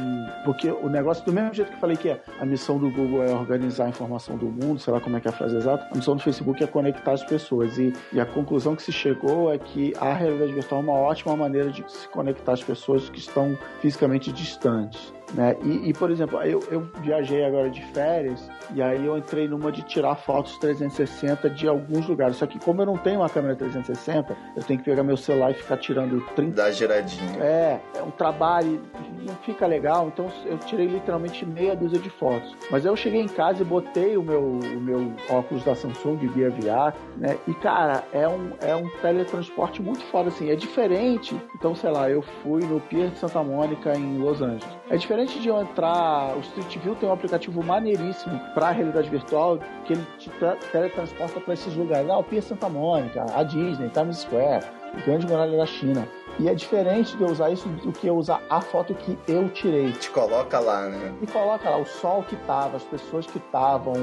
porque 0.43 0.69
o 0.69 0.89
negócio, 0.89 1.25
do 1.25 1.31
mesmo 1.31 1.53
jeito 1.53 1.69
que 1.69 1.75
eu 1.75 1.79
falei 1.79 1.97
que 1.97 2.09
a 2.09 2.45
missão 2.45 2.77
do 2.77 2.89
Google 2.89 3.23
é 3.23 3.33
organizar 3.33 3.85
a 3.85 3.89
informação 3.89 4.37
do 4.37 4.45
mundo, 4.45 4.79
sei 4.79 4.93
lá 4.93 4.99
como 4.99 5.17
é 5.17 5.21
que 5.21 5.27
é 5.27 5.31
a 5.31 5.33
frase 5.33 5.55
exata, 5.55 5.87
a 5.91 5.95
missão 5.95 6.15
do 6.15 6.21
Facebook 6.21 6.63
é 6.63 6.67
conectar 6.67 7.13
as 7.13 7.23
pessoas. 7.23 7.77
E, 7.77 7.93
e 8.11 8.19
a 8.19 8.25
conclusão 8.25 8.75
que 8.75 8.83
se 8.83 8.91
chegou 8.91 9.51
é 9.51 9.57
que 9.57 9.93
a 9.97 10.13
realidade 10.13 10.53
virtual 10.53 10.81
é 10.81 10.83
uma 10.83 10.93
ótima 10.93 11.35
maneira 11.35 11.71
de 11.71 11.83
se 11.91 12.07
conectar 12.09 12.53
as 12.53 12.63
pessoas 12.63 13.09
que 13.09 13.19
estão 13.19 13.57
fisicamente 13.81 14.31
distantes. 14.31 15.13
Né? 15.33 15.55
E, 15.63 15.89
e, 15.89 15.93
por 15.93 16.11
exemplo, 16.11 16.41
eu, 16.41 16.59
eu 16.69 16.87
viajei 17.01 17.43
agora 17.43 17.69
de 17.69 17.81
férias 17.93 18.47
e 18.73 18.81
aí 18.81 19.05
eu 19.05 19.17
entrei 19.17 19.47
numa 19.47 19.71
de 19.71 19.81
tirar 19.83 20.15
fotos 20.15 20.57
360 20.57 21.49
de 21.49 21.67
alguns 21.67 22.07
lugares. 22.07 22.37
Só 22.37 22.47
que 22.47 22.59
como 22.59 22.81
eu 22.81 22.85
não 22.85 22.97
tenho 22.97 23.19
uma 23.19 23.29
câmera 23.29 23.55
360, 23.55 24.35
eu 24.55 24.63
tenho 24.63 24.79
que 24.79 24.85
pegar 24.85 25.03
meu 25.03 25.17
celular 25.17 25.51
e 25.51 25.53
ficar 25.55 25.77
tirando 25.77 26.21
30. 26.35 26.55
Dá 26.55 26.71
giradinha. 26.71 27.43
É, 27.43 27.79
é 27.95 28.01
um 28.01 28.11
trabalho, 28.11 28.81
não 29.25 29.35
fica 29.37 29.65
legal. 29.65 30.07
Então 30.07 30.31
eu 30.45 30.57
tirei 30.59 30.87
literalmente 30.87 31.45
meia 31.45 31.75
dúzia 31.75 31.99
de 31.99 32.09
fotos. 32.09 32.55
Mas 32.71 32.85
aí 32.85 32.91
eu 32.91 32.95
cheguei 32.95 33.21
em 33.21 33.27
casa 33.27 33.61
e 33.61 33.65
botei 33.65 34.17
o 34.17 34.23
meu, 34.23 34.41
o 34.41 34.81
meu 34.81 35.13
óculos 35.29 35.63
da 35.63 35.75
Samsung 35.75 36.19
Gear 36.33 36.51
VR, 36.51 36.95
né? 37.17 37.37
E 37.47 37.53
cara, 37.55 38.03
é 38.11 38.27
um, 38.27 38.51
é 38.61 38.75
um 38.75 38.89
teletransporte 39.01 39.81
muito 39.81 40.03
foda, 40.05 40.29
assim. 40.29 40.49
É 40.49 40.55
diferente. 40.55 41.35
Então, 41.55 41.75
sei 41.75 41.91
lá, 41.91 42.09
eu 42.09 42.21
fui 42.21 42.63
no 42.63 42.79
Pier 42.79 43.09
de 43.09 43.17
Santa 43.17 43.43
Mônica 43.43 43.93
em 43.95 44.17
Los 44.17 44.41
Angeles. 44.41 44.65
É 44.89 44.97
diferente 44.97 45.39
de 45.39 45.47
eu 45.47 45.59
entrar. 45.61 46.35
O 46.35 46.39
Street 46.39 46.77
View 46.77 46.95
tem 46.95 47.09
um 47.09 47.13
aplicativo 47.13 47.63
maneiríssimo 47.63 48.39
para 48.53 48.67
a 48.67 48.71
realidade 48.71 49.09
virtual 49.09 49.59
que 49.85 49.93
ele 49.93 50.05
te 50.17 50.29
teletransporta 50.71 51.39
para 51.39 51.53
esses 51.53 51.75
lugares. 51.75 52.09
Ah, 52.09 52.19
o 52.19 52.41
Santa 52.41 52.69
Mônica, 52.69 53.25
a 53.33 53.43
Disney, 53.43 53.89
Times 53.89 54.17
Square, 54.17 54.65
o 54.93 55.05
Grande 55.05 55.27
Muralha 55.27 55.57
da 55.57 55.65
China. 55.65 56.07
E 56.39 56.49
é 56.49 56.55
diferente 56.55 57.15
de 57.15 57.23
eu 57.23 57.29
usar 57.29 57.51
isso 57.51 57.67
do 57.69 57.91
que 57.91 58.07
eu 58.07 58.15
usar 58.15 58.41
a 58.49 58.59
foto 58.59 58.93
que 58.95 59.17
eu 59.27 59.49
tirei. 59.49 59.91
Te 59.91 60.09
coloca 60.09 60.59
lá, 60.59 60.87
né? 60.89 61.13
E 61.21 61.27
coloca 61.27 61.69
lá 61.69 61.77
o 61.77 61.85
sol 61.85 62.23
que 62.23 62.35
tava, 62.47 62.77
as 62.77 62.83
pessoas 62.83 63.25
que 63.25 63.37
estavam. 63.37 63.93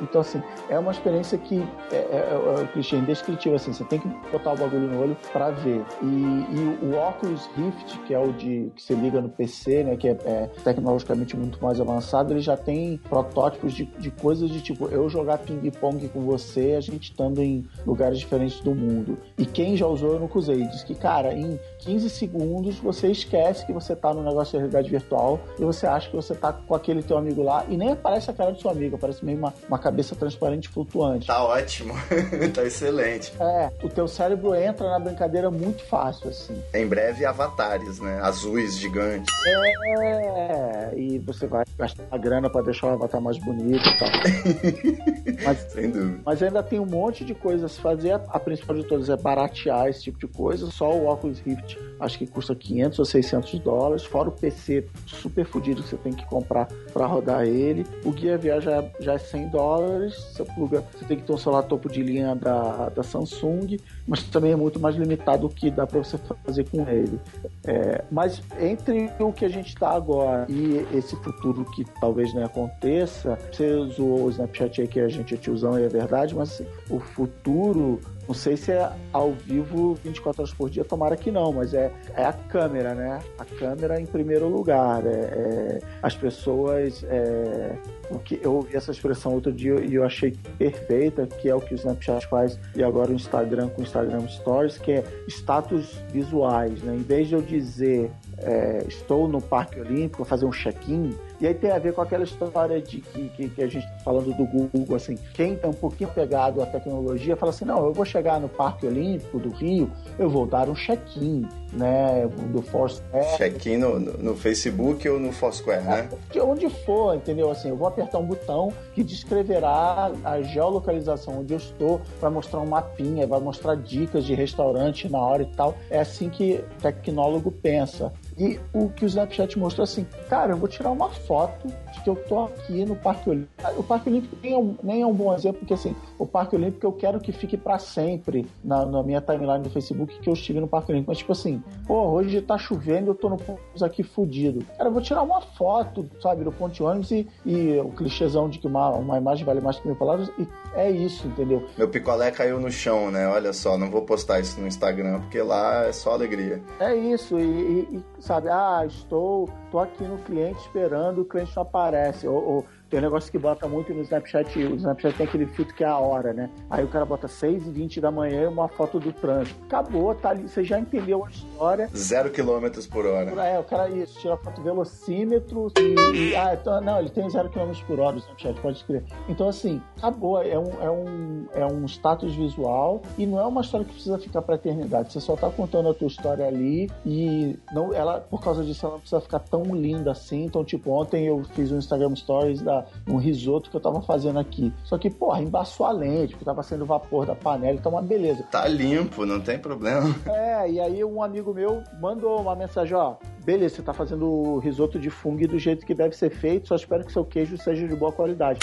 Então, 0.00 0.20
assim, 0.20 0.42
é 0.68 0.78
uma 0.78 0.90
experiência 0.90 1.38
que 1.38 1.62
é, 1.90 1.96
é, 1.96 2.58
é, 2.58 2.62
é 2.62 2.66
clichê 2.66 2.96
indescritível, 2.96 3.56
assim. 3.56 3.72
Você 3.72 3.84
tem 3.84 4.00
que 4.00 4.08
botar 4.30 4.52
o 4.52 4.56
bagulho 4.56 4.88
no 4.88 5.00
olho 5.00 5.16
para 5.32 5.50
ver. 5.50 5.84
E, 6.02 6.06
e, 6.06 6.78
o 6.82 6.98
Oculus 6.98 7.48
Rift, 7.56 7.98
que 8.06 8.14
é 8.14 8.18
o 8.18 8.32
de 8.32 8.72
que 8.74 8.82
você 8.82 8.94
liga 8.94 9.20
no 9.20 9.28
PC, 9.28 9.84
né? 9.84 9.96
Que 9.96 10.08
é, 10.08 10.18
é 10.24 10.50
tecnologicamente 10.64 11.36
muito 11.36 11.62
mais 11.62 11.80
avançado, 11.80 12.32
ele 12.32 12.40
já 12.40 12.56
tem 12.56 12.98
protótipos 13.08 13.72
de, 13.72 13.84
de 13.84 14.10
coisas 14.10 14.50
de 14.50 14.60
tipo 14.60 14.88
eu 14.88 15.08
jogar 15.08 15.38
ping-pong 15.38 16.08
com 16.08 16.20
você, 16.22 16.74
a 16.76 16.80
gente 16.80 17.10
estando 17.10 17.40
em 17.40 17.64
lugares 17.86 18.18
diferentes 18.18 18.60
do 18.60 18.74
mundo. 18.74 19.18
E 19.38 19.46
quem 19.46 19.76
já 19.76 19.86
usou, 19.86 20.14
eu 20.14 20.20
nunca 20.20 20.38
usei. 20.38 20.66
Diz 20.66 20.82
que, 20.82 20.94
cara, 20.94 21.32
em 21.32 21.51
15 21.78 22.10
segundos 22.10 22.78
você 22.78 23.08
esquece 23.08 23.66
que 23.66 23.72
você 23.72 23.94
tá 23.94 24.12
no 24.14 24.22
negócio 24.22 24.52
de 24.52 24.58
realidade 24.58 24.88
virtual 24.88 25.40
e 25.58 25.64
você 25.64 25.86
acha 25.86 26.08
que 26.08 26.16
você 26.16 26.34
tá 26.34 26.52
com 26.52 26.74
aquele 26.74 27.02
teu 27.02 27.16
amigo 27.16 27.42
lá 27.42 27.64
e 27.68 27.76
nem 27.76 27.92
aparece 27.92 28.30
a 28.30 28.34
cara 28.34 28.52
do 28.52 28.60
seu 28.60 28.70
amigo, 28.70 28.96
aparece 28.96 29.24
meio 29.24 29.38
uma, 29.38 29.54
uma 29.68 29.78
cabeça 29.78 30.14
transparente 30.14 30.68
flutuante. 30.68 31.26
Tá 31.26 31.44
ótimo, 31.44 31.94
tá 32.54 32.64
excelente. 32.64 33.32
É, 33.40 33.70
o 33.82 33.88
teu 33.88 34.06
cérebro 34.06 34.54
entra 34.54 34.88
na 34.88 34.98
brincadeira 34.98 35.50
muito 35.50 35.82
fácil, 35.84 36.30
assim. 36.30 36.54
Em 36.74 36.86
breve, 36.86 37.24
avatares, 37.24 38.00
né? 38.00 38.20
Azuis 38.22 38.78
gigantes. 38.78 39.32
É, 39.46 40.92
e 40.96 41.18
você 41.18 41.46
vai 41.46 41.64
gastar 41.78 42.04
uma 42.10 42.18
grana 42.18 42.50
para 42.50 42.62
deixar 42.62 42.88
o 42.88 42.90
avatar 42.90 43.20
mais 43.20 43.38
bonito 43.38 43.88
e 43.88 43.98
tal. 43.98 44.08
mas, 45.44 45.58
Sem 45.72 45.90
dúvida. 45.90 46.20
Mas 46.24 46.42
ainda 46.42 46.62
tem 46.62 46.78
um 46.78 46.86
monte 46.86 47.24
de 47.24 47.34
coisas 47.34 47.64
a 47.64 47.68
se 47.68 47.80
fazer. 47.80 48.12
A 48.12 48.38
principal 48.38 48.76
de 48.76 48.84
todas 48.84 49.08
é 49.08 49.16
baratear 49.16 49.88
esse 49.88 50.02
tipo 50.02 50.18
de 50.18 50.26
coisa. 50.26 50.70
Só 50.70 50.92
o 50.92 51.06
óculos 51.06 51.40
Rift 51.44 51.78
acho 52.04 52.18
que 52.18 52.26
custa 52.26 52.54
500 52.54 52.98
ou 52.98 53.04
600 53.04 53.58
dólares, 53.60 54.04
fora 54.04 54.28
o 54.28 54.32
PC 54.32 54.84
super 55.06 55.44
fodido 55.44 55.82
que 55.82 55.88
você 55.88 55.96
tem 55.96 56.12
que 56.12 56.26
comprar 56.26 56.66
para 56.92 57.06
rodar 57.06 57.44
ele. 57.44 57.86
O 58.04 58.10
Guia 58.10 58.36
VR 58.36 58.60
já, 58.60 58.84
já 59.00 59.14
é 59.14 59.18
100 59.18 59.48
dólares, 59.48 60.14
você, 60.14 60.44
pluga, 60.44 60.84
você 60.92 61.04
tem 61.04 61.16
que 61.16 61.22
ter 61.24 61.32
um 61.32 61.38
celular 61.38 61.62
topo 61.62 61.88
de 61.88 62.02
linha 62.02 62.34
da, 62.34 62.88
da 62.88 63.02
Samsung, 63.02 63.78
mas 64.06 64.22
também 64.24 64.52
é 64.52 64.56
muito 64.56 64.80
mais 64.80 64.96
limitado 64.96 65.46
o 65.46 65.50
que 65.50 65.70
dá 65.70 65.86
para 65.86 65.98
você 65.98 66.18
fazer 66.44 66.68
com 66.68 66.88
ele. 66.88 67.18
É, 67.64 68.02
mas 68.10 68.42
entre 68.60 69.10
o 69.20 69.32
que 69.32 69.44
a 69.44 69.48
gente 69.48 69.68
está 69.68 69.90
agora 69.90 70.46
e 70.48 70.84
esse 70.92 71.14
futuro 71.16 71.64
que 71.64 71.84
talvez 72.00 72.34
não 72.34 72.44
aconteça, 72.44 73.38
você 73.50 73.72
usou 73.74 74.24
o 74.24 74.30
Snapchat 74.30 74.80
aí 74.80 74.88
que 74.88 75.00
a 75.00 75.08
gente 75.08 75.34
é 75.34 75.36
tiozão 75.36 75.78
e 75.78 75.84
é 75.84 75.88
verdade, 75.88 76.34
mas 76.34 76.52
assim, 76.52 76.66
o 76.90 76.98
futuro 76.98 78.00
não 78.26 78.34
sei 78.34 78.56
se 78.56 78.72
é 78.72 78.90
ao 79.12 79.32
vivo 79.32 79.94
24 80.02 80.42
horas 80.42 80.54
por 80.54 80.70
dia, 80.70 80.84
tomara 80.84 81.16
que 81.16 81.30
não, 81.30 81.52
mas 81.52 81.74
é, 81.74 81.92
é 82.14 82.24
a 82.24 82.32
câmera, 82.32 82.94
né? 82.94 83.18
A 83.38 83.44
câmera 83.44 84.00
em 84.00 84.06
primeiro 84.06 84.48
lugar. 84.48 85.04
É, 85.06 85.10
é 85.10 85.80
as 86.02 86.14
pessoas. 86.14 87.04
É, 87.04 87.76
o 88.10 88.18
que 88.18 88.40
eu 88.42 88.54
ouvi 88.54 88.76
essa 88.76 88.90
expressão 88.90 89.32
outro 89.32 89.52
dia 89.52 89.80
e 89.80 89.94
eu 89.94 90.04
achei 90.04 90.36
perfeita, 90.58 91.26
que 91.26 91.48
é 91.48 91.54
o 91.54 91.60
que 91.60 91.74
o 91.74 91.76
Snapchat 91.76 92.26
faz 92.28 92.58
e 92.76 92.82
agora 92.82 93.10
o 93.10 93.14
Instagram 93.14 93.68
com 93.68 93.80
o 93.80 93.84
Instagram 93.84 94.28
Stories, 94.28 94.78
que 94.78 94.92
é 94.92 95.04
status 95.28 95.98
visuais, 96.12 96.82
né? 96.82 96.94
Em 96.94 97.02
vez 97.02 97.28
de 97.28 97.34
eu 97.34 97.42
dizer 97.42 98.10
é, 98.38 98.84
estou 98.86 99.28
no 99.28 99.40
Parque 99.40 99.80
Olímpico, 99.80 100.24
fazer 100.24 100.44
um 100.44 100.50
check-in, 100.50 101.16
e 101.42 101.46
aí 101.48 101.54
tem 101.54 101.72
a 101.72 101.78
ver 101.80 101.92
com 101.92 102.00
aquela 102.00 102.22
história 102.22 102.80
de 102.80 103.00
que, 103.00 103.28
que, 103.30 103.48
que 103.48 103.62
a 103.64 103.66
gente 103.66 103.84
está 103.84 103.98
falando 104.04 104.32
do 104.32 104.46
Google, 104.46 104.94
assim, 104.94 105.18
quem 105.34 105.58
é 105.60 105.66
um 105.66 105.72
pouquinho 105.72 106.08
pegado 106.10 106.62
à 106.62 106.66
tecnologia 106.66 107.34
fala 107.34 107.50
assim, 107.50 107.64
não, 107.64 107.84
eu 107.84 107.92
vou 107.92 108.04
chegar 108.04 108.40
no 108.40 108.48
Parque 108.48 108.86
Olímpico 108.86 109.40
do 109.40 109.48
Rio, 109.48 109.90
eu 110.20 110.30
vou 110.30 110.46
dar 110.46 110.68
um 110.68 110.74
check-in, 110.74 111.44
né, 111.72 112.28
do 112.52 112.62
Foursquare. 112.62 113.36
Check-in 113.36 113.78
no, 113.78 113.98
no, 113.98 114.36
Facebook 114.36 115.08
ou 115.08 115.18
no 115.18 115.32
Foursquare, 115.32 115.82
né? 115.82 116.08
É, 116.32 116.40
onde 116.40 116.70
for, 116.70 117.16
entendeu? 117.16 117.50
Assim, 117.50 117.70
eu 117.70 117.76
vou 117.76 117.88
apertar 117.88 118.18
um 118.18 118.26
botão 118.26 118.72
que 118.94 119.02
descreverá 119.02 120.12
a 120.22 120.40
geolocalização 120.42 121.40
onde 121.40 121.54
eu 121.54 121.58
estou, 121.58 122.00
vai 122.20 122.30
mostrar 122.30 122.60
um 122.60 122.66
mapinha, 122.66 123.26
vai 123.26 123.40
mostrar 123.40 123.74
dicas 123.74 124.24
de 124.24 124.32
restaurante 124.32 125.08
na 125.08 125.18
hora 125.18 125.42
e 125.42 125.46
tal. 125.46 125.74
É 125.90 125.98
assim 125.98 126.28
que 126.28 126.64
o 126.78 126.80
tecnólogo 126.80 127.50
pensa. 127.50 128.12
E 128.42 128.58
o 128.72 128.88
que 128.88 129.04
o 129.04 129.06
Snapchat 129.06 129.56
mostrou 129.56 129.84
assim, 129.84 130.04
cara, 130.28 130.52
eu 130.52 130.56
vou 130.56 130.68
tirar 130.68 130.90
uma 130.90 131.08
foto 131.08 131.68
de 131.92 132.00
que 132.00 132.10
eu 132.10 132.16
tô 132.16 132.40
aqui 132.46 132.84
no 132.84 132.96
Parque 132.96 133.30
Olímpico. 133.30 133.52
O 133.76 133.84
Parque 133.84 134.08
Olímpico 134.08 134.36
nem 134.42 134.52
é 134.52 134.58
um, 134.58 134.74
nem 134.82 135.02
é 135.02 135.06
um 135.06 135.12
bom 135.12 135.32
exemplo, 135.32 135.60
porque 135.60 135.74
assim, 135.74 135.94
o 136.18 136.26
Parque 136.26 136.56
Olímpico 136.56 136.84
eu 136.84 136.90
quero 136.90 137.20
que 137.20 137.30
fique 137.30 137.56
para 137.56 137.78
sempre 137.78 138.44
na, 138.64 138.84
na, 138.84 139.00
minha 139.04 139.20
timeline 139.20 139.62
do 139.62 139.70
Facebook 139.70 140.18
que 140.18 140.28
eu 140.28 140.34
estive 140.34 140.58
no 140.58 140.66
Parque 140.66 140.90
Olímpico. 140.90 141.12
Mas 141.12 141.18
tipo 141.18 141.30
assim, 141.30 141.62
pô, 141.86 142.08
hoje 142.08 142.42
tá 142.42 142.58
chovendo 142.58 143.12
eu 143.12 143.14
tô 143.14 143.28
no 143.28 143.36
ponto 143.36 143.60
aqui 143.84 144.02
fudido. 144.02 144.66
Cara, 144.76 144.88
eu 144.88 144.92
vou 144.92 145.00
tirar 145.00 145.22
uma 145.22 145.40
foto, 145.40 146.10
sabe, 146.20 146.42
do 146.42 146.50
ponte 146.50 146.82
ônibus 146.82 147.12
e, 147.12 147.28
e 147.46 147.78
o 147.78 147.90
clichêzão 147.90 148.48
de 148.48 148.58
que 148.58 148.66
uma, 148.66 148.90
uma 148.90 149.18
imagem 149.18 149.44
vale 149.44 149.60
mais 149.60 149.78
que 149.78 149.86
mil 149.86 149.94
palavras 149.94 150.28
e 150.36 150.48
é 150.74 150.90
isso, 150.90 151.28
entendeu? 151.28 151.64
Meu 151.78 151.88
picolé 151.88 152.32
caiu 152.32 152.58
no 152.58 152.72
chão, 152.72 153.08
né? 153.10 153.28
Olha 153.28 153.52
só, 153.52 153.78
não 153.78 153.88
vou 153.88 154.02
postar 154.02 154.40
isso 154.40 154.60
no 154.60 154.66
Instagram, 154.66 155.20
porque 155.20 155.40
lá 155.40 155.84
é 155.84 155.92
só 155.92 156.12
alegria. 156.12 156.60
É 156.80 156.94
isso, 156.96 157.38
e, 157.38 157.42
e, 157.42 157.96
e 157.96 158.04
sabe, 158.32 158.48
ah, 158.48 158.86
estou, 158.86 159.46
estou 159.66 159.80
aqui 159.80 160.04
no 160.04 160.16
cliente 160.16 160.58
esperando, 160.60 161.20
o 161.20 161.24
cliente 161.24 161.54
não 161.54 161.64
aparece, 161.64 162.26
ou, 162.26 162.42
ou 162.42 162.66
tem 162.92 162.98
um 162.98 163.02
negócio 163.04 163.32
que 163.32 163.38
bota 163.38 163.66
muito 163.66 163.94
no 163.94 164.02
Snapchat, 164.02 164.58
o 164.58 164.76
Snapchat 164.76 165.16
tem 165.16 165.26
aquele 165.26 165.46
filtro 165.46 165.74
que 165.74 165.82
é 165.82 165.86
a 165.86 165.96
hora, 165.96 166.34
né? 166.34 166.50
Aí 166.68 166.84
o 166.84 166.88
cara 166.88 167.06
bota 167.06 167.26
6 167.26 167.66
e 167.66 167.70
20 167.70 168.02
da 168.02 168.10
manhã 168.10 168.42
e 168.42 168.46
uma 168.46 168.68
foto 168.68 169.00
do 169.00 169.10
trânsito. 169.14 169.58
Acabou, 169.64 170.14
tá 170.14 170.28
ali, 170.28 170.42
você 170.46 170.62
já 170.62 170.78
entendeu 170.78 171.24
a 171.24 171.30
história. 171.30 171.88
Zero 171.96 172.30
quilômetros 172.30 172.86
por 172.86 173.06
hora. 173.06 173.30
É, 173.30 173.58
o 173.58 173.64
cara 173.64 173.88
isso, 173.88 174.20
tira 174.20 174.36
foto 174.36 174.60
velocímetro 174.60 175.72
e, 175.78 176.18
e 176.18 176.36
ah, 176.36 176.52
então, 176.52 176.82
não, 176.82 176.98
ele 176.98 177.08
tem 177.08 177.30
zero 177.30 177.48
quilômetros 177.48 177.82
por 177.84 177.98
hora 177.98 178.16
o 178.16 178.18
Snapchat, 178.18 178.60
pode 178.60 178.76
escrever. 178.76 179.04
Então, 179.26 179.48
assim, 179.48 179.80
acabou, 179.96 180.42
é 180.42 180.58
um, 180.58 180.82
é, 180.82 180.90
um, 180.90 181.46
é 181.54 181.64
um 181.64 181.86
status 181.86 182.34
visual 182.34 183.00
e 183.16 183.24
não 183.24 183.40
é 183.40 183.46
uma 183.46 183.62
história 183.62 183.86
que 183.86 183.94
precisa 183.94 184.18
ficar 184.18 184.42
pra 184.42 184.56
eternidade. 184.56 185.14
Você 185.14 185.20
só 185.20 185.34
tá 185.34 185.48
contando 185.48 185.88
a 185.88 185.94
tua 185.94 186.08
história 186.08 186.46
ali 186.46 186.90
e 187.06 187.58
não, 187.72 187.94
ela, 187.94 188.20
por 188.20 188.42
causa 188.42 188.62
disso, 188.62 188.84
ela 188.84 188.96
não 188.96 189.00
precisa 189.00 189.22
ficar 189.22 189.38
tão 189.38 189.62
linda 189.74 190.12
assim. 190.12 190.44
Então, 190.44 190.62
tipo, 190.62 190.90
ontem 190.90 191.24
eu 191.24 191.42
fiz 191.54 191.72
um 191.72 191.78
Instagram 191.78 192.14
Stories 192.14 192.60
da 192.60 192.81
um 193.08 193.16
risoto 193.16 193.70
que 193.70 193.76
eu 193.76 193.80
tava 193.80 194.00
fazendo 194.02 194.38
aqui. 194.38 194.72
Só 194.84 194.98
que, 194.98 195.10
porra, 195.10 195.42
embaçou 195.42 195.86
a 195.86 195.92
lente, 195.92 196.32
porque 196.32 196.44
tava 196.44 196.62
saindo 196.62 196.86
vapor 196.86 197.26
da 197.26 197.34
panela, 197.34 197.74
então 197.74 197.92
uma 197.92 198.02
beleza. 198.02 198.44
Tá 198.50 198.66
limpo, 198.66 199.24
não 199.26 199.40
tem 199.40 199.58
problema. 199.58 200.14
É, 200.26 200.70
e 200.70 200.80
aí 200.80 201.04
um 201.04 201.22
amigo 201.22 201.52
meu 201.52 201.82
mandou 202.00 202.40
uma 202.40 202.54
mensagem, 202.54 202.94
ó, 202.94 203.16
beleza, 203.44 203.76
você 203.76 203.82
tá 203.82 203.92
fazendo 203.92 204.26
o 204.26 204.58
risoto 204.58 204.98
de 204.98 205.10
fungo 205.10 205.46
do 205.46 205.58
jeito 205.58 205.84
que 205.84 205.94
deve 205.94 206.16
ser 206.16 206.30
feito, 206.30 206.68
só 206.68 206.76
espero 206.76 207.04
que 207.04 207.12
seu 207.12 207.24
queijo 207.24 207.56
seja 207.58 207.86
de 207.86 207.94
boa 207.94 208.12
qualidade. 208.12 208.60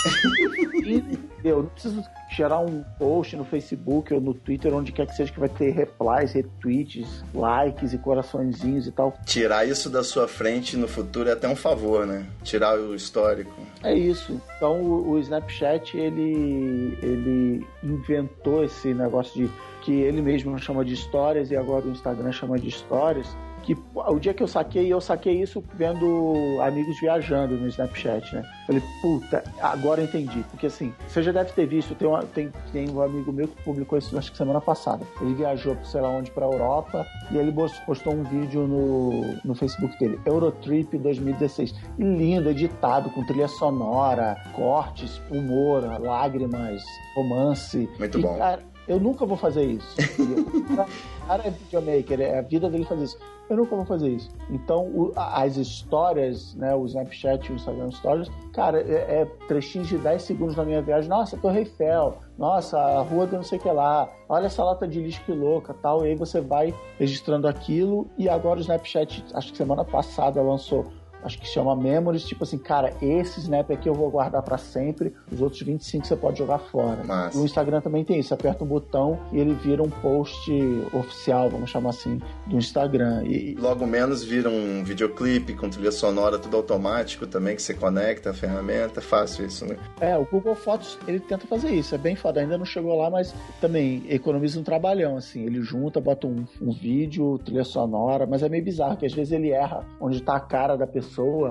eu 1.43 1.63
não 1.63 1.69
preciso 1.69 2.03
gerar 2.29 2.59
um 2.59 2.83
post 2.97 3.35
no 3.35 3.43
Facebook 3.43 4.13
ou 4.13 4.21
no 4.21 4.33
Twitter, 4.33 4.73
onde 4.73 4.91
quer 4.91 5.07
que 5.07 5.15
seja, 5.15 5.31
que 5.31 5.39
vai 5.39 5.49
ter 5.49 5.71
replies, 5.71 6.33
retweets, 6.33 7.23
likes 7.33 7.93
e 7.93 7.97
coraçõezinhos 7.97 8.87
e 8.87 8.91
tal. 8.91 9.13
Tirar 9.25 9.67
isso 9.67 9.89
da 9.89 10.03
sua 10.03 10.27
frente 10.27 10.77
no 10.77 10.87
futuro 10.87 11.29
é 11.29 11.33
até 11.33 11.47
um 11.47 11.55
favor, 11.55 12.05
né? 12.05 12.25
Tirar 12.43 12.79
o 12.79 12.95
histórico. 12.95 13.51
É 13.83 13.93
isso. 13.93 14.39
Então 14.57 14.81
o, 14.81 15.11
o 15.11 15.19
Snapchat, 15.19 15.97
ele, 15.97 16.97
ele 17.01 17.67
inventou 17.83 18.63
esse 18.63 18.93
negócio 18.93 19.33
de 19.45 19.51
que 19.81 19.91
ele 19.91 20.21
mesmo 20.21 20.57
chama 20.59 20.83
de 20.83 20.93
histórias 20.93 21.51
e 21.51 21.55
agora 21.55 21.85
o 21.85 21.91
Instagram 21.91 22.31
chama 22.31 22.59
de 22.59 22.67
histórias 22.67 23.27
que 23.69 23.77
o 23.93 24.19
dia 24.19 24.33
que 24.33 24.41
eu 24.41 24.47
saquei, 24.47 24.91
eu 24.91 24.99
saquei 24.99 25.39
isso 25.39 25.63
vendo 25.75 26.57
amigos 26.61 26.99
viajando 26.99 27.55
no 27.55 27.67
Snapchat, 27.67 28.35
né? 28.35 28.43
Falei, 28.65 28.81
puta, 28.99 29.43
agora 29.61 30.01
eu 30.01 30.05
entendi. 30.05 30.43
Porque 30.49 30.65
assim, 30.65 30.91
você 31.07 31.21
já 31.21 31.31
deve 31.31 31.51
ter 31.51 31.67
visto, 31.67 31.93
tem, 31.93 32.07
uma, 32.07 32.23
tem, 32.23 32.51
tem 32.71 32.89
um 32.89 32.99
amigo 32.99 33.31
meu 33.31 33.47
que 33.47 33.61
publicou 33.61 33.99
isso 33.99 34.17
acho 34.17 34.31
que 34.31 34.37
semana 34.37 34.59
passada. 34.59 35.05
Ele 35.21 35.35
viajou, 35.35 35.77
sei 35.83 36.01
lá 36.01 36.09
onde, 36.09 36.31
pra 36.31 36.47
Europa 36.47 37.05
e 37.31 37.37
ele 37.37 37.53
postou 37.85 38.13
um 38.13 38.23
vídeo 38.23 38.67
no, 38.67 39.37
no 39.45 39.53
Facebook 39.53 39.97
dele, 39.99 40.19
Eurotrip 40.25 40.97
2016. 40.97 41.75
E 41.99 42.03
lindo, 42.03 42.49
editado, 42.49 43.11
com 43.11 43.23
trilha 43.23 43.47
sonora, 43.47 44.35
cortes, 44.55 45.21
humor, 45.29 45.83
lágrimas, 46.01 46.81
romance. 47.15 47.87
Muito 47.99 48.17
e, 48.17 48.21
bom. 48.21 48.35
Cara, 48.35 48.63
eu 48.87 48.99
nunca 48.99 49.27
vou 49.27 49.37
fazer 49.37 49.63
isso. 49.65 49.95
o 50.17 51.27
cara 51.27 51.43
é 51.45 51.51
videomaker, 51.51 52.19
é 52.19 52.39
a 52.39 52.41
vida 52.41 52.67
dele 52.67 52.85
fazer 52.85 53.03
isso. 53.03 53.19
Eu 53.49 53.57
nunca 53.57 53.75
vou 53.75 53.85
fazer 53.85 54.09
isso. 54.09 54.29
Então, 54.49 54.85
o, 54.85 55.11
as 55.15 55.57
histórias, 55.57 56.53
né, 56.55 56.75
o 56.75 56.85
Snapchat 56.85 57.49
e 57.49 57.53
o 57.53 57.55
Instagram 57.55 57.91
Stories, 57.91 58.29
cara, 58.53 58.79
é, 58.81 59.21
é 59.21 59.59
de 59.59 59.97
10 59.97 60.21
segundos 60.21 60.55
na 60.55 60.63
minha 60.63 60.81
viagem. 60.81 61.09
Nossa, 61.09 61.35
Torre 61.37 61.59
Eiffel. 61.59 62.17
Nossa, 62.37 62.77
a 62.77 63.01
rua 63.01 63.25
do 63.25 63.35
não 63.37 63.43
sei 63.43 63.57
o 63.57 63.61
que 63.61 63.69
lá. 63.69 64.07
Olha 64.27 64.45
essa 64.45 64.63
lata 64.63 64.87
de 64.87 65.01
lixo 65.01 65.21
que 65.25 65.31
louca, 65.31 65.73
tal. 65.73 66.05
E 66.05 66.09
aí 66.09 66.15
você 66.15 66.39
vai 66.39 66.73
registrando 66.97 67.47
aquilo. 67.47 68.09
E 68.17 68.29
agora 68.29 68.59
o 68.59 68.61
Snapchat, 68.61 69.25
acho 69.33 69.51
que 69.51 69.57
semana 69.57 69.83
passada, 69.83 70.41
lançou 70.41 70.85
acho 71.23 71.39
que 71.39 71.47
chama 71.47 71.75
Memories, 71.75 72.23
tipo 72.23 72.43
assim, 72.43 72.57
cara, 72.57 72.93
esse 73.01 73.39
Snap 73.39 73.69
aqui 73.71 73.89
eu 73.89 73.93
vou 73.93 74.09
guardar 74.09 74.41
para 74.41 74.57
sempre, 74.57 75.13
os 75.31 75.41
outros 75.41 75.61
25 75.61 76.05
você 76.05 76.15
pode 76.15 76.37
jogar 76.37 76.59
fora. 76.59 77.03
Massa. 77.03 77.37
E 77.37 77.41
o 77.41 77.45
Instagram 77.45 77.81
também 77.81 78.03
tem 78.03 78.19
isso, 78.19 78.33
aperta 78.33 78.63
um 78.63 78.67
botão 78.67 79.19
e 79.31 79.39
ele 79.39 79.53
vira 79.53 79.83
um 79.83 79.89
post 79.89 80.51
oficial, 80.93 81.49
vamos 81.49 81.69
chamar 81.69 81.89
assim, 81.91 82.19
do 82.47 82.57
Instagram. 82.57 83.23
E 83.25 83.55
logo 83.55 83.85
menos 83.85 84.23
vira 84.23 84.49
um 84.49 84.83
videoclipe 84.83 85.53
com 85.55 85.69
trilha 85.69 85.91
sonora, 85.91 86.39
tudo 86.39 86.57
automático 86.57 87.27
também, 87.27 87.55
que 87.55 87.61
você 87.61 87.73
conecta 87.73 88.31
a 88.31 88.33
ferramenta, 88.33 88.99
é 88.99 89.03
fácil 89.03 89.45
isso, 89.45 89.65
né? 89.65 89.77
É, 89.99 90.17
o 90.17 90.25
Google 90.25 90.55
Fotos, 90.55 90.97
ele 91.07 91.19
tenta 91.19 91.45
fazer 91.47 91.71
isso, 91.71 91.93
é 91.93 91.97
bem 91.97 92.15
foda, 92.15 92.39
ainda 92.39 92.57
não 92.57 92.65
chegou 92.65 92.95
lá, 92.95 93.09
mas 93.09 93.33
também 93.59 94.03
economiza 94.09 94.59
um 94.59 94.63
trabalhão, 94.63 95.17
assim, 95.17 95.45
ele 95.45 95.61
junta, 95.61 95.99
bota 95.99 96.27
um, 96.27 96.45
um 96.61 96.71
vídeo, 96.71 97.37
trilha 97.39 97.63
sonora, 97.63 98.25
mas 98.25 98.41
é 98.43 98.49
meio 98.49 98.63
bizarro, 98.63 98.97
que 98.97 99.05
às 99.05 99.13
vezes 99.13 99.33
ele 99.33 99.51
erra 99.51 99.85
onde 99.99 100.21
tá 100.21 100.35
a 100.35 100.39
cara 100.39 100.77
da 100.77 100.87
pessoa 100.87 101.08
pessoa. 101.09 101.49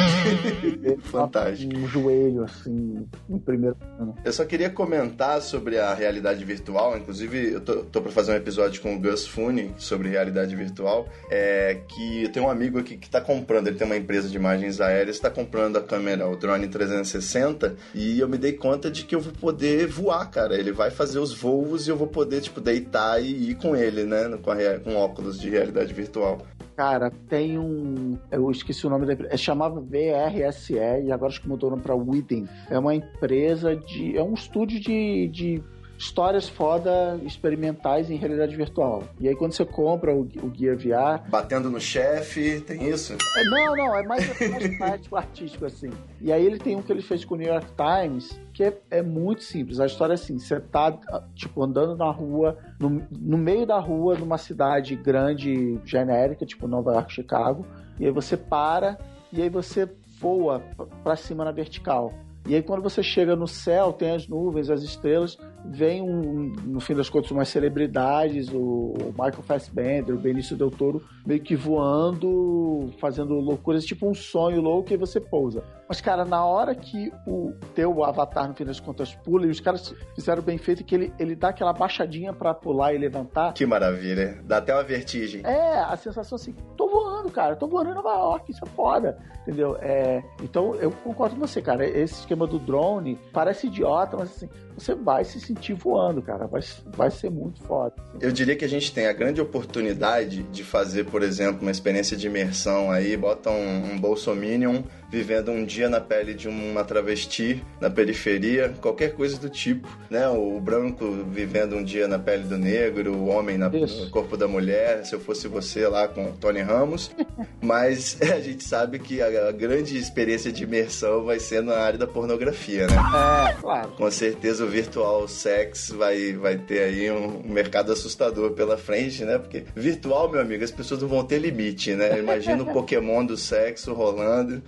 Fantástico. 1.05 1.77
Um 1.77 1.89
joelho, 1.89 2.45
assim, 2.45 3.07
no 3.29 3.41
primeiro 3.41 3.77
ano. 3.99 4.15
Eu 4.25 4.33
só 4.33 4.45
queria 4.45 4.71
comentar 4.71 5.41
sobre 5.43 5.79
a 5.79 5.93
realidade 5.93 6.45
virtual. 6.45 6.97
Inclusive, 6.97 7.53
eu 7.53 7.61
tô, 7.61 7.85
tô 7.85 8.01
pra 8.01 8.13
fazer 8.13 8.33
um 8.33 8.37
episódio 8.37 8.81
com 8.81 8.95
o 8.95 8.99
Gus 8.99 9.27
Fune 9.27 9.75
sobre 9.77 10.09
realidade 10.09 10.55
virtual. 10.55 11.09
É 11.31 11.81
que 11.89 12.25
eu 12.25 12.33
tenho 12.33 12.47
um 12.47 12.51
amigo 12.51 12.79
aqui 12.79 12.97
que 12.97 13.11
tá 13.11 13.21
comprando, 13.21 13.67
ele 13.67 13.77
tem 13.77 13.87
uma 13.87 13.97
empresa 13.97 14.29
de 14.29 14.37
imagens 14.37 14.81
aéreas, 14.81 15.17
está 15.17 15.31
comprando 15.31 15.77
a 15.77 15.83
câmera, 15.83 16.29
o 16.29 16.37
drone 16.37 16.69
360, 16.69 17.77
e 17.95 18.21
eu 18.21 18.29
me 18.29 18.39
dei 18.39 18.53
conta 18.53 18.91
de 18.91 19.05
que 19.05 19.15
eu 19.15 19.21
vou 19.21 19.33
poder 19.33 19.87
voar, 19.87 20.31
cara. 20.31 20.57
Ele 20.57 20.73
vai 20.73 20.91
fazer 20.91 21.19
os 21.19 21.35
voos 21.35 21.87
e 21.87 21.91
eu 21.91 21.97
vou 21.97 22.07
poder, 22.07 22.41
tipo, 22.41 22.61
deitar 22.61 23.21
e 23.23 23.51
ir 23.51 23.55
com 23.57 23.75
ele, 23.75 24.05
né? 24.05 24.39
Com, 24.43 24.51
a, 24.51 24.57
com 24.83 24.97
óculos 24.97 25.39
de 25.39 25.51
realidade 25.51 25.93
virtual. 25.93 26.39
Cara, 26.79 27.11
tem 27.29 27.59
um. 27.59 28.17
Eu 28.31 28.49
esqueci 28.53 28.87
o 28.87 28.91
nome 28.91 29.05
da 29.05 29.13
empresa. 29.13 29.35
É 29.35 29.37
chamava 29.49 29.81
VRSE 29.81 30.75
e 30.75 31.11
agora 31.11 31.31
acho 31.31 31.41
que 31.41 31.49
mudou 31.49 31.75
para 31.79 31.95
Widen. 31.95 32.47
É 32.69 32.79
uma 32.79 32.95
empresa 32.95 33.75
de. 33.75 34.17
É 34.17 34.23
um 34.23 34.35
estúdio 34.35 34.79
de, 34.79 35.29
de 35.29 35.63
histórias 35.97 36.49
foda 36.49 37.19
experimentais 37.25 38.11
em 38.11 38.17
realidade 38.17 38.55
virtual. 38.55 39.03
E 39.19 39.27
aí 39.27 39.35
quando 39.35 39.53
você 39.53 39.65
compra 39.65 40.15
o, 40.15 40.21
o 40.21 40.53
Gear 40.55 40.77
VR... 40.77 41.29
Batendo 41.29 41.69
no 41.69 41.81
chefe, 41.81 42.61
tem 42.61 42.89
isso? 42.89 43.15
É, 43.15 43.45
não, 43.45 43.75
não, 43.75 43.97
é 43.97 44.03
mais, 44.05 44.51
mais 44.51 44.77
prático, 44.79 45.17
artístico, 45.17 45.65
assim. 45.65 45.91
E 46.21 46.33
aí 46.33 46.47
ele 46.47 46.59
tem 46.59 46.77
um 46.77 46.83
que 46.83 46.93
ele 46.93 47.03
fez 47.03 47.25
com 47.25 47.35
o 47.35 47.39
New 47.39 47.49
York 47.49 47.67
Times, 47.75 48.41
que 48.53 48.63
é, 48.63 48.79
é 48.91 49.03
muito 49.03 49.43
simples. 49.43 49.81
A 49.81 49.87
história 49.87 50.13
é 50.13 50.15
assim, 50.15 50.39
você 50.39 50.61
tá, 50.61 50.97
tipo, 51.35 51.65
andando 51.65 51.97
na 51.97 52.11
rua, 52.11 52.57
no, 52.79 53.03
no 53.11 53.37
meio 53.37 53.67
da 53.67 53.81
rua, 53.81 54.17
numa 54.17 54.39
cidade 54.39 54.95
grande, 54.95 55.81
genérica, 55.85 56.47
tipo 56.47 56.69
Nova 56.69 56.93
York, 56.93 57.13
Chicago, 57.13 57.67
e 57.99 58.07
aí 58.07 58.13
você 58.13 58.37
para, 58.37 58.97
e 59.33 59.43
aí 59.43 59.49
você 59.49 59.89
voa 60.21 60.61
para 61.03 61.17
cima 61.17 61.45
na 61.45 61.53
vertical. 61.53 62.13
E 62.47 62.55
aí 62.55 62.63
quando 62.63 62.83
você 62.83 63.03
chega 63.03 63.37
no 63.37 63.47
céu, 63.47 63.93
tem 63.93 64.11
as 64.11 64.27
nuvens, 64.27 64.71
as 64.71 64.83
estrelas, 64.83 65.39
vem 65.65 66.03
um, 66.03 66.53
no 66.65 66.81
fim 66.81 66.95
das 66.95 67.09
contas 67.09 67.31
umas 67.31 67.49
celebridades, 67.49 68.49
o 68.53 68.95
Michael 69.13 69.43
Fassbender, 69.43 70.15
o 70.15 70.19
Benício 70.19 70.57
Del 70.57 70.71
Toro, 70.71 71.03
meio 71.27 71.41
que 71.41 71.55
voando, 71.55 72.91
fazendo 73.01 73.35
loucuras, 73.35 73.85
tipo 73.85 74.09
um 74.09 74.15
sonho 74.15 74.61
louco 74.61 74.93
e 74.93 74.97
você 74.97 75.21
pousa. 75.21 75.63
Mas, 75.89 76.01
cara, 76.01 76.25
na 76.25 76.45
hora 76.45 76.75
que 76.75 77.11
o 77.27 77.55
teu 77.75 78.05
avatar, 78.05 78.47
no 78.47 78.55
fim 78.55 78.65
das 78.65 78.79
contas, 78.79 79.15
pula, 79.15 79.47
e 79.47 79.51
os 79.51 79.59
caras 79.59 79.95
fizeram 80.15 80.43
bem 80.43 80.59
feito 80.59 80.85
que 80.85 80.95
ele, 80.95 81.13
ele 81.19 81.35
dá 81.35 81.49
aquela 81.49 81.73
baixadinha 81.73 82.33
para 82.33 82.53
pular 82.53 82.93
e 82.93 82.99
levantar. 82.99 83.55
Que 83.55 83.65
maravilha. 83.65 84.39
Dá 84.45 84.59
até 84.59 84.75
uma 84.75 84.83
vertigem. 84.83 85.43
É, 85.45 85.81
a 85.81 85.97
sensação 85.97 86.37
assim, 86.37 86.55
tô 86.77 86.89
voando, 86.89 87.31
cara, 87.31 87.57
tô 87.57 87.67
voando 87.67 87.91
em 87.91 87.95
Nova 87.95 88.13
York, 88.13 88.51
isso 88.51 88.65
é 88.65 88.69
foda, 88.69 89.19
entendeu? 89.43 89.77
É, 89.81 90.23
então, 90.43 90.75
eu 90.75 90.91
concordo 90.91 91.37
com 91.37 91.47
você, 91.47 91.63
cara, 91.63 91.87
esse 91.87 92.21
esquema 92.21 92.47
do 92.47 92.59
drone 92.59 93.19
parece 93.33 93.67
idiota, 93.69 94.17
mas 94.19 94.31
assim, 94.31 94.49
você 94.77 94.95
vai 94.95 95.25
se 95.25 95.39
sentir 95.49 95.75
voando, 95.75 96.23
cara. 96.23 96.47
Vai, 96.47 96.61
vai 96.87 97.11
ser 97.11 97.31
muito 97.31 97.63
foda. 97.63 97.95
Eu 98.21 98.31
diria 98.31 98.55
que 98.57 98.65
a 98.65 98.69
gente 98.69 98.93
tem 98.93 99.07
a 99.07 99.13
grande 99.13 99.41
oportunidade 99.41 100.43
de 100.45 100.63
fazer, 100.63 101.05
por 101.05 101.23
exemplo, 101.23 101.63
uma 101.63 101.71
experiência 101.71 102.17
de 102.17 102.27
imersão 102.27 102.91
aí, 102.91 103.17
bota 103.17 103.51
um, 103.51 103.93
um 103.93 103.99
Bolsominion 103.99 104.83
vivendo 105.11 105.51
um 105.51 105.65
dia 105.65 105.89
na 105.89 106.01
pele 106.01 106.35
de 106.35 106.49
uma 106.49 106.85
travesti 106.85 107.63
na 107.81 107.89
periferia, 107.89 108.75
qualquer 108.81 109.15
coisa 109.15 109.39
do 109.39 109.49
tipo, 109.49 109.89
né? 110.11 110.29
O 110.29 110.61
branco 110.61 111.11
vivendo 111.31 111.77
um 111.77 111.85
dia 111.85 112.07
na 112.07 112.19
pele 112.19 112.45
do 112.45 112.59
negro, 112.59 113.15
o 113.15 113.29
homem 113.29 113.57
na, 113.57 113.69
no 113.69 114.11
corpo 114.11 114.37
da 114.37 114.47
mulher, 114.47 115.05
se 115.05 115.15
eu 115.15 115.21
fosse 115.21 115.49
você 115.49 115.87
lá 115.87 116.07
com 116.07 116.33
Tony 116.33 116.61
Ramos. 116.61 117.11
Mas 117.61 118.19
a 118.23 118.41
gente 118.41 118.65
sabe 118.65 118.99
que 118.99 119.21
a, 119.23 119.49
a, 119.49 119.53
grande 119.53 119.97
experiência 119.97 120.53
de 120.53 120.65
imersão 120.65 121.25
vai 121.25 121.39
ser 121.39 121.63
na 121.63 121.77
área 121.77 121.99
da 121.99 122.07
pornografia, 122.07 122.87
né? 122.87 122.95
É, 122.95 123.53
claro. 123.61 123.91
Com 123.91 124.11
certeza 124.11 124.65
o 124.65 124.69
virtual 124.69 125.27
sex 125.27 125.91
vai, 125.91 126.33
vai 126.33 126.57
ter 126.57 126.81
aí 126.81 127.11
um 127.11 127.43
mercado 127.45 127.93
assustador 127.93 128.53
pela 128.53 128.77
frente, 128.77 129.25
né? 129.25 129.39
Porque 129.39 129.65
virtual, 129.75 130.31
meu 130.31 130.41
amigo, 130.41 130.65
as 130.65 130.71
pessoas 130.71 131.03
não 131.03 131.09
vão 131.09 131.25
ter 131.25 131.39
limite, 131.39 131.95
né? 131.95 132.19
Imagina 132.19 132.63
o 132.63 132.67
Pokémon 132.73 133.25
do 133.25 133.37
sexo 133.37 133.93
rolando. 133.93 134.63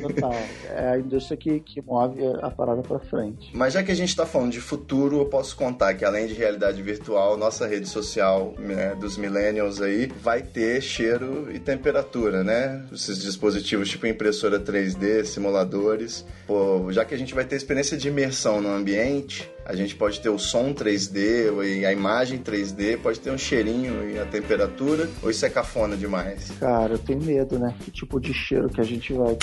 Total. 0.00 0.34
É 0.74 0.88
a 0.88 0.98
indústria 0.98 1.36
que, 1.36 1.60
que 1.60 1.82
move 1.82 2.20
a 2.40 2.50
parada 2.50 2.82
pra 2.82 2.98
frente. 2.98 3.50
Mas 3.54 3.74
já 3.74 3.82
que 3.82 3.92
a 3.92 3.94
gente 3.94 4.14
tá 4.14 4.26
falando 4.26 4.52
de 4.52 4.60
futuro, 4.60 5.18
eu 5.18 5.26
posso 5.26 5.56
contar 5.56 5.94
que 5.94 6.04
além 6.04 6.26
de 6.26 6.34
realidade 6.34 6.82
virtual, 6.82 7.36
nossa 7.36 7.66
rede 7.66 7.88
social 7.88 8.54
né, 8.58 8.94
dos 8.94 9.16
millennials 9.16 9.80
aí 9.80 10.10
vai 10.22 10.42
ter 10.42 10.80
cheiro 10.80 11.48
e 11.52 11.58
temperatura, 11.58 12.42
né? 12.42 12.84
Esses 12.92 13.20
dispositivos 13.20 13.88
tipo 13.88 14.06
impressora 14.06 14.58
3D, 14.58 15.24
simuladores. 15.24 16.24
Pô, 16.46 16.90
já 16.90 17.04
que 17.04 17.14
a 17.14 17.18
gente 17.18 17.34
vai 17.34 17.44
ter 17.44 17.56
experiência 17.56 17.96
de 17.96 18.08
imersão 18.08 18.60
no 18.60 18.68
ambiente, 18.68 19.50
A 19.64 19.76
gente 19.76 19.94
pode 19.94 20.20
ter 20.20 20.28
o 20.28 20.38
som 20.38 20.74
3D 20.74 21.80
e 21.80 21.86
a 21.86 21.92
imagem 21.92 22.38
3D, 22.38 22.98
pode 22.98 23.20
ter 23.20 23.30
um 23.30 23.38
cheirinho 23.38 24.10
e 24.10 24.18
a 24.18 24.24
temperatura, 24.24 25.08
ou 25.22 25.30
isso 25.30 25.46
é 25.46 25.50
cafona 25.50 25.96
demais? 25.96 26.50
Cara, 26.58 26.94
eu 26.94 26.98
tenho 26.98 27.22
medo, 27.22 27.58
né? 27.58 27.74
Que 27.80 27.90
tipo 27.90 28.20
de 28.20 28.34
cheiro 28.34 28.68
que 28.68 28.80
a 28.80 28.84
gente 28.84 29.12
vai 29.12 29.36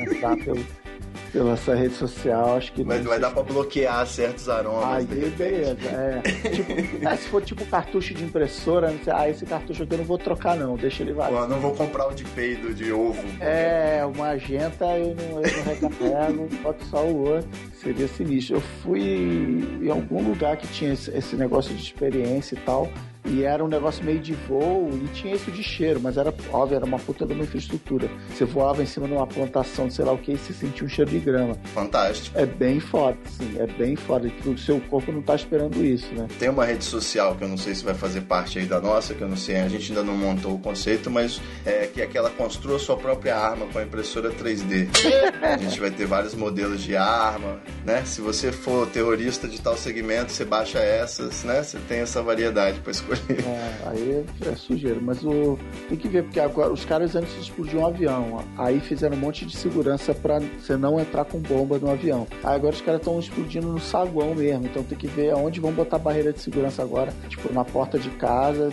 entrar 0.00 0.36
pelo, 0.42 0.64
pela 1.30 1.52
essa 1.52 1.74
rede 1.74 1.94
social, 1.94 2.56
acho 2.56 2.72
que... 2.72 2.82
Mas 2.82 3.04
vai 3.04 3.20
dar 3.20 3.30
pra 3.32 3.42
bloquear 3.42 4.06
certos 4.06 4.48
aromas. 4.48 4.96
Aí, 4.96 5.04
beleza, 5.04 5.76
é. 5.88 6.22
Tipo, 6.50 7.08
é, 7.08 7.16
Se 7.16 7.28
for 7.28 7.42
tipo 7.42 7.66
cartucho 7.66 8.14
de 8.14 8.24
impressora, 8.24 8.94
sei, 9.04 9.12
ah, 9.12 9.28
esse 9.28 9.44
cartucho 9.44 9.82
aqui 9.82 9.92
eu 9.92 9.98
não 9.98 10.04
vou 10.06 10.18
trocar 10.18 10.56
não, 10.56 10.74
deixa 10.76 11.02
ele 11.02 11.12
vazio. 11.12 11.36
Pô, 11.36 11.46
não 11.46 11.60
vou 11.60 11.74
comprar 11.74 12.08
o 12.08 12.14
de 12.14 12.24
peido, 12.24 12.72
de 12.72 12.90
ovo. 12.92 13.22
É, 13.40 14.02
uma 14.06 14.28
agenta 14.28 14.86
eu 14.96 15.14
não, 15.14 15.42
eu 15.42 15.56
não 15.56 15.64
recarrego, 15.64 16.48
boto 16.62 16.84
só 16.86 17.04
o 17.04 17.28
outro. 17.28 17.69
Seria 17.82 18.06
sinistro. 18.08 18.56
Eu 18.56 18.60
fui 18.60 19.00
em 19.80 19.88
algum 19.88 20.22
lugar 20.22 20.56
que 20.58 20.68
tinha 20.68 20.92
esse, 20.92 21.34
negócio 21.34 21.74
de 21.74 21.82
experiência 21.82 22.54
e 22.54 22.58
tal. 22.58 22.92
E 23.30 23.44
era 23.44 23.64
um 23.64 23.68
negócio 23.68 24.04
meio 24.04 24.18
de 24.18 24.32
voo 24.32 24.90
e 24.92 25.06
tinha 25.14 25.34
isso 25.34 25.50
de 25.52 25.62
cheiro, 25.62 26.00
mas 26.02 26.16
era 26.16 26.34
óbvio, 26.52 26.76
era 26.76 26.84
uma 26.84 26.98
puta 26.98 27.24
de 27.24 27.32
uma 27.32 27.44
infraestrutura. 27.44 28.10
Você 28.28 28.44
voava 28.44 28.82
em 28.82 28.86
cima 28.86 29.06
de 29.06 29.12
uma 29.12 29.26
plantação 29.26 29.86
de 29.86 29.94
sei 29.94 30.04
lá 30.04 30.12
o 30.12 30.18
que 30.18 30.32
e 30.32 30.36
você 30.36 30.52
sentia 30.52 30.84
um 30.84 30.88
cheiro 30.88 31.10
de 31.10 31.20
grama. 31.20 31.54
Fantástico. 31.72 32.36
É 32.36 32.44
bem 32.44 32.80
foda, 32.80 33.16
sim, 33.26 33.54
é 33.56 33.66
bem 33.66 33.94
foda. 33.94 34.28
E 34.28 34.48
o 34.48 34.58
seu 34.58 34.80
corpo 34.80 35.12
não 35.12 35.22
tá 35.22 35.36
esperando 35.36 35.84
isso, 35.84 36.12
né? 36.12 36.26
Tem 36.40 36.48
uma 36.48 36.64
rede 36.64 36.84
social 36.84 37.36
que 37.36 37.44
eu 37.44 37.48
não 37.48 37.56
sei 37.56 37.74
se 37.74 37.84
vai 37.84 37.94
fazer 37.94 38.22
parte 38.22 38.58
aí 38.58 38.66
da 38.66 38.80
nossa, 38.80 39.14
que 39.14 39.22
eu 39.22 39.28
não 39.28 39.36
sei, 39.36 39.56
a 39.56 39.68
gente 39.68 39.92
ainda 39.92 40.02
não 40.02 40.16
montou 40.16 40.54
o 40.54 40.58
conceito, 40.58 41.08
mas 41.08 41.40
é 41.64 41.86
que 41.86 42.02
é 42.02 42.06
que 42.06 42.18
ela 42.18 42.30
construa 42.30 42.78
sua 42.78 42.96
própria 42.96 43.36
arma 43.36 43.66
com 43.66 43.78
a 43.78 43.84
impressora 43.84 44.30
3D. 44.30 44.88
A 45.40 45.56
gente 45.56 45.78
vai 45.78 45.90
ter 45.90 46.06
vários 46.06 46.34
modelos 46.34 46.82
de 46.82 46.96
arma, 46.96 47.60
né? 47.84 48.02
Se 48.04 48.20
você 48.20 48.50
for 48.50 48.88
terrorista 48.88 49.46
de 49.46 49.60
tal 49.60 49.76
segmento, 49.76 50.32
você 50.32 50.44
baixa 50.44 50.80
essas, 50.80 51.44
né? 51.44 51.62
Você 51.62 51.78
tem 51.88 52.00
essa 52.00 52.20
variedade 52.22 52.80
para 52.80 52.90
escolher. 52.90 53.19
É, 53.28 53.88
aí 53.88 54.24
é 54.46 54.54
sujeira. 54.54 54.98
Mas 55.00 55.24
o, 55.24 55.58
tem 55.88 55.96
que 55.96 56.08
ver, 56.08 56.24
porque 56.24 56.40
agora 56.40 56.72
os 56.72 56.84
caras 56.84 57.14
antes 57.14 57.36
explodiam 57.38 57.82
um 57.82 57.86
avião. 57.86 58.44
Aí 58.56 58.80
fizeram 58.80 59.16
um 59.16 59.20
monte 59.20 59.44
de 59.44 59.56
segurança 59.56 60.14
pra 60.14 60.38
você 60.38 60.76
não 60.76 61.00
entrar 61.00 61.24
com 61.24 61.38
bomba 61.38 61.78
no 61.78 61.90
avião. 61.90 62.26
Aí 62.42 62.54
agora 62.54 62.74
os 62.74 62.80
caras 62.80 63.00
estão 63.00 63.18
explodindo 63.18 63.68
no 63.68 63.80
saguão 63.80 64.34
mesmo. 64.34 64.66
Então 64.66 64.82
tem 64.82 64.96
que 64.96 65.06
ver 65.06 65.30
aonde 65.30 65.60
vão 65.60 65.72
botar 65.72 65.98
barreira 65.98 66.32
de 66.32 66.40
segurança 66.40 66.82
agora. 66.82 67.12
Tipo, 67.28 67.52
na 67.52 67.64
porta 67.64 67.98
de 67.98 68.10
casa. 68.10 68.70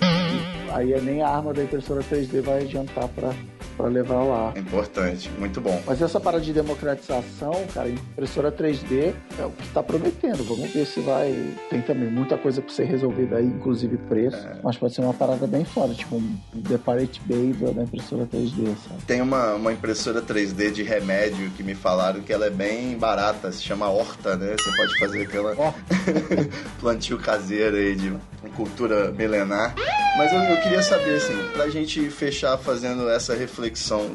Aí 0.74 0.94
é 0.94 1.02
nem 1.02 1.22
a 1.22 1.30
arma 1.30 1.54
da 1.54 1.64
impressora 1.64 2.02
3D 2.02 2.42
vai 2.42 2.64
adiantar 2.64 3.08
pra, 3.10 3.34
pra 3.78 3.88
levar 3.88 4.24
lá. 4.24 4.54
Importante, 4.58 5.30
muito 5.38 5.62
bom. 5.62 5.82
Mas 5.86 6.02
essa 6.02 6.20
parada 6.20 6.44
de 6.44 6.52
democratização, 6.52 7.54
cara, 7.74 7.88
impressora 7.88 8.52
3D 8.52 9.14
é 9.40 9.46
o 9.46 9.52
que 9.52 9.70
tá 9.70 9.84
prometendo. 9.84 10.44
Vamos 10.44 10.72
ver 10.72 10.86
se 10.86 11.00
vai. 11.02 11.54
Tem 11.70 11.82
também 11.82 12.10
muita 12.10 12.38
coisa 12.38 12.62
pra 12.62 12.74
ser 12.74 12.86
resolvida 12.86 13.38
aí, 13.38 13.46
inclusive 13.46 13.96
preço. 13.98 14.46
Mas 14.64 14.76
pode 14.76 14.96
ser 14.96 15.02
uma 15.02 15.14
parada 15.14 15.46
bem 15.46 15.64
foda, 15.64 15.94
tipo 15.94 16.16
um 16.16 16.38
Deparate 16.54 17.22
Bay 17.26 17.54
da 17.74 17.84
impressora 17.84 18.26
3D, 18.26 18.76
sabe? 18.88 19.04
Tem 19.06 19.22
uma, 19.22 19.54
uma 19.54 19.72
impressora 19.72 20.22
3D 20.22 20.72
de 20.72 20.82
remédio 20.82 21.52
que 21.52 21.62
me 21.62 21.76
falaram 21.76 22.22
que 22.22 22.34
ela 22.34 22.48
é 22.48 22.50
bem 22.50 22.98
barata, 22.98 23.52
se 23.52 23.62
chama 23.62 23.90
Horta, 23.90 24.36
né? 24.36 24.56
Você 24.58 24.76
pode 24.76 25.00
fazer 25.00 25.22
aquela 25.22 25.56
plantio 26.82 27.20
caseiro 27.20 27.78
aí 27.78 27.96
de 27.96 28.14
cultura 28.56 29.12
milenar. 29.12 29.76
Mas 30.18 30.34
eu, 30.34 30.40
eu 30.40 30.58
queria 30.62 30.82
saber, 30.82 31.18
assim, 31.18 31.36
pra 31.54 31.70
gente 31.70 32.10
fechar 32.10 32.58
fazendo 32.58 33.08
essa 33.08 33.36
reflexão 33.36 33.67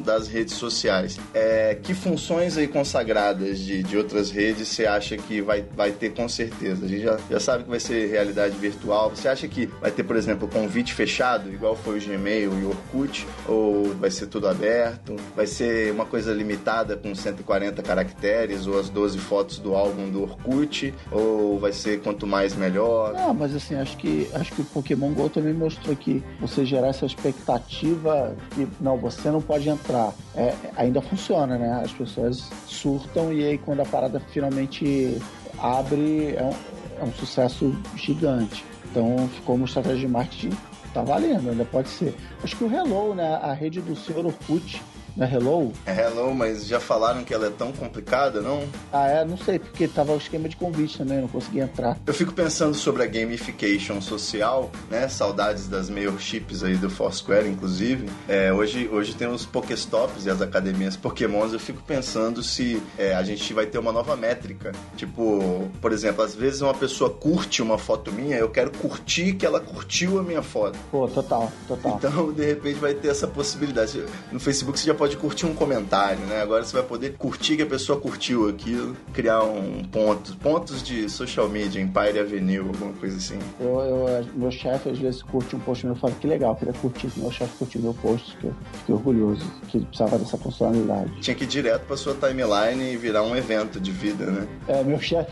das 0.03 0.27
redes 0.27 0.55
sociais, 0.55 1.19
é, 1.33 1.77
que 1.81 1.93
funções 1.93 2.57
aí 2.57 2.67
consagradas 2.67 3.59
de, 3.59 3.83
de 3.83 3.97
outras 3.97 4.31
redes 4.31 4.67
você 4.67 4.85
acha 4.85 5.17
que 5.17 5.41
vai, 5.41 5.63
vai 5.75 5.91
ter 5.91 6.13
com 6.13 6.27
certeza? 6.27 6.85
A 6.85 6.87
gente 6.87 7.03
já, 7.03 7.17
já 7.29 7.39
sabe 7.39 7.63
que 7.63 7.69
vai 7.69 7.79
ser 7.79 8.09
realidade 8.09 8.57
virtual. 8.57 9.09
Você 9.09 9.27
acha 9.27 9.47
que 9.47 9.67
vai 9.81 9.91
ter, 9.91 10.03
por 10.03 10.15
exemplo, 10.15 10.47
convite 10.47 10.93
fechado, 10.93 11.51
igual 11.51 11.75
foi 11.75 11.97
o 11.97 12.01
Gmail 12.01 12.59
e 12.59 12.63
o 12.63 12.69
Orkut? 12.69 13.27
Ou 13.47 13.93
vai 13.95 14.11
ser 14.11 14.27
tudo 14.27 14.47
aberto? 14.47 15.15
Vai 15.35 15.47
ser 15.47 15.91
uma 15.91 16.05
coisa 16.05 16.33
limitada 16.33 16.97
com 16.97 17.13
140 17.13 17.81
caracteres 17.81 18.67
ou 18.67 18.79
as 18.79 18.89
12 18.89 19.17
fotos 19.19 19.59
do 19.59 19.75
álbum 19.75 20.09
do 20.09 20.23
Orkut? 20.23 20.93
Ou 21.11 21.59
vai 21.59 21.71
ser 21.71 22.01
quanto 22.01 22.25
mais 22.25 22.55
melhor? 22.55 23.13
Não, 23.13 23.33
mas 23.33 23.55
assim, 23.55 23.75
acho 23.75 23.97
que, 23.97 24.27
acho 24.33 24.53
que 24.53 24.61
o 24.61 24.65
Pokémon 24.65 25.13
GO 25.13 25.29
também 25.29 25.53
mostrou 25.53 25.95
que 25.95 26.23
você 26.39 26.65
gerar 26.65 26.87
essa 26.87 27.05
expectativa 27.05 28.35
que, 28.51 28.67
não, 28.79 28.97
você 28.97 29.29
não 29.29 29.41
pode 29.43 29.69
entrar. 29.69 30.13
É, 30.35 30.53
ainda 30.75 31.01
funciona, 31.01 31.57
né? 31.57 31.81
As 31.83 31.91
pessoas 31.91 32.49
surtam 32.67 33.31
e 33.31 33.43
aí 33.43 33.57
quando 33.57 33.81
a 33.81 33.85
parada 33.85 34.19
finalmente 34.19 35.17
abre, 35.59 36.35
é 36.35 36.43
um, 36.43 37.01
é 37.01 37.03
um 37.03 37.13
sucesso 37.13 37.75
gigante. 37.95 38.65
Então 38.89 39.27
ficou 39.35 39.55
uma 39.55 39.65
estratégia 39.65 39.99
de 39.99 40.07
marketing, 40.07 40.55
tá 40.93 41.01
valendo, 41.01 41.49
ainda 41.49 41.65
pode 41.65 41.89
ser. 41.89 42.15
Acho 42.43 42.55
que 42.55 42.63
o 42.63 42.73
Hello, 42.73 43.15
né? 43.15 43.35
A 43.41 43.53
rede 43.53 43.81
do 43.81 43.95
senhor 43.95 44.25
Orkut, 44.25 44.81
né? 45.15 45.29
Hello? 45.31 45.71
É 45.85 46.03
Hello, 46.03 46.33
mas 46.33 46.65
já 46.65 46.79
falaram 46.79 47.23
que 47.23 47.33
ela 47.33 47.47
é 47.47 47.49
tão 47.49 47.71
complicada, 47.71 48.41
não? 48.41 48.63
Ah, 48.91 49.07
é, 49.07 49.25
não 49.25 49.37
sei, 49.37 49.59
porque 49.59 49.87
tava 49.87 50.13
o 50.13 50.17
esquema 50.17 50.49
de 50.49 50.55
convite 50.55 50.97
também, 50.97 51.21
não 51.21 51.27
consegui 51.27 51.59
entrar. 51.59 51.97
Eu 52.05 52.13
fico 52.13 52.33
pensando 52.33 52.73
sobre 52.75 53.03
a 53.03 53.05
gamification 53.05 54.01
social, 54.01 54.71
né? 54.89 55.07
Saudades 55.07 55.67
das 55.67 55.89
mailships 55.89 56.63
aí 56.63 56.75
do 56.75 56.89
Foursquare, 56.89 57.47
inclusive. 57.47 58.09
É, 58.27 58.51
hoje, 58.51 58.89
hoje 58.91 59.15
tem 59.15 59.27
os 59.27 59.45
Pokéstops 59.45 60.25
e 60.25 60.29
as 60.29 60.41
academias 60.41 60.95
Pokémons. 60.95 61.53
Eu 61.53 61.59
fico 61.59 61.81
pensando 61.83 62.41
se 62.41 62.81
é, 62.97 63.13
a 63.13 63.23
gente 63.23 63.53
vai 63.53 63.65
ter 63.65 63.77
uma 63.77 63.91
nova 63.91 64.15
métrica. 64.15 64.71
Tipo, 64.95 65.69
por 65.81 65.91
exemplo, 65.91 66.23
às 66.23 66.35
vezes 66.35 66.61
uma 66.61 66.73
pessoa 66.73 67.09
curte 67.09 67.61
uma 67.61 67.77
foto 67.77 68.11
minha, 68.11 68.37
eu 68.37 68.49
quero 68.49 68.71
curtir 68.71 69.33
que 69.33 69.45
ela 69.45 69.59
curtiu 69.59 70.19
a 70.19 70.23
minha 70.23 70.41
foto. 70.41 70.77
Pô, 70.91 71.07
total, 71.07 71.51
total. 71.67 71.95
Então, 71.97 72.31
de 72.31 72.45
repente, 72.45 72.79
vai 72.79 72.93
ter 72.93 73.09
essa 73.09 73.27
possibilidade. 73.27 74.03
No 74.31 74.39
Facebook 74.39 74.79
você 74.79 74.87
já 74.87 74.93
pode 74.93 75.02
curtir 75.17 75.45
um 75.45 75.53
comentário, 75.53 76.19
né? 76.25 76.41
Agora 76.41 76.63
você 76.63 76.73
vai 76.73 76.83
poder 76.85 77.13
curtir 77.17 77.55
que 77.57 77.61
a 77.63 77.65
pessoa 77.65 77.99
curtiu 77.99 78.49
aquilo, 78.49 78.95
criar 79.13 79.43
um 79.43 79.83
ponto, 79.83 80.35
pontos 80.37 80.81
de 80.83 81.09
social 81.09 81.47
media, 81.49 81.81
Empire 81.81 82.19
Avenue, 82.19 82.59
alguma 82.59 82.93
coisa 82.93 83.17
assim. 83.17 83.37
Eu, 83.59 83.79
eu- 83.79 84.25
meu 84.35 84.51
chefe 84.51 84.89
às 84.89 84.97
vezes 84.97 85.21
curte 85.23 85.55
um 85.55 85.59
post 85.59 85.85
meu 85.85 85.95
e 85.95 85.99
fala 85.99 86.13
que 86.13 86.27
legal, 86.27 86.55
queria 86.55 86.73
curtir 86.73 87.09
meu 87.17 87.31
chefe 87.31 87.55
curtiu 87.57 87.81
meu 87.81 87.93
post, 87.95 88.35
que 88.37 88.47
eu 88.47 88.55
fiquei 88.79 88.95
orgulhoso, 88.95 89.45
que 89.67 89.77
ele 89.77 89.85
precisava 89.85 90.17
dessa 90.17 90.37
funcionalidade. 90.37 91.11
Tinha 91.21 91.35
que 91.35 91.43
ir 91.43 91.47
direto 91.47 91.85
pra 91.85 91.97
sua 91.97 92.13
timeline 92.15 92.93
e 92.93 92.97
virar 92.97 93.23
um 93.23 93.35
evento 93.35 93.79
de 93.79 93.91
vida, 93.91 94.25
né? 94.25 94.47
É, 94.67 94.83
meu 94.83 94.99
chefe. 95.01 95.31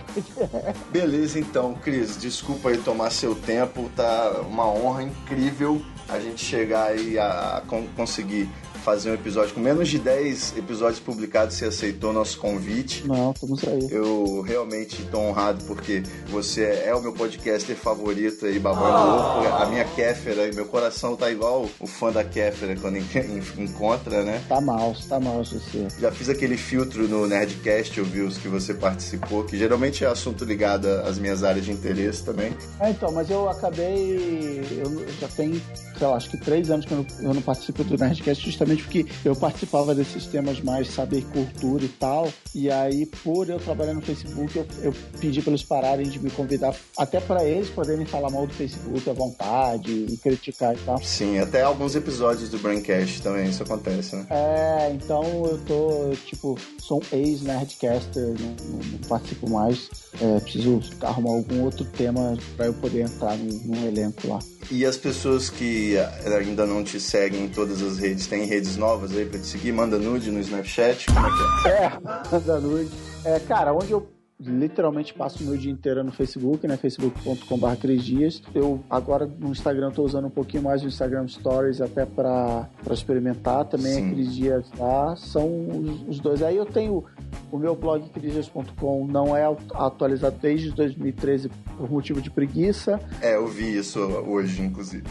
Beleza, 0.91 1.39
então, 1.39 1.73
Cris, 1.75 2.17
desculpa 2.17 2.69
aí 2.69 2.77
tomar 2.77 3.09
seu 3.11 3.33
tempo, 3.35 3.89
tá 3.95 4.41
uma 4.47 4.65
honra 4.67 5.03
incrível 5.03 5.81
a 6.09 6.19
gente 6.19 6.43
chegar 6.43 6.87
aí 6.87 7.17
a 7.17 7.61
con- 7.67 7.87
conseguir 7.95 8.49
fazer 8.83 9.11
um 9.11 9.13
episódio 9.13 9.53
com 9.53 9.59
menos 9.59 9.87
de 9.89 9.99
10 9.99 10.55
episódios 10.57 10.99
publicados, 10.99 11.55
você 11.55 11.65
aceitou 11.65 12.11
nosso 12.11 12.37
convite. 12.39 13.05
Não, 13.07 13.31
estamos 13.31 13.63
aí. 13.67 13.87
Eu 13.91 14.41
realmente 14.41 15.03
tô 15.11 15.19
honrado 15.19 15.63
porque 15.65 16.03
você 16.29 16.63
é 16.85 16.93
o 16.95 17.01
meu 17.01 17.13
podcaster 17.13 17.75
favorito 17.75 18.45
aí, 18.45 18.57
babando 18.59 19.11
louco. 19.11 19.47
A 19.61 19.65
minha 19.67 19.85
Kéfera, 19.85 20.49
meu 20.53 20.65
coração 20.65 21.15
tá 21.15 21.29
igual 21.29 21.67
o 21.79 21.87
fã 21.87 22.11
da 22.11 22.23
Kéfera 22.23 22.75
quando 22.75 22.97
en- 22.97 23.05
en- 23.57 23.63
encontra, 23.63 24.23
né? 24.23 24.41
Tá 24.49 24.59
mal, 24.59 24.95
tá 25.07 25.19
mal 25.19 25.43
você. 25.43 25.87
Já 25.99 26.11
fiz 26.11 26.29
aquele 26.29 26.57
filtro 26.57 27.07
no 27.07 27.27
Nerdcast, 27.27 27.97
eu 27.97 28.05
vi 28.05 28.21
os 28.21 28.37
que 28.37 28.47
você 28.47 28.73
participou, 28.73 29.43
que 29.43 29.57
geralmente 29.57 30.03
é 30.03 30.07
assunto 30.07 30.43
ligado 30.45 30.87
às 30.87 31.17
minhas 31.19 31.43
áreas 31.43 31.65
de 31.65 31.71
interesse 31.71 32.23
também. 32.23 32.53
É, 32.79 32.89
então, 32.89 33.11
mas 33.11 33.29
eu 33.29 33.49
acabei. 33.49 34.61
Eu 34.77 35.05
já 35.19 35.27
tem, 35.27 35.61
sei 35.97 36.07
lá, 36.07 36.15
acho 36.15 36.29
que 36.29 36.37
três 36.37 36.69
anos 36.71 36.85
que 36.85 36.91
eu 36.93 36.97
não, 36.97 37.29
eu 37.29 37.33
não 37.33 37.41
participo 37.41 37.83
do 37.83 37.97
Nerdcast, 37.97 38.43
justamente 38.45 38.70
porque 38.77 39.05
eu 39.23 39.35
participava 39.35 39.93
desses 39.95 40.25
temas 40.25 40.61
mais 40.61 40.87
saber 40.89 41.23
cultura 41.25 41.83
e 41.83 41.89
tal. 41.89 42.31
E 42.53 42.69
aí, 42.69 43.05
por 43.05 43.49
eu 43.49 43.59
trabalhar 43.59 43.93
no 43.93 44.01
Facebook, 44.01 44.57
eu, 44.57 44.67
eu 44.81 44.93
pedi 45.19 45.41
para 45.41 45.51
eles 45.51 45.63
pararem 45.63 46.07
de 46.07 46.19
me 46.19 46.29
convidar, 46.29 46.75
até 46.97 47.19
para 47.19 47.43
eles 47.45 47.69
poderem 47.69 48.05
falar 48.05 48.29
mal 48.29 48.45
do 48.45 48.53
Facebook 48.53 49.09
à 49.09 49.13
vontade 49.13 49.91
e 50.09 50.17
criticar 50.17 50.75
e 50.75 50.79
tal. 50.79 51.01
Sim, 51.01 51.39
até 51.39 51.61
alguns 51.61 51.95
episódios 51.95 52.49
do 52.49 52.57
Braincast 52.59 53.21
também 53.21 53.49
isso 53.49 53.63
acontece, 53.63 54.15
né? 54.15 54.25
É, 54.29 54.91
então 54.93 55.23
eu 55.45 55.57
tô, 55.59 56.11
tipo, 56.25 56.57
sou 56.79 57.01
um 57.01 57.15
ex-nerdcaster, 57.15 58.23
não, 58.23 58.55
não, 58.69 58.79
não 58.91 58.99
participo 59.07 59.49
mais. 59.49 59.89
É, 60.19 60.39
preciso 60.39 60.81
arrumar 61.01 61.31
algum 61.31 61.63
outro 61.63 61.85
tema 61.85 62.37
para 62.57 62.65
eu 62.65 62.73
poder 62.73 63.01
entrar 63.01 63.37
num, 63.37 63.59
num 63.65 63.87
elenco 63.87 64.27
lá. 64.27 64.39
E 64.69 64.85
as 64.85 64.95
pessoas 64.95 65.49
que 65.49 65.95
ainda 66.25 66.65
não 66.65 66.83
te 66.83 66.99
seguem 66.99 67.45
em 67.45 67.49
todas 67.49 67.81
as 67.81 67.97
redes, 67.97 68.27
tem 68.27 68.45
redes 68.45 68.60
novas 68.77 69.11
aí 69.15 69.25
pra 69.25 69.39
te 69.39 69.45
seguir? 69.45 69.71
Manda 69.71 69.97
nude 69.97 70.31
no 70.31 70.39
Snapchat, 70.39 71.07
como 71.07 71.27
é 71.27 71.29
que 71.29 71.67
é? 71.67 72.35
É, 72.35 72.39
da 72.39 72.59
noite. 72.59 72.91
É, 73.23 73.39
cara, 73.39 73.73
onde 73.73 73.91
eu 73.91 74.07
literalmente 74.39 75.13
passo 75.13 75.43
o 75.43 75.45
meu 75.45 75.55
dia 75.55 75.71
inteiro 75.71 76.03
no 76.03 76.11
Facebook, 76.11 76.67
né? 76.67 76.75
facebook.com.br 76.75 77.75
Cris 77.79 78.03
Dias. 78.03 78.41
Eu 78.55 78.83
agora 78.89 79.25
no 79.25 79.51
Instagram 79.51 79.89
estou 79.89 80.05
usando 80.05 80.25
um 80.25 80.31
pouquinho 80.31 80.63
mais 80.63 80.83
o 80.83 80.87
Instagram 80.87 81.27
Stories 81.27 81.79
até 81.79 82.05
para 82.05 82.67
experimentar. 82.89 83.65
Também 83.65 83.93
Sim. 83.93 84.07
é 84.07 84.13
Cris 84.13 84.35
Dias 84.35 84.65
lá. 84.77 85.15
São 85.15 85.47
os, 85.69 86.07
os 86.07 86.19
dois. 86.19 86.41
Aí 86.41 86.57
eu 86.57 86.65
tenho 86.65 87.03
o 87.51 87.57
meu 87.57 87.75
blog 87.75 88.09
crisdias.com 88.09 89.07
não 89.07 89.35
é 89.35 89.43
atualizado 89.73 90.37
desde 90.41 90.71
2013 90.71 91.49
por 91.77 91.91
motivo 91.91 92.21
de 92.21 92.29
preguiça. 92.29 92.99
É, 93.21 93.35
eu 93.35 93.47
vi 93.47 93.77
isso 93.77 93.99
hoje, 93.99 94.61
inclusive. 94.61 95.03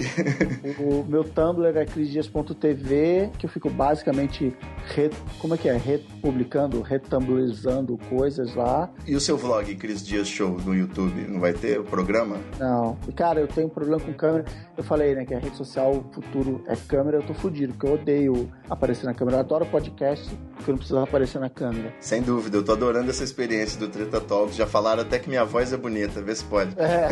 o 0.78 1.05
meu 1.05 1.24
Tumblr 1.24 1.76
é 1.76 1.84
crisdias.tv, 1.84 3.30
que 3.38 3.47
eu 3.47 3.51
fico 3.51 3.68
basicamente 3.68 4.55
re, 4.86 5.11
como 5.38 5.55
é 5.55 5.59
que 5.59 5.68
é? 5.68 5.76
Republicando, 5.76 6.80
retumblizando 6.80 7.99
coisas 8.09 8.55
lá. 8.55 8.91
E 9.07 9.14
o 9.14 9.20
seu 9.20 9.36
vlog, 9.36 9.74
Cris 9.76 10.05
Dias 10.05 10.28
Show, 10.28 10.59
no 10.64 10.74
YouTube, 10.74 11.26
não 11.28 11.41
vai 11.41 11.53
ter 11.53 11.78
o 11.78 11.84
programa? 11.84 12.36
Não. 12.59 12.97
Cara, 13.14 13.41
eu 13.41 13.49
tenho 13.49 13.66
um 13.66 13.70
problema 13.70 14.01
com 14.01 14.12
câmera. 14.12 14.45
Eu 14.76 14.84
falei, 14.84 15.14
né, 15.14 15.24
que 15.24 15.34
a 15.34 15.38
rede 15.38 15.57
social, 15.57 15.93
o 15.93 16.14
futuro 16.14 16.62
é 16.66 16.76
câmera, 16.76 17.18
eu 17.18 17.22
tô 17.22 17.34
fudido, 17.34 17.74
porque 17.74 17.86
eu 17.86 17.95
odeio 17.95 18.51
aparecer 18.68 19.07
na 19.07 19.14
câmera. 19.14 19.38
Eu 19.38 19.41
adoro 19.41 19.66
podcast, 19.66 20.34
porque 20.57 20.70
eu 20.70 20.72
não 20.72 20.78
preciso 20.78 20.99
aparecer 20.99 21.38
na 21.38 21.51
câmera. 21.51 21.93
Sem 22.01 22.22
dúvida, 22.22 22.29
eu 22.52 22.62
tô 22.62 22.72
adorando 22.72 23.10
essa 23.10 23.24
experiência 23.24 23.78
do 23.78 23.88
Treta 23.88 24.20
Talks. 24.20 24.56
Já 24.56 24.66
falaram 24.66 25.02
até 25.02 25.18
que 25.18 25.28
minha 25.28 25.44
voz 25.44 25.72
é 25.72 25.76
bonita, 25.76 26.20
vê 26.22 26.34
se 26.34 26.44
pode. 26.44 26.74
É. 26.78 27.08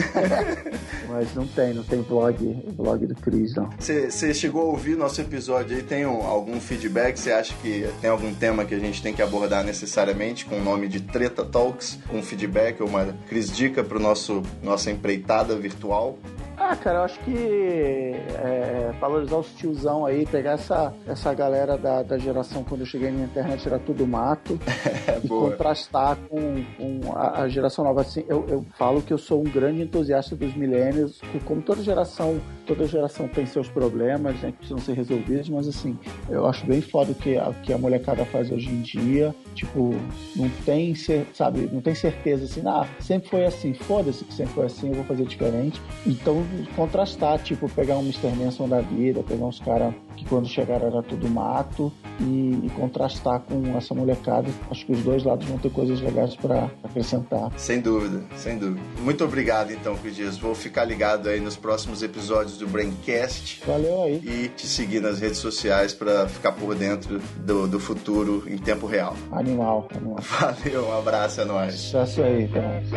Mas 1.08 1.34
não 1.34 1.46
tem, 1.46 1.74
não 1.74 1.82
tem 1.82 2.02
blog, 2.02 2.36
blog 2.74 3.06
do 3.06 3.14
Cris, 3.16 3.54
não. 3.54 3.70
Você 3.78 4.32
chegou 4.34 4.62
a 4.62 4.64
ouvir 4.66 4.96
nosso 4.96 5.20
episódio 5.20 5.76
aí? 5.76 5.82
Tem 5.82 6.06
um, 6.06 6.22
algum 6.22 6.60
feedback? 6.60 7.18
Você 7.18 7.32
acha 7.32 7.54
que 7.62 7.88
tem 8.00 8.10
algum 8.10 8.32
tema 8.34 8.64
que 8.64 8.74
a 8.74 8.78
gente 8.78 9.02
tem 9.02 9.14
que 9.14 9.22
abordar 9.22 9.64
necessariamente 9.64 10.44
com 10.44 10.58
o 10.58 10.62
nome 10.62 10.88
de 10.88 11.00
Treta 11.00 11.44
Talks? 11.44 11.98
Com 12.08 12.22
feedback 12.22 12.82
ou 12.82 12.88
uma 12.88 13.06
Cris 13.28 13.50
Dica 13.50 13.82
pro 13.82 13.98
nosso 13.98 14.42
nossa 14.62 14.90
empreitada 14.90 15.56
virtual? 15.56 16.18
Ah, 16.60 16.74
cara, 16.74 16.98
eu 16.98 17.02
acho 17.04 17.18
que 17.20 17.34
é, 17.34 18.92
valorizar 19.00 19.36
os 19.36 19.46
tiozão 19.52 20.04
aí, 20.04 20.26
pegar 20.26 20.52
essa, 20.52 20.92
essa 21.06 21.32
galera 21.32 21.78
da, 21.78 22.02
da 22.02 22.18
geração 22.18 22.64
quando 22.64 22.80
eu 22.80 22.86
cheguei 22.86 23.12
na 23.12 23.24
internet 23.24 23.66
era 23.66 23.78
tudo 23.78 24.04
mato 24.04 24.58
é, 25.08 25.20
e 25.22 25.26
boa. 25.26 25.50
contrastar 25.50 26.16
com, 26.28 26.64
com 26.76 27.12
a, 27.12 27.42
a, 27.42 27.48
geração 27.48 27.84
nova. 27.84 28.02
Assim, 28.02 28.24
eu, 28.28 28.44
eu 28.48 28.66
falo 28.76 29.02
que 29.02 29.12
eu 29.12 29.18
sou 29.18 29.40
um 29.40 29.44
grande 29.44 29.82
entusiasta 29.82 30.36
dos 30.36 30.54
milênios, 30.54 31.20
como 31.44 31.62
toda 31.62 31.82
geração, 31.82 32.40
toda 32.66 32.86
geração 32.86 33.28
tem 33.28 33.46
seus 33.46 33.68
problemas, 33.68 34.36
né, 34.40 34.52
que 34.52 34.58
precisam 34.58 34.78
ser 34.78 34.94
resolvidos, 34.94 35.48
mas 35.48 35.68
assim, 35.68 35.98
eu 36.28 36.46
acho 36.46 36.66
bem 36.66 36.80
foda 36.80 37.12
o 37.12 37.14
que 37.14 37.36
a, 37.36 37.52
que 37.62 37.72
a 37.72 37.78
molecada 37.78 38.24
faz 38.26 38.50
hoje 38.50 38.68
em 38.68 38.82
dia. 38.82 39.34
Tipo, 39.54 39.94
não 40.36 40.48
tem, 40.64 40.94
sabe, 41.34 41.68
não 41.72 41.80
tem 41.80 41.94
certeza 41.94 42.44
assim, 42.44 42.62
ah, 42.66 42.86
sempre 43.00 43.28
foi 43.28 43.44
assim, 43.44 43.74
foda-se 43.74 44.24
que 44.24 44.32
sempre 44.32 44.54
foi 44.54 44.66
assim, 44.66 44.88
eu 44.88 44.94
vou 44.94 45.04
fazer 45.04 45.24
diferente. 45.24 45.80
Então 46.06 46.44
contrastar, 46.76 47.38
tipo, 47.42 47.68
pegar 47.68 47.96
um 47.96 48.02
Mr. 48.02 48.28
Manson 48.36 48.68
da 48.68 48.80
vida, 48.80 49.22
pegar 49.22 49.46
uns 49.46 49.60
caras 49.60 49.94
que 50.16 50.24
quando 50.24 50.48
chegaram 50.48 50.88
era 50.88 51.02
tudo 51.02 51.28
mato 51.28 51.92
e, 52.20 52.58
e, 52.64 52.70
contrastar 52.76 53.40
com 53.40 53.76
essa 53.76 53.94
molecada. 53.94 54.48
Acho 54.70 54.84
que 54.84 54.92
os 54.98 55.04
dois 55.04 55.24
lados 55.24 55.46
vão 55.46 55.58
ter 55.58 55.70
coisas 55.70 56.00
legais 56.00 56.34
para 56.36 56.70
acrescentar. 56.84 57.50
Sem 57.56 57.80
dúvida, 57.80 58.22
sem 58.36 58.58
dúvida. 58.58 58.80
Muito 59.00 59.24
obrigado 59.24 59.72
então, 59.72 59.96
Cris 59.96 60.36
Vou 60.38 60.54
ficar 60.54 60.84
ligado 60.84 61.28
aí 61.28 61.40
nos 61.40 61.56
próximos 61.56 62.02
episódios 62.02 62.58
do 62.58 62.66
Braincast. 62.66 63.62
Valeu 63.66 64.02
aí. 64.02 64.20
E 64.24 64.48
te 64.48 64.66
seguir 64.66 65.00
nas 65.00 65.20
redes 65.20 65.38
sociais 65.38 65.92
para 65.94 66.28
ficar 66.28 66.52
por 66.52 66.74
dentro 66.74 67.20
do, 67.38 67.66
do 67.66 67.80
futuro 67.80 68.44
em 68.46 68.58
tempo 68.58 68.86
real. 68.86 69.16
Animal, 69.32 69.88
animal. 69.94 70.18
Valeu, 70.20 70.86
um 70.88 70.98
abraço, 70.98 71.40
é 71.40 71.44
nóis. 71.44 71.74
Sucesso 71.74 72.22
aí, 72.22 72.44
até 72.44 72.60
mais 72.60 72.88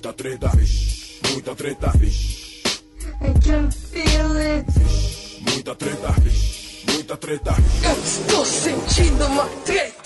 muita 0.00 0.12
treta, 0.14 0.50
muita 1.30 1.54
treta. 1.54 1.92
I 3.20 3.32
can 3.40 3.70
feel 3.70 4.36
it. 4.36 4.66
Muita 5.42 5.74
treta, 5.74 6.14
muita 7.00 7.16
treta. 7.16 7.54
Eu 7.82 8.04
estou 8.04 8.44
sentindo 8.44 9.24
uma 9.26 9.46
treta. 9.64 9.99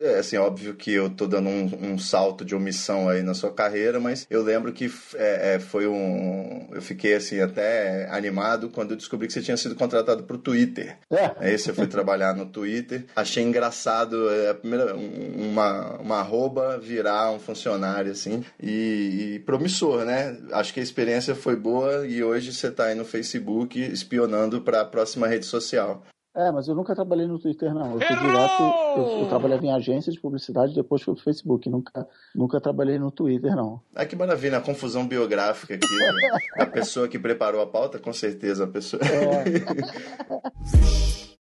É, 0.00 0.18
assim, 0.18 0.38
óbvio 0.38 0.74
que 0.74 0.92
eu 0.92 1.10
tô 1.10 1.26
dando 1.26 1.50
um, 1.50 1.92
um, 1.92 1.98
salto 1.98 2.42
de 2.42 2.54
omissão 2.54 3.08
aí 3.08 3.22
na 3.22 3.34
sua 3.34 3.52
carreira, 3.52 4.00
mas 4.00 4.26
eu 4.30 4.42
lembro 4.42 4.72
que 4.72 4.90
é, 5.14 5.54
é, 5.54 5.58
foi 5.58 5.86
um... 5.86 6.68
Eu 6.72 6.80
fiquei, 6.80 7.14
assim, 7.14 7.40
até 7.40 8.08
animado 8.10 8.70
quando 8.70 8.92
eu 8.92 8.96
descobri 8.96 9.26
que 9.26 9.34
você 9.34 9.42
tinha 9.42 9.58
sido 9.58 9.74
contratado 9.74 10.22
pro 10.22 10.38
Twitter. 10.38 10.96
É. 11.10 11.32
Aí 11.38 11.58
você 11.58 11.74
foi 11.74 11.86
trabalhar 11.86 12.34
no 12.34 12.46
Twitter. 12.46 13.04
Achei 13.14 13.42
engraçado, 13.44 14.30
é, 14.30 14.50
a 14.50 14.54
primeira, 14.54 14.94
uma, 14.94 15.98
uma 15.98 16.16
arroba 16.20 16.78
virar 16.78 17.32
um 17.32 17.38
funcionário, 17.38 18.12
assim, 18.12 18.42
e, 18.58 19.34
e 19.34 19.38
promissor, 19.40 20.06
né? 20.06 20.34
Acho 20.52 20.72
que 20.72 20.80
a 20.80 20.82
experiência 20.82 21.34
foi 21.34 21.56
boa 21.56 22.06
e 22.06 22.24
hoje 22.24 22.54
você 22.54 22.70
tá 22.70 22.86
aí 22.86 22.94
no 22.94 23.04
Facebook 23.04 23.78
espionando 23.78 24.62
para 24.62 24.80
a 24.80 24.84
próxima 24.84 25.26
rede 25.26 25.44
social. 25.44 26.02
É, 26.34 26.50
mas 26.52 26.68
eu 26.68 26.76
nunca 26.76 26.94
trabalhei 26.94 27.26
no 27.26 27.40
Twitter, 27.40 27.74
não. 27.74 27.94
Eu 27.94 28.00
fui 28.00 28.16
direto, 28.16 28.62
eu, 28.96 29.20
eu, 29.20 29.28
trabalhava 29.28 29.66
em 29.66 29.72
agência 29.72 30.12
de 30.12 30.20
publicidade, 30.20 30.72
depois 30.74 31.02
fui 31.02 31.14
pro 31.14 31.24
Facebook. 31.24 31.68
Nunca, 31.68 32.06
nunca 32.34 32.60
trabalhei 32.60 33.00
no 33.00 33.10
Twitter, 33.10 33.56
não. 33.56 33.80
Ah, 33.94 34.06
que 34.06 34.14
maravilha, 34.14 34.58
a 34.58 34.60
confusão 34.60 35.08
biográfica 35.08 35.74
aqui. 35.74 35.86
Né? 35.86 36.38
a 36.58 36.66
pessoa 36.66 37.08
que 37.08 37.18
preparou 37.18 37.60
a 37.60 37.66
pauta, 37.66 37.98
com 37.98 38.12
certeza, 38.12 38.62
a 38.64 38.68
pessoa. 38.68 39.02
É. 39.02 41.10